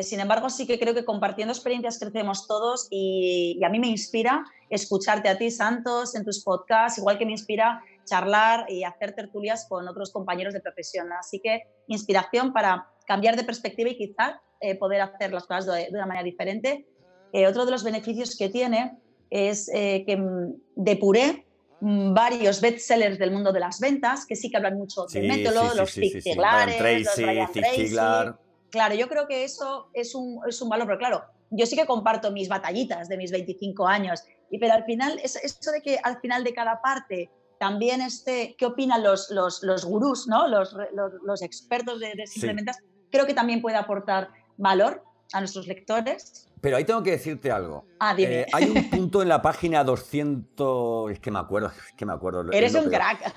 sin 0.04 0.20
embargo, 0.20 0.50
sí 0.50 0.68
que 0.68 0.78
creo 0.78 0.94
que 0.94 1.06
compartiendo 1.06 1.54
experiencias 1.54 2.00
crecemos 2.00 2.48
todos 2.48 2.88
y, 2.92 3.58
a 3.64 3.70
mí 3.70 3.80
me 3.80 3.88
inspira 3.88 4.44
escucharte 4.70 5.30
a 5.30 5.38
ti, 5.38 5.50
Santos, 5.50 6.16
en 6.16 6.26
tus 6.26 6.44
podcasts, 6.44 7.00
igual 7.00 7.18
que 7.18 7.26
me 7.26 7.32
inspira 7.32 7.82
charlar 8.04 8.66
y 8.70 8.84
hacer 8.84 9.16
tertulias 9.16 9.68
con 9.70 9.88
otros 9.88 10.12
compañeros 10.12 10.54
de 10.54 10.60
profesión. 10.60 11.14
Así 11.14 11.40
que 11.40 11.64
inspiración 11.88 12.52
para 12.52 12.90
cambiar 13.08 13.38
de 13.38 13.46
perspectiva 13.46 13.90
y 13.90 13.96
quizás 13.96 14.34
poder 14.80 15.00
hacer 15.00 15.32
las 15.32 15.46
cosas 15.46 15.66
de 15.66 15.88
una 15.92 16.06
manera 16.06 16.26
diferente 16.26 16.86
eh, 17.34 17.48
otro 17.48 17.66
de 17.66 17.72
los 17.72 17.84
beneficios 17.84 18.36
que 18.38 18.50
tiene 18.50 18.98
es 19.30 19.70
eh, 19.74 20.04
que 20.06 20.18
mm, 20.18 20.54
depuré 20.76 21.46
mm, 21.82 22.14
varios 22.14 22.62
bestsellers 22.62 23.20
del 23.20 23.32
mundo 23.32 23.52
de 23.52 23.60
las 23.60 23.80
ventas, 23.80 24.26
que 24.26 24.36
sí 24.36 24.50
que 24.50 24.58
hablan 24.58 24.78
mucho 24.78 25.06
del 25.06 25.28
método, 25.28 25.76
los 25.76 25.92
sí, 25.92 26.10
Zig 26.10 26.40
Claro, 28.72 28.94
yo 28.94 29.08
creo 29.08 29.28
que 29.28 29.44
eso 29.44 29.90
es 29.94 30.14
un, 30.14 30.42
es 30.48 30.62
un 30.62 30.70
valor, 30.70 30.86
pero 30.86 31.00
claro, 31.00 31.24
yo 31.50 31.66
sí 31.66 31.76
que 31.76 31.88
comparto 31.88 32.32
mis 32.32 32.48
batallitas 32.48 33.10
de 33.10 33.18
mis 33.18 33.32
25 33.32 33.88
años, 33.88 34.24
y, 34.52 34.60
pero 34.60 34.74
al 34.74 34.84
final, 34.84 35.20
eso, 35.24 35.72
de 35.72 35.82
que 35.82 36.00
al 36.04 36.20
final 36.20 36.44
de 36.44 36.54
cada 36.54 36.80
parte 36.80 37.32
también 37.60 38.02
esté, 38.02 38.56
¿qué 38.58 38.68
opinan 38.68 39.04
los, 39.04 39.32
los, 39.32 39.64
los 39.64 39.86
gurús, 39.86 40.28
¿no? 40.28 40.48
los, 40.48 40.74
los, 40.94 41.14
los 41.24 41.42
expertos 41.42 42.00
de, 42.00 42.14
de 42.14 42.54
ventas? 42.54 42.78
Creo 43.12 43.26
que 43.26 43.34
también 43.34 43.62
puede 43.62 43.76
aportar 43.76 44.30
valor 44.58 45.04
a 45.34 45.40
nuestros 45.40 45.68
lectores 45.68 46.50
pero 46.62 46.78
ahí 46.78 46.84
tengo 46.84 47.02
que 47.04 47.12
decirte 47.12 47.52
algo. 47.52 47.86
Ah, 48.00 48.14
dime. 48.14 48.42
Eh, 48.42 48.46
hay 48.52 48.66
un 48.66 48.90
punto 48.90 49.22
en 49.22 49.30
la 49.30 49.42
página 49.42 49.84
200. 49.84 51.12
Es 51.12 51.20
que 51.20 51.32
me 51.32 51.40
acuerdo, 51.40 51.68
es 51.68 51.94
que 51.96 52.06
me 52.06 52.14
acuerdo. 52.14 52.52
Eres 52.52 52.76
un 52.76 52.90
crack. 52.90 53.34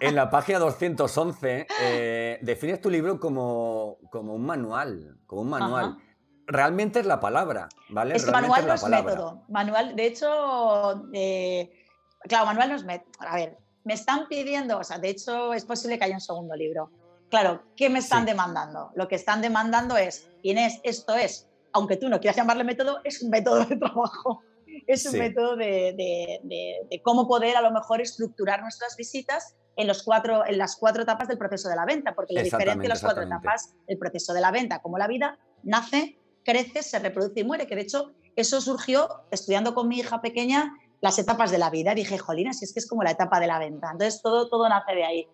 En, 0.00 0.14
la 0.14 0.30
página 0.30 0.58
211 0.58 1.66
eh, 1.82 2.38
defines 2.40 2.80
tu 2.80 2.88
libro 2.88 3.20
como, 3.20 3.98
como 4.10 4.34
un 4.34 4.46
manual. 4.46 5.18
Como 5.26 5.42
un 5.42 5.50
manual. 5.50 5.98
Realmente 6.46 7.00
es 7.00 7.06
la 7.06 7.18
palabra, 7.18 7.68
¿vale? 7.90 8.14
Es 8.14 8.26
manual 8.30 8.66
no 8.66 8.74
es 8.74 8.88
método. 8.88 9.42
Manual, 9.48 9.96
de 9.96 10.06
hecho, 10.06 11.08
eh, 11.12 11.72
claro, 12.20 12.46
manual 12.46 12.70
no 12.70 12.76
es 12.76 12.84
método. 12.84 13.10
A 13.18 13.34
ver, 13.34 13.58
me 13.82 13.94
están 13.94 14.28
pidiendo, 14.28 14.78
o 14.78 14.84
sea, 14.84 14.98
de 14.98 15.10
hecho, 15.10 15.52
es 15.52 15.64
posible 15.64 15.98
que 15.98 16.04
haya 16.04 16.14
un 16.14 16.20
segundo 16.20 16.54
libro. 16.54 16.90
Claro, 17.30 17.62
¿qué 17.76 17.90
me 17.90 17.98
están 17.98 18.24
demandando? 18.24 18.90
Lo 18.94 19.08
que 19.08 19.16
están 19.16 19.40
demandando 19.42 19.96
es, 19.96 20.28
Inés, 20.42 20.80
esto 20.84 21.14
es 21.14 21.48
aunque 21.76 21.98
tú 21.98 22.08
no 22.08 22.18
quieras 22.20 22.36
llamarle 22.36 22.64
método, 22.64 23.00
es 23.04 23.22
un 23.22 23.28
método 23.30 23.64
de 23.64 23.76
trabajo. 23.76 24.42
Es 24.86 25.06
un 25.06 25.18
método 25.18 25.56
de, 25.56 27.00
cómo 27.02 27.26
poder 27.26 27.56
a 27.56 27.62
lo 27.62 27.70
mejor 27.70 28.02
estructurar 28.02 28.60
nuestras 28.60 28.94
visitas 28.94 29.56
en, 29.74 29.86
los 29.86 30.02
cuatro, 30.02 30.46
en 30.46 30.58
las 30.58 30.76
cuatro 30.76 31.02
etapas 31.02 31.28
del 31.28 31.38
proceso 31.38 31.68
de 31.70 31.76
la 31.76 31.86
venta, 31.86 32.14
porque 32.14 32.34
la 32.34 32.42
diferencia 32.42 32.82
de 32.82 32.88
las 32.88 33.00
cuatro 33.00 33.22
etapas, 33.22 33.74
el 33.86 33.96
proceso 33.96 34.34
de 34.34 34.42
la 34.42 34.50
venta, 34.50 34.82
como 34.82 34.98
la 34.98 35.06
vida, 35.06 35.38
nace, 35.62 36.18
crece, 36.44 36.82
se 36.82 36.98
reproduce 36.98 37.40
y 37.40 37.44
muere, 37.44 37.66
que 37.66 37.74
de 37.74 37.82
hecho 37.82 38.12
eso 38.36 38.60
surgió 38.60 39.08
estudiando 39.30 39.74
con 39.74 39.88
mi 39.88 39.98
hija 39.98 40.20
pequeña 40.20 40.74
las 41.00 41.18
etapas 41.18 41.50
de 41.50 41.58
la 41.58 41.70
vida. 41.70 41.94
Dije, 41.94 42.18
jolina, 42.18 42.52
si 42.52 42.66
es 42.66 42.74
que 42.74 42.80
es 42.80 42.88
como 42.88 43.02
la 43.02 43.12
etapa 43.12 43.40
de 43.40 43.46
la 43.46 43.58
venta. 43.58 43.90
Entonces 43.92 44.20
todo, 44.20 44.48
todo 44.48 44.68
nace 44.68 44.94
de 44.94 45.04
ahí. 45.04 45.28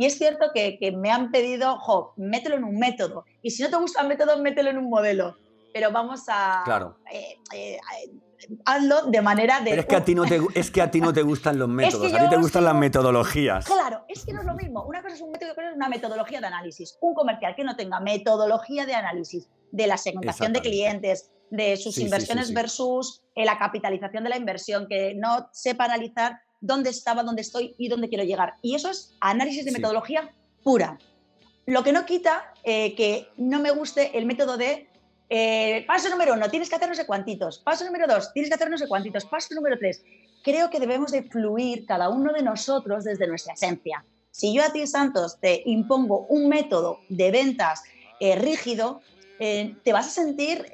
Y 0.00 0.06
es 0.06 0.16
cierto 0.16 0.46
que, 0.54 0.78
que 0.78 0.92
me 0.92 1.10
han 1.10 1.30
pedido, 1.30 1.78
jo, 1.78 2.14
mételo 2.16 2.56
en 2.56 2.64
un 2.64 2.78
método. 2.78 3.24
Y 3.42 3.50
si 3.50 3.62
no 3.62 3.68
te 3.68 3.76
gusta 3.76 4.00
el 4.00 4.08
método, 4.08 4.38
mételo 4.38 4.70
en 4.70 4.78
un 4.78 4.88
modelo 4.88 5.36
pero 5.72 5.90
vamos 5.90 6.24
a... 6.28 6.62
Claro. 6.64 6.96
Eh, 7.10 7.38
eh, 7.54 7.78
hazlo 8.64 9.06
de 9.06 9.20
manera 9.20 9.60
de... 9.60 9.70
Pero 9.70 9.82
es 9.82 9.88
que, 9.88 9.96
a 9.96 10.04
ti 10.04 10.14
no 10.14 10.24
te, 10.24 10.40
es 10.54 10.70
que 10.70 10.82
a 10.82 10.90
ti 10.90 11.00
no 11.00 11.12
te 11.12 11.22
gustan 11.22 11.58
los 11.58 11.68
métodos, 11.68 12.12
a 12.12 12.18
ti 12.24 12.28
te 12.28 12.36
gustan 12.36 12.64
las 12.64 12.74
metodologías. 12.74 13.66
Claro, 13.66 14.04
es 14.08 14.24
que 14.24 14.32
no 14.32 14.40
es 14.40 14.46
lo 14.46 14.54
mismo. 14.54 14.84
Una 14.84 15.02
cosa 15.02 15.14
es 15.14 15.20
un 15.20 15.30
método 15.30 15.48
y 15.48 15.52
otra 15.52 15.70
es 15.70 15.76
una 15.76 15.88
metodología 15.88 16.40
de 16.40 16.46
análisis. 16.46 16.96
Un 17.00 17.14
comercial 17.14 17.54
que 17.54 17.64
no 17.64 17.76
tenga 17.76 18.00
metodología 18.00 18.86
de 18.86 18.94
análisis 18.94 19.48
de 19.72 19.86
la 19.86 19.96
segmentación 19.96 20.52
de 20.52 20.60
clientes, 20.60 21.30
de 21.50 21.76
sus 21.76 21.98
inversiones 21.98 22.52
versus 22.52 23.22
eh, 23.34 23.44
la 23.44 23.58
capitalización 23.58 24.24
de 24.24 24.30
la 24.30 24.36
inversión, 24.36 24.86
que 24.88 25.14
no 25.14 25.48
sepa 25.52 25.84
analizar 25.84 26.40
dónde 26.60 26.90
estaba, 26.90 27.22
dónde 27.22 27.42
estoy 27.42 27.74
y 27.78 27.88
dónde 27.88 28.08
quiero 28.08 28.24
llegar. 28.24 28.54
Y 28.62 28.74
eso 28.74 28.90
es 28.90 29.14
análisis 29.20 29.64
de 29.64 29.72
metodología 29.72 30.34
pura. 30.62 30.98
Lo 31.66 31.82
que 31.82 31.92
no 31.92 32.06
quita 32.06 32.52
que 32.64 33.28
no 33.36 33.60
me 33.60 33.70
guste 33.70 34.16
el 34.18 34.26
método 34.26 34.56
de 34.56 34.90
eh, 35.32 35.84
paso 35.86 36.08
número 36.10 36.34
uno, 36.34 36.50
tienes 36.50 36.68
que 36.68 36.74
hacer 36.74 36.88
no 36.88 36.94
sé 36.96 37.06
cuantitos. 37.06 37.60
Paso 37.60 37.84
número 37.84 38.08
dos, 38.08 38.32
tienes 38.32 38.50
que 38.50 38.56
hacer 38.56 38.68
no 38.68 38.76
sé 38.76 38.88
cuantitos. 38.88 39.24
Paso 39.24 39.54
número 39.54 39.78
tres, 39.78 40.02
creo 40.42 40.68
que 40.70 40.80
debemos 40.80 41.12
de 41.12 41.22
fluir 41.22 41.86
cada 41.86 42.08
uno 42.08 42.32
de 42.32 42.42
nosotros 42.42 43.04
desde 43.04 43.28
nuestra 43.28 43.54
esencia. 43.54 44.04
Si 44.32 44.52
yo 44.52 44.64
a 44.64 44.72
ti, 44.72 44.84
Santos, 44.88 45.38
te 45.40 45.62
impongo 45.66 46.26
un 46.26 46.48
método 46.48 46.98
de 47.08 47.30
ventas 47.30 47.84
eh, 48.18 48.34
rígido, 48.34 49.02
eh, 49.40 49.74
te 49.82 49.92
vas 49.92 50.06
a 50.06 50.10
sentir, 50.10 50.66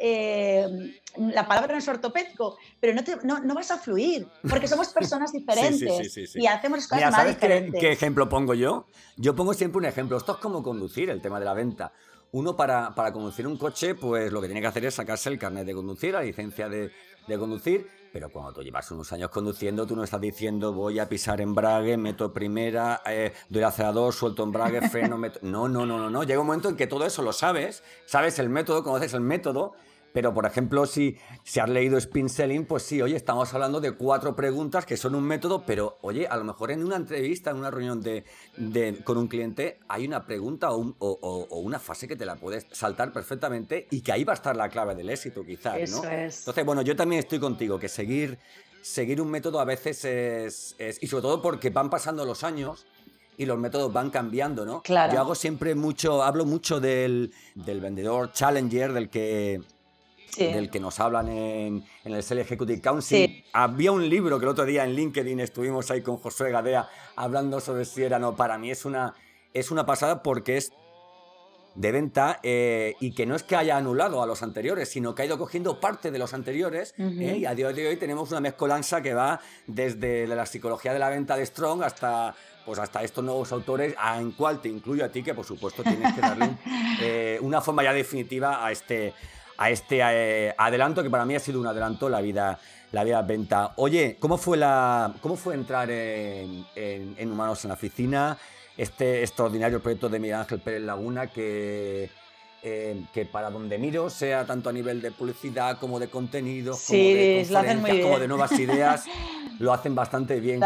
la 1.18 1.46
palabra 1.48 1.72
no 1.72 1.79
es 1.79 1.88
ortopédico, 1.88 2.59
pero 2.81 2.92
no, 3.22 3.40
no, 3.40 3.55
vas 3.55 3.70
a 3.70 3.79
fluir, 3.79 4.26
porque 4.48 4.68
somos 4.68 4.88
personas 4.92 5.33
diferentes 5.33 6.16
y 6.35 6.46
hacemos 6.46 6.87
cosas 6.87 7.12
más 7.12 7.29
diferentes. 7.29 7.81
qué 7.81 7.92
ejemplo 7.92 8.29
pongo 8.29 8.55
yo? 8.55 8.87
Yo 9.16 9.35
pongo 9.35 9.55
siempre 9.55 9.79
un 9.79 9.87
ejemplo. 9.87 10.16
Esto 10.16 10.33
es 10.33 10.38
como 10.38 10.62
conducir, 10.62 11.09
el 11.11 11.22
tema 11.22 11.38
de 11.38 11.46
la 11.46 11.55
venta. 11.55 11.92
Uno 12.33 12.57
para, 12.57 12.95
para, 12.95 13.12
conducir 13.12 13.47
un 13.47 13.57
coche, 13.57 13.95
pues 13.95 14.33
lo 14.33 14.41
que 14.41 14.49
tiene 14.49 14.61
que 14.61 14.67
hacer 14.67 14.85
es 14.85 14.95
sacarse 14.95 15.29
el 15.29 15.39
carnet 15.39 15.65
de 15.65 15.75
conducir, 15.75 16.12
la 16.12 16.23
licencia 16.23 16.69
de, 16.69 16.91
de, 17.27 17.39
conducir, 17.39 17.89
pero 18.12 18.31
cuando 18.31 18.53
tú 18.53 18.62
llevas 18.62 18.91
unos 18.91 19.12
años 19.12 19.31
conduciendo, 19.31 19.87
tú 19.87 19.97
no 19.97 20.05
estás 20.05 20.21
diciendo 20.21 20.73
voy 20.73 20.99
a 20.99 21.09
pisar 21.09 21.41
embrague, 21.41 21.97
meto 21.97 22.33
primera, 22.33 23.01
eh, 23.07 23.33
doy 23.49 23.61
el 23.61 23.69
acelerador, 23.69 24.12
suelto 24.12 24.43
embrague, 24.43 24.81
freno, 24.91 25.17
meto... 25.17 25.39
No, 25.43 25.69
no, 25.69 25.87
no, 25.87 25.99
no, 25.99 26.11
no. 26.11 26.25
Llega 26.25 26.41
un 26.41 26.47
momento 26.47 26.69
en 26.69 26.77
que 26.77 26.87
todo 26.87 27.07
eso 27.07 27.23
lo 27.23 27.33
sabes, 27.33 27.83
sabes 28.07 28.39
el 28.39 28.49
método, 28.49 28.83
conoces 28.83 29.15
el 29.15 29.21
método, 29.21 29.75
pero, 30.16 30.33
por 30.33 30.46
ejemplo, 30.46 30.87
si, 30.87 31.18
si 31.44 31.61
has 31.61 31.68
leído 31.68 31.98
Spin 31.98 32.31
Selling, 32.31 32.64
pues 32.64 32.85
sí, 32.85 33.02
oye, 33.02 33.16
estamos 33.16 33.52
hablando 33.52 33.83
de 33.83 33.92
cuatro 33.92 34.35
preguntas 34.35 34.87
que 34.87 34.96
son 34.96 35.14
un 35.14 35.22
método, 35.22 35.64
pero, 35.66 35.98
oye, 36.00 36.26
a 36.26 36.38
lo 36.38 36.44
mejor 36.44 36.70
en 36.70 36.83
una 36.83 36.96
entrevista, 36.96 37.50
en 37.50 37.59
una 37.59 37.70
reunión 37.70 38.00
de, 38.00 38.24
con 39.05 39.18
un 39.18 39.29
cliente, 39.29 39.79
hay 39.88 40.07
una 40.07 40.24
pregunta 40.24 40.72
o, 40.72 41.61
una 41.61 41.79
fase 41.79 42.09
que 42.09 42.16
te 42.16 42.24
la 42.24 42.37
puedes 42.37 42.66
saltar 42.72 43.12
perfectamente 43.12 43.88
y 43.90 44.00
que 44.00 44.11
ahí 44.11 44.24
va 44.24 44.33
a 44.33 44.37
estar 44.37 44.57
la 44.57 44.70
clave 44.70 44.94
del 44.94 45.11
éxito, 45.11 45.44
quizás, 45.44 45.76
Eso 45.81 46.02
¿no? 46.02 46.09
Es. 46.09 46.38
Entonces, 46.38 46.64
bueno, 46.64 46.81
yo 46.81 46.96
también 46.96 47.18
estoy 47.18 47.38
contigo, 47.38 47.79
que 47.79 47.90
seguir, 47.90 48.38
seguir 48.81 49.20
un 49.20 49.31
método 49.31 49.61
a 49.61 49.66
veces 49.66 50.02
es, 50.07 50.98
Y 51.02 51.09
sobre 51.09 51.20
todo 51.20 51.42
porque 51.42 51.68
van 51.68 51.90
pasando 51.90 52.24
los 52.24 52.42
años 52.42 52.87
y 53.37 53.44
los 53.44 53.59
métodos 53.59 53.92
van 53.92 54.09
cambiando, 54.09 54.64
¿no? 54.64 54.81
Claro. 54.81 55.12
Yo 55.12 55.20
hago 55.20 55.35
siempre 55.35 55.74
mucho, 55.74 56.22
hablo 56.22 56.46
mucho 56.46 56.81
del, 56.81 57.35
del 57.55 57.83
vendedor 57.83 58.33
challenger, 58.33 58.94
del 58.94 59.11
que 59.11 59.61
del 60.37 60.71
que 60.71 60.81
nos 60.81 61.01
hablan 61.01 61.29
en, 61.29 61.85
el 62.05 62.23
Sell 62.23 62.39
Executive 62.39 62.81
Council. 62.81 63.45
Había 63.53 63.93
un 63.93 64.09
libro 64.09 64.39
que 64.39 64.45
el 64.45 64.51
otro 64.51 64.65
día 64.65 64.85
en 64.85 64.95
LinkedIn 64.95 65.41
estuvimos 65.41 65.91
ahí 65.91 66.03
con 66.03 66.17
Josué 66.19 66.51
Gadea 66.51 66.89
hablando 67.17 67.61
sobre 67.61 67.85
si 67.85 68.03
era 68.03 68.19
no. 68.19 68.37
Para 68.37 68.59
mí 68.59 68.71
es 68.71 68.85
una, 68.85 69.15
es 69.53 69.71
una 69.71 69.87
pasada 69.87 70.23
porque 70.23 70.57
es 70.57 70.73
de 71.77 71.93
venta 71.93 72.41
eh, 72.43 72.97
y 73.01 73.12
que 73.12 73.27
no 73.27 73.37
es 73.37 73.43
que 73.43 73.55
haya 73.55 73.77
anulado 73.77 74.23
a 74.23 74.27
los 74.27 74.43
anteriores, 74.43 74.89
sino 74.89 75.15
que 75.15 75.23
ha 75.23 75.27
ido 75.27 75.39
cogiendo 75.39 75.79
parte 75.79 76.11
de 76.11 76.19
los 76.19 76.33
anteriores 76.33 76.95
eh, 76.99 77.37
y 77.39 77.45
a 77.45 77.55
día 77.55 77.71
de 77.73 77.87
hoy 77.87 77.97
tenemos 77.97 78.31
una 78.31 78.41
mezcolanza 78.41 79.03
que 79.03 79.12
va 79.12 79.41
desde 79.67 80.27
la 80.27 80.47
psicología 80.47 80.95
de 80.95 80.99
la 80.99 81.11
venta 81.11 81.37
de 81.37 81.45
Strong 81.45 81.83
hasta 81.83 82.35
pues 82.65 82.81
hasta 82.81 83.05
estos 83.05 83.23
nuevos 83.23 83.53
autores, 83.53 83.95
en 84.19 84.33
cual 84.33 84.61
te 84.61 84.69
incluyo 84.69 85.05
a 85.05 85.09
ti, 85.09 85.23
que 85.23 85.35
por 85.35 85.45
supuesto 85.45 85.85
tienes 85.85 86.12
que 86.15 86.21
darle 86.21 86.57
eh, 87.01 87.39
una 87.41 87.61
forma 87.61 87.85
ya 87.85 87.93
definitiva 87.93 88.67
a 88.67 88.73
este, 88.73 89.15
a 89.59 89.71
este 89.71 90.01
eh, 90.03 90.55
adelanto 90.57 91.03
que 91.03 91.11
para 91.11 91.25
mí 91.25 91.35
ha 91.35 91.40
sido 91.40 91.61
un 91.61 91.66
adelanto 91.66 92.09
la 92.09 92.21
vida 92.21 92.59
la 92.92 93.05
vida 93.05 93.21
venta. 93.23 93.73
Oye, 93.77 94.16
¿cómo 94.19 94.38
fue 94.38 94.57
la 94.57 95.12
cómo 95.21 95.37
fue 95.37 95.55
entrar 95.55 95.90
en, 95.90 96.64
Humanos 97.31 97.64
en 97.64 97.69
la 97.69 97.75
Oficina? 97.75 98.38
Este 98.77 99.23
extraordinario 99.23 99.81
proyecto 99.81 100.09
de 100.09 100.19
Miguel 100.19 100.37
Ángel 100.37 100.61
Pérez 100.61 100.83
Laguna 100.83 101.27
que 101.27 102.11
eh, 102.62 103.05
que 103.12 103.25
para 103.27 103.51
donde 103.51 103.79
miro, 103.79 104.11
sea 104.11 104.45
tanto 104.45 104.69
a 104.71 104.73
nivel 104.73 105.01
de 105.01 105.12
publicidad 105.12 105.79
como 105.79 106.01
de 106.01 106.09
contenidos, 106.09 106.85
como 106.87 106.99
de 106.99 108.03
como 108.03 108.19
de 108.19 108.29
nuevas 108.29 108.59
ideas, 108.59 109.05
lo 109.59 109.73
hacen 109.73 109.95
bastante 109.95 110.40
bien. 110.40 110.61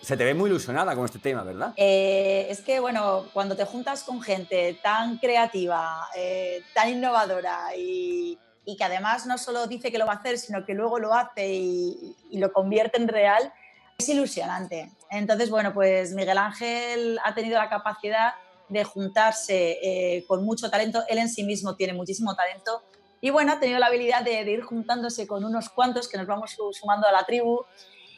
se, 0.00 0.16
te 0.16 0.24
ve 0.24 0.34
muy 0.34 0.50
ilusionada 0.50 0.94
con 0.94 1.04
este 1.04 1.18
tema, 1.18 1.42
¿verdad? 1.42 1.72
Eh, 1.76 2.46
es 2.48 2.60
que, 2.60 2.80
bueno, 2.80 3.26
cuando 3.32 3.56
te 3.56 3.64
juntas 3.64 4.02
con 4.02 4.20
gente 4.20 4.78
tan 4.82 5.18
creativa, 5.18 6.08
eh, 6.16 6.62
tan 6.74 6.90
innovadora 6.90 7.74
y, 7.76 8.38
que 8.78 8.84
además 8.84 9.26
no 9.26 9.36
solo 9.36 9.66
dice 9.66 9.92
que 9.92 9.98
lo 9.98 10.06
va 10.06 10.14
a 10.14 10.16
hacer, 10.16 10.38
sino 10.38 10.64
que 10.64 10.72
luego 10.72 10.98
lo 10.98 11.12
hace 11.12 11.52
y, 11.52 12.16
y 12.30 12.38
lo 12.38 12.52
convierte 12.52 12.96
en 12.96 13.08
real, 13.08 13.52
es 13.98 14.08
ilusionante. 14.08 14.90
Entonces, 15.10 15.50
bueno, 15.50 15.72
pues 15.72 16.12
Miguel 16.12 16.38
Ángel 16.38 17.20
ha 17.24 17.34
tenido 17.34 17.58
la 17.58 17.68
capacidad 17.68 18.34
de 18.68 18.84
juntarse 18.84 19.78
eh, 19.82 20.24
con 20.26 20.44
mucho 20.44 20.70
talento. 20.70 21.02
Él 21.08 21.18
en 21.18 21.28
sí 21.28 21.44
mismo 21.44 21.76
tiene 21.76 21.92
muchísimo 21.92 22.34
talento 22.34 22.82
Y 23.24 23.30
bueno, 23.30 23.52
ha 23.52 23.58
tenido 23.58 23.78
la 23.78 23.86
habilidad 23.86 24.22
de, 24.22 24.42
ir 24.42 24.60
juntándose 24.60 25.26
con 25.26 25.46
unos 25.46 25.70
cuantos 25.70 26.08
que 26.08 26.18
nos 26.18 26.26
vamos 26.26 26.58
sumando 26.72 27.08
a 27.08 27.10
la 27.10 27.24
tribu 27.24 27.64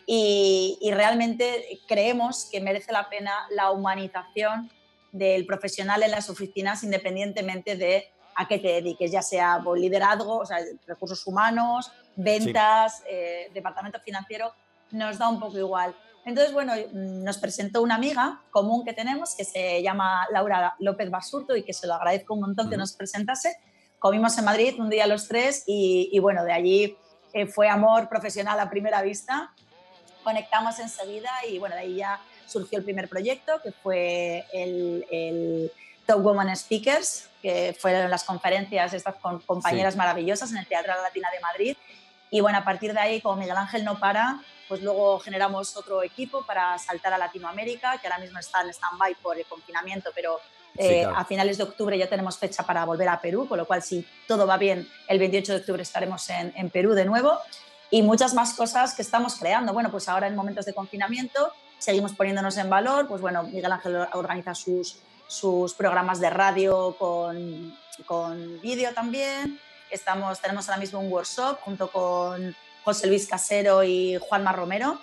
y, 0.05 0.79
y 0.81 0.91
realmente 0.91 1.79
creemos 1.87 2.49
que 2.51 2.61
merece 2.61 2.91
la 2.91 3.09
pena 3.09 3.31
la 3.51 3.71
humanización 3.71 4.69
del 5.13 5.47
profesional 5.47 6.03
en 6.03 6.11
las 6.11 6.29
oficinas 6.29 6.83
independientemente 6.83 7.77
de 7.77 8.09
a 8.35 8.49
qué 8.49 8.59
te 8.59 8.67
dediques, 8.67 9.13
ya 9.13 9.23
sea 9.23 9.61
por 9.63 9.79
liderazgo, 9.79 10.39
o 10.39 10.45
sea, 10.45 10.59
recursos 10.89 11.25
humanos, 11.25 11.93
ventas, 12.17 13.05
eh, 13.09 13.49
departamento 13.55 14.01
financiero, 14.01 14.53
nos 14.91 15.19
da 15.19 15.29
un 15.29 15.39
poco 15.39 15.57
igual. 15.57 15.95
Entonces, 16.25 16.53
bueno, 16.53 16.73
nos 16.93 17.39
presentó 17.39 17.81
una 17.81 17.95
amiga 17.95 18.43
común 18.51 18.85
que 18.85 18.93
tenemos 18.93 19.37
que 19.37 19.45
se 19.45 19.81
llama 19.85 20.27
Laura 20.33 20.75
López 20.81 21.09
Basurto 21.13 21.55
y 21.55 21.63
que 21.63 21.73
se 21.73 21.87
lo 21.87 21.95
agradezco 21.95 22.35
un 22.35 22.41
montón 22.41 22.69
que 22.69 22.77
nos 22.77 22.93
presentase. 22.95 23.57
Comimos 24.07 24.39
en 24.39 24.45
Madrid 24.45 24.79
un 24.79 24.89
día 24.89 25.05
los 25.09 25.27
tres 25.27 25.65
y, 25.67 26.17
bueno, 26.21 26.45
de 26.45 26.53
allí 26.53 26.97
eh, 27.33 27.47
fue 27.47 27.69
amor 27.69 28.09
profesional 28.09 28.61
a 28.61 28.71
primera 28.71 29.03
vista. 29.03 29.53
Conectamos 30.23 30.79
enseguida 30.79 31.29
y 31.51 31.59
bueno, 31.59 31.75
de 31.75 31.81
ahí 31.81 31.97
ya 31.97 32.21
surgió 32.47 32.79
el 32.79 32.85
primer 32.85 33.09
proyecto 33.09 33.61
que 33.65 33.73
fue 33.73 34.45
el, 34.53 35.05
el 35.11 35.73
Top 36.07 36.23
Woman 36.23 36.55
Speakers, 36.55 37.31
que 37.43 37.77
fueron 37.77 38.09
las 38.09 38.23
conferencias 38.23 38.95
estas 38.95 39.17
con 39.17 39.41
compañeras 39.41 39.97
maravillosas 39.97 40.53
en 40.53 40.59
el 40.59 40.69
Teatro 40.69 40.93
Latina 41.03 41.29
de 41.33 41.41
Madrid. 41.41 41.77
Y 42.31 42.41
bueno, 42.41 42.59
a 42.59 42.65
partir 42.65 42.93
de 42.93 43.01
ahí, 43.01 43.21
como 43.21 43.41
Miguel 43.41 43.57
Ángel 43.57 43.85
no 43.85 43.99
para, 43.99 44.41
pues 44.69 44.83
luego 44.83 45.19
generamos 45.19 45.77
otro 45.77 46.05
equipo 46.05 46.47
para 46.47 46.79
saltar 46.79 47.13
a 47.13 47.19
Latinoamérica, 47.19 47.99
que 47.99 48.07
ahora 48.07 48.21
mismo 48.21 48.39
está 48.39 48.61
en 48.61 48.69
stand-by 48.69 49.17
por 49.17 49.37
el 49.37 49.47
confinamiento, 49.47 50.13
pero 50.15 50.39
eh, 50.79 51.05
a 51.05 51.25
finales 51.25 51.59
de 51.59 51.65
octubre 51.65 51.97
ya 51.97 52.09
tenemos 52.09 52.39
fecha 52.39 52.63
para 52.65 52.85
volver 52.85 53.09
a 53.09 53.21
Perú, 53.21 53.47
con 53.49 53.59
lo 53.59 53.67
cual 53.67 53.83
si 53.83 54.07
todo 54.27 54.47
va 54.47 54.57
bien, 54.57 54.89
el 55.09 55.19
28 55.19 55.53
de 55.53 55.59
octubre 55.59 55.83
estaremos 55.83 56.29
en, 56.31 56.53
en 56.57 56.71
Perú 56.71 56.93
de 56.93 57.05
nuevo. 57.05 57.39
Y 57.91 58.03
muchas 58.03 58.35
más 58.35 58.55
cosas 58.55 58.95
que 58.95 59.03
estamos 59.03 59.37
creando. 59.37 59.73
Bueno, 59.73 59.91
pues 59.91 60.09
ahora 60.09 60.27
en 60.27 60.35
momentos 60.35 60.67
de 60.67 60.75
confinamiento 60.75 61.53
seguimos 61.79 62.15
poniéndonos 62.15 62.57
en 62.57 62.69
valor, 62.69 63.07
pues 63.07 63.21
bueno, 63.21 63.45
Miguel 63.45 63.71
Ángel 63.71 63.97
organiza 64.13 64.55
sus 64.55 64.99
sus 65.27 65.75
programas 65.75 66.21
de 66.21 66.31
radio 66.31 66.97
con, 66.99 67.77
con 68.05 68.61
vídeo 68.61 68.93
también. 68.93 69.61
Estamos, 69.91 70.41
tenemos 70.41 70.69
ahora 70.69 70.81
mismo 70.81 71.01
un 71.01 71.11
workshop 71.11 71.59
junto 71.61 71.91
con 71.91 72.55
José 72.85 73.07
Luis 73.07 73.27
Casero 73.27 73.83
y 73.83 74.19
Juanma 74.21 74.53
Romero, 74.53 75.01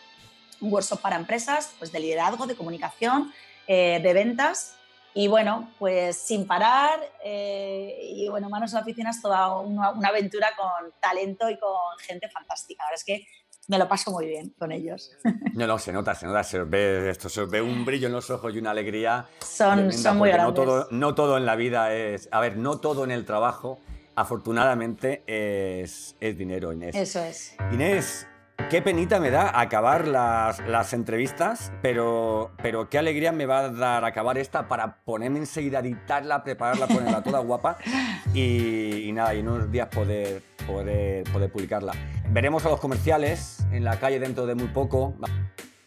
un 0.61 0.71
workshop 0.71 1.01
para 1.01 1.15
empresas 1.15 1.71
pues 1.77 1.91
de 1.91 1.99
liderazgo, 1.99 2.47
de 2.47 2.55
comunicación, 2.55 3.33
eh, 3.67 3.99
de 4.01 4.13
ventas. 4.13 4.75
Y 5.13 5.27
bueno, 5.27 5.71
pues 5.77 6.17
sin 6.17 6.47
parar 6.47 6.99
eh, 7.23 7.99
y 8.01 8.27
bueno, 8.29 8.49
Manos 8.49 8.71
en 8.71 8.77
la 8.77 8.81
Oficina 8.81 9.11
es 9.11 9.21
toda 9.21 9.59
una, 9.59 9.91
una, 9.91 10.07
aventura 10.07 10.49
con 10.57 10.91
talento 10.99 11.49
y 11.49 11.57
con 11.59 11.97
gente 11.99 12.29
fantástica. 12.29 12.83
Ahora 12.83 12.95
es 12.95 13.03
que 13.03 13.25
me 13.67 13.77
lo 13.77 13.87
paso 13.87 14.11
muy 14.11 14.27
bien 14.27 14.53
con 14.57 14.71
ellos. 14.71 15.11
No, 15.53 15.67
no, 15.67 15.77
se 15.77 15.93
nota, 15.93 16.15
se 16.15 16.25
nota, 16.25 16.43
se 16.43 16.63
ve 16.63 17.11
esto, 17.11 17.29
se 17.29 17.45
ve 17.45 17.61
un 17.61 17.85
brillo 17.85 18.07
en 18.07 18.13
los 18.13 18.31
ojos 18.31 18.55
y 18.55 18.57
una 18.57 18.71
alegría. 18.71 19.27
Son, 19.45 19.93
son 19.93 20.17
muy 20.17 20.29
grandes. 20.29 20.47
No 20.47 20.53
todo, 20.55 20.87
no 20.89 21.13
todo 21.13 21.37
en 21.37 21.45
la 21.45 21.55
vida 21.55 21.93
es, 21.93 22.27
a 22.31 22.39
ver, 22.39 22.57
no 22.57 22.79
todo 22.79 23.03
en 23.03 23.11
el 23.11 23.23
trabajo, 23.23 23.79
afortunadamente, 24.15 25.21
es, 25.27 26.15
es 26.19 26.37
dinero, 26.39 26.73
Inés. 26.73 26.95
Eso 26.95 27.19
es. 27.19 27.55
Inés, 27.71 28.25
Qué 28.69 28.81
penita 28.81 29.19
me 29.19 29.29
da 29.29 29.59
acabar 29.59 30.07
las, 30.07 30.59
las, 30.67 30.93
entrevistas, 30.93 31.71
pero, 31.81 32.42
pero 32.63 32.89
qué 32.89 32.97
alegría 32.97 33.33
me 33.33 33.45
va 33.45 33.59
a 33.59 33.69
dar 33.69 34.05
acabar 34.05 34.37
esta 34.37 34.69
para 34.69 34.95
ponerme 35.03 35.39
enseguida 35.39 35.79
a 35.79 35.81
editarla, 35.81 36.45
prepararla, 36.45 36.87
ponerla 36.87 37.21
toda 37.21 37.39
guapa 37.39 37.77
y, 38.33 39.09
y, 39.09 39.11
nada, 39.11 39.35
y 39.35 39.39
en 39.39 39.49
unos 39.49 39.69
días 39.69 39.89
poder, 39.89 40.41
poder, 40.65 41.25
poder 41.25 41.51
publicarla. 41.51 41.91
Veremos 42.29 42.65
a 42.65 42.69
los 42.69 42.79
comerciales 42.79 43.59
en 43.73 43.83
la 43.83 43.99
calle 43.99 44.17
dentro 44.17 44.45
de 44.45 44.55
muy 44.55 44.67
poco, 44.67 45.13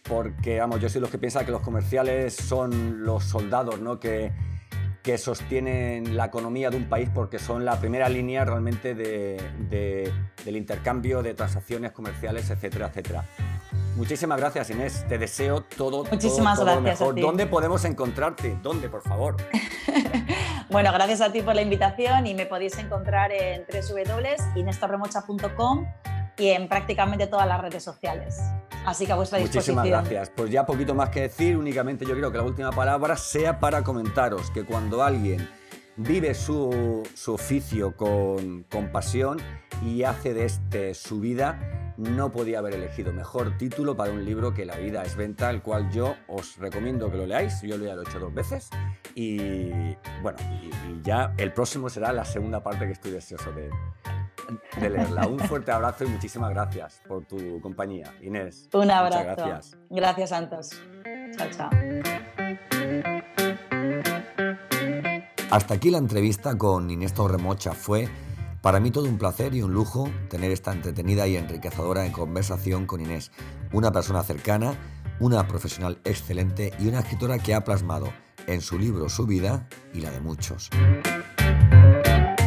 porque 0.02 0.60
vamos, 0.60 0.78
yo 0.80 0.90
soy 0.90 1.00
los 1.00 1.10
que 1.10 1.16
piensan 1.16 1.46
que 1.46 1.50
los 1.50 1.62
comerciales 1.62 2.36
son 2.36 3.04
los 3.06 3.24
soldados, 3.24 3.80
¿no? 3.80 3.98
Que, 3.98 4.32
que 5.02 5.16
sostienen 5.16 6.16
la 6.16 6.26
economía 6.26 6.68
de 6.68 6.76
un 6.76 6.90
país 6.90 7.08
porque 7.14 7.38
son 7.38 7.64
la 7.64 7.80
primera 7.80 8.08
línea 8.10 8.44
realmente 8.44 8.94
de, 8.94 10.12
del 10.44 10.56
intercambio 10.56 11.22
de 11.22 11.32
transacciones 11.32 11.92
comerciales, 11.92 12.50
etcétera, 12.50 12.88
etcétera. 12.88 13.24
Muchísimas 13.96 14.38
gracias, 14.38 14.70
Inés. 14.70 15.04
Te 15.08 15.18
deseo 15.18 15.62
todo, 15.62 16.04
Muchísimas 16.04 16.58
todo, 16.58 16.66
gracias 16.66 17.00
lo 17.00 17.06
mejor. 17.06 17.20
¿Dónde 17.20 17.46
podemos 17.46 17.84
encontrarte? 17.86 18.58
¿Dónde, 18.62 18.90
por 18.90 19.02
favor? 19.02 19.36
bueno, 20.70 20.92
gracias 20.92 21.22
a 21.22 21.32
ti 21.32 21.40
por 21.40 21.54
la 21.54 21.62
invitación 21.62 22.26
y 22.26 22.34
me 22.34 22.44
podéis 22.44 22.76
encontrar 22.78 23.32
en 23.32 23.64
www.inestorremocha.com 23.64 25.86
y 26.38 26.48
en 26.48 26.68
prácticamente 26.68 27.26
todas 27.26 27.48
las 27.48 27.58
redes 27.60 27.82
sociales. 27.82 28.38
Así 28.84 29.06
que 29.06 29.12
a 29.12 29.16
vuestra 29.16 29.38
disposición. 29.38 29.76
Muchísimas 29.76 30.04
gracias. 30.04 30.30
Pues 30.36 30.50
ya 30.50 30.66
poquito 30.66 30.94
más 30.94 31.08
que 31.08 31.22
decir, 31.22 31.56
únicamente 31.56 32.04
yo 32.04 32.14
creo 32.14 32.30
que 32.30 32.36
la 32.36 32.44
última 32.44 32.72
palabra 32.72 33.16
sea 33.16 33.58
para 33.58 33.82
comentaros 33.82 34.50
que 34.50 34.66
cuando 34.66 35.02
alguien 35.02 35.48
vive 35.96 36.34
su, 36.34 37.08
su 37.14 37.32
oficio 37.32 37.96
con, 37.96 38.64
con 38.64 38.92
pasión 38.92 39.38
y 39.82 40.02
hace 40.02 40.34
de 40.34 40.44
este 40.44 40.92
su 40.92 41.20
vida, 41.20 41.85
no 41.96 42.30
podía 42.30 42.58
haber 42.58 42.74
elegido 42.74 43.12
mejor 43.12 43.56
título 43.56 43.96
para 43.96 44.12
un 44.12 44.24
libro 44.24 44.52
que 44.54 44.64
La 44.64 44.76
vida 44.76 45.02
es 45.02 45.16
venta, 45.16 45.50
el 45.50 45.62
cual 45.62 45.90
yo 45.90 46.16
os 46.28 46.56
recomiendo 46.58 47.10
que 47.10 47.16
lo 47.16 47.26
leáis. 47.26 47.62
Yo 47.62 47.76
lo 47.76 47.84
he 47.84 48.02
hecho 48.02 48.18
dos 48.18 48.34
veces 48.34 48.70
y 49.14 49.70
bueno, 50.22 50.38
y, 50.62 50.66
y 50.66 51.00
ya 51.02 51.34
el 51.38 51.52
próximo 51.52 51.88
será 51.88 52.12
la 52.12 52.24
segunda 52.24 52.62
parte 52.62 52.86
que 52.86 52.92
estoy 52.92 53.12
deseoso 53.12 53.52
de, 53.52 53.70
de 54.80 54.90
leerla. 54.90 55.26
Un 55.26 55.38
fuerte 55.48 55.72
abrazo 55.72 56.04
y 56.04 56.08
muchísimas 56.08 56.50
gracias 56.50 57.00
por 57.06 57.24
tu 57.24 57.60
compañía, 57.60 58.14
Inés. 58.22 58.68
Un 58.72 58.90
abrazo. 58.90 59.18
Muchas 59.18 59.36
gracias. 59.36 59.78
Gracias, 59.90 60.30
Santos. 60.30 60.70
Chao, 61.36 61.48
chao. 61.50 61.70
Hasta 65.50 65.74
aquí 65.74 65.90
la 65.90 65.98
entrevista 65.98 66.58
con 66.58 66.90
Inés 66.90 67.14
Torremocha. 67.14 67.72
Fue 67.72 68.08
para 68.66 68.80
mí 68.80 68.90
todo 68.90 69.04
un 69.04 69.16
placer 69.16 69.54
y 69.54 69.62
un 69.62 69.72
lujo 69.72 70.10
tener 70.28 70.50
esta 70.50 70.72
entretenida 70.72 71.28
y 71.28 71.36
enriquecedora 71.36 72.10
conversación 72.10 72.84
con 72.84 73.00
Inés, 73.00 73.30
una 73.70 73.92
persona 73.92 74.24
cercana, 74.24 74.74
una 75.20 75.46
profesional 75.46 76.00
excelente 76.02 76.72
y 76.80 76.88
una 76.88 76.98
escritora 76.98 77.38
que 77.38 77.54
ha 77.54 77.62
plasmado 77.62 78.12
en 78.48 78.60
su 78.60 78.76
libro 78.76 79.08
su 79.08 79.24
vida 79.24 79.68
y 79.94 80.00
la 80.00 80.10
de 80.10 80.18
muchos. 80.18 80.68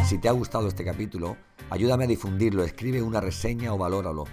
Si 0.04 0.18
te 0.18 0.28
ha 0.28 0.32
gustado 0.32 0.68
este 0.68 0.84
capítulo, 0.84 1.38
ayúdame 1.70 2.04
a 2.04 2.08
difundirlo, 2.08 2.64
escribe 2.64 3.00
una 3.00 3.22
reseña 3.22 3.72
o 3.72 3.78
valóralo. 3.78 4.24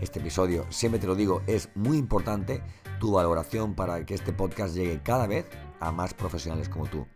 Este 0.00 0.18
episodio, 0.18 0.66
siempre 0.70 1.00
te 1.00 1.06
lo 1.06 1.14
digo, 1.14 1.42
es 1.46 1.68
muy 1.76 1.96
importante 1.96 2.60
tu 2.98 3.12
valoración 3.12 3.76
para 3.76 4.04
que 4.04 4.14
este 4.14 4.32
podcast 4.32 4.74
llegue 4.74 5.00
cada 5.00 5.28
vez 5.28 5.46
a 5.78 5.92
más 5.92 6.12
profesionales 6.12 6.68
como 6.68 6.86
tú. 6.86 7.06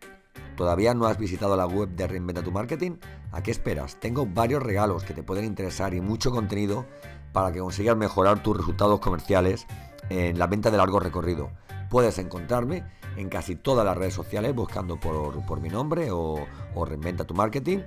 ¿Todavía 0.61 0.93
no 0.93 1.07
has 1.07 1.17
visitado 1.17 1.57
la 1.57 1.67
web 1.67 1.89
de 1.89 2.07
Reinventa 2.07 2.43
tu 2.43 2.53
Marketing? 2.53 2.99
¿A 3.33 3.43
qué 3.43 3.51
esperas? 3.51 3.99
Tengo 3.99 4.27
varios 4.27 4.63
regalos 4.63 5.05
que 5.05 5.15
te 5.15 5.23
pueden 5.23 5.47
interesar 5.47 5.95
y 5.95 6.03
mucho 6.03 6.31
contenido 6.31 6.85
para 7.33 7.51
que 7.51 7.61
consigas 7.61 7.97
mejorar 7.97 8.43
tus 8.43 8.59
resultados 8.59 9.01
comerciales 9.01 9.67
en 10.11 10.39
la 10.39 10.47
venta 10.49 10.71
de 10.71 10.77
largo 10.77 11.01
recorrido. 11.01 11.51
Puedes 11.89 12.19
encontrarme 12.19 12.85
en 13.17 13.31
casi 13.31 13.57
todas 13.57 13.87
las 13.87 13.97
redes 13.97 14.13
sociales 14.13 14.55
buscando 14.55 15.01
por, 15.01 15.47
por 15.47 15.63
mi 15.63 15.71
nombre 15.71 16.11
o, 16.11 16.47
o, 16.75 16.85
Reinventa 16.85 17.25
tu 17.25 17.33
Marketing. 17.33 17.79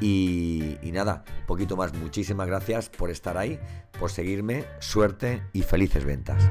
Y, 0.00 0.76
y 0.82 0.90
nada, 0.90 1.22
poquito 1.46 1.76
más. 1.76 1.94
Muchísimas 1.94 2.48
gracias 2.48 2.88
por 2.88 3.10
estar 3.10 3.38
ahí, 3.38 3.60
por 3.96 4.10
seguirme. 4.10 4.64
Suerte 4.80 5.44
y 5.52 5.62
felices 5.62 6.04
ventas. 6.04 6.50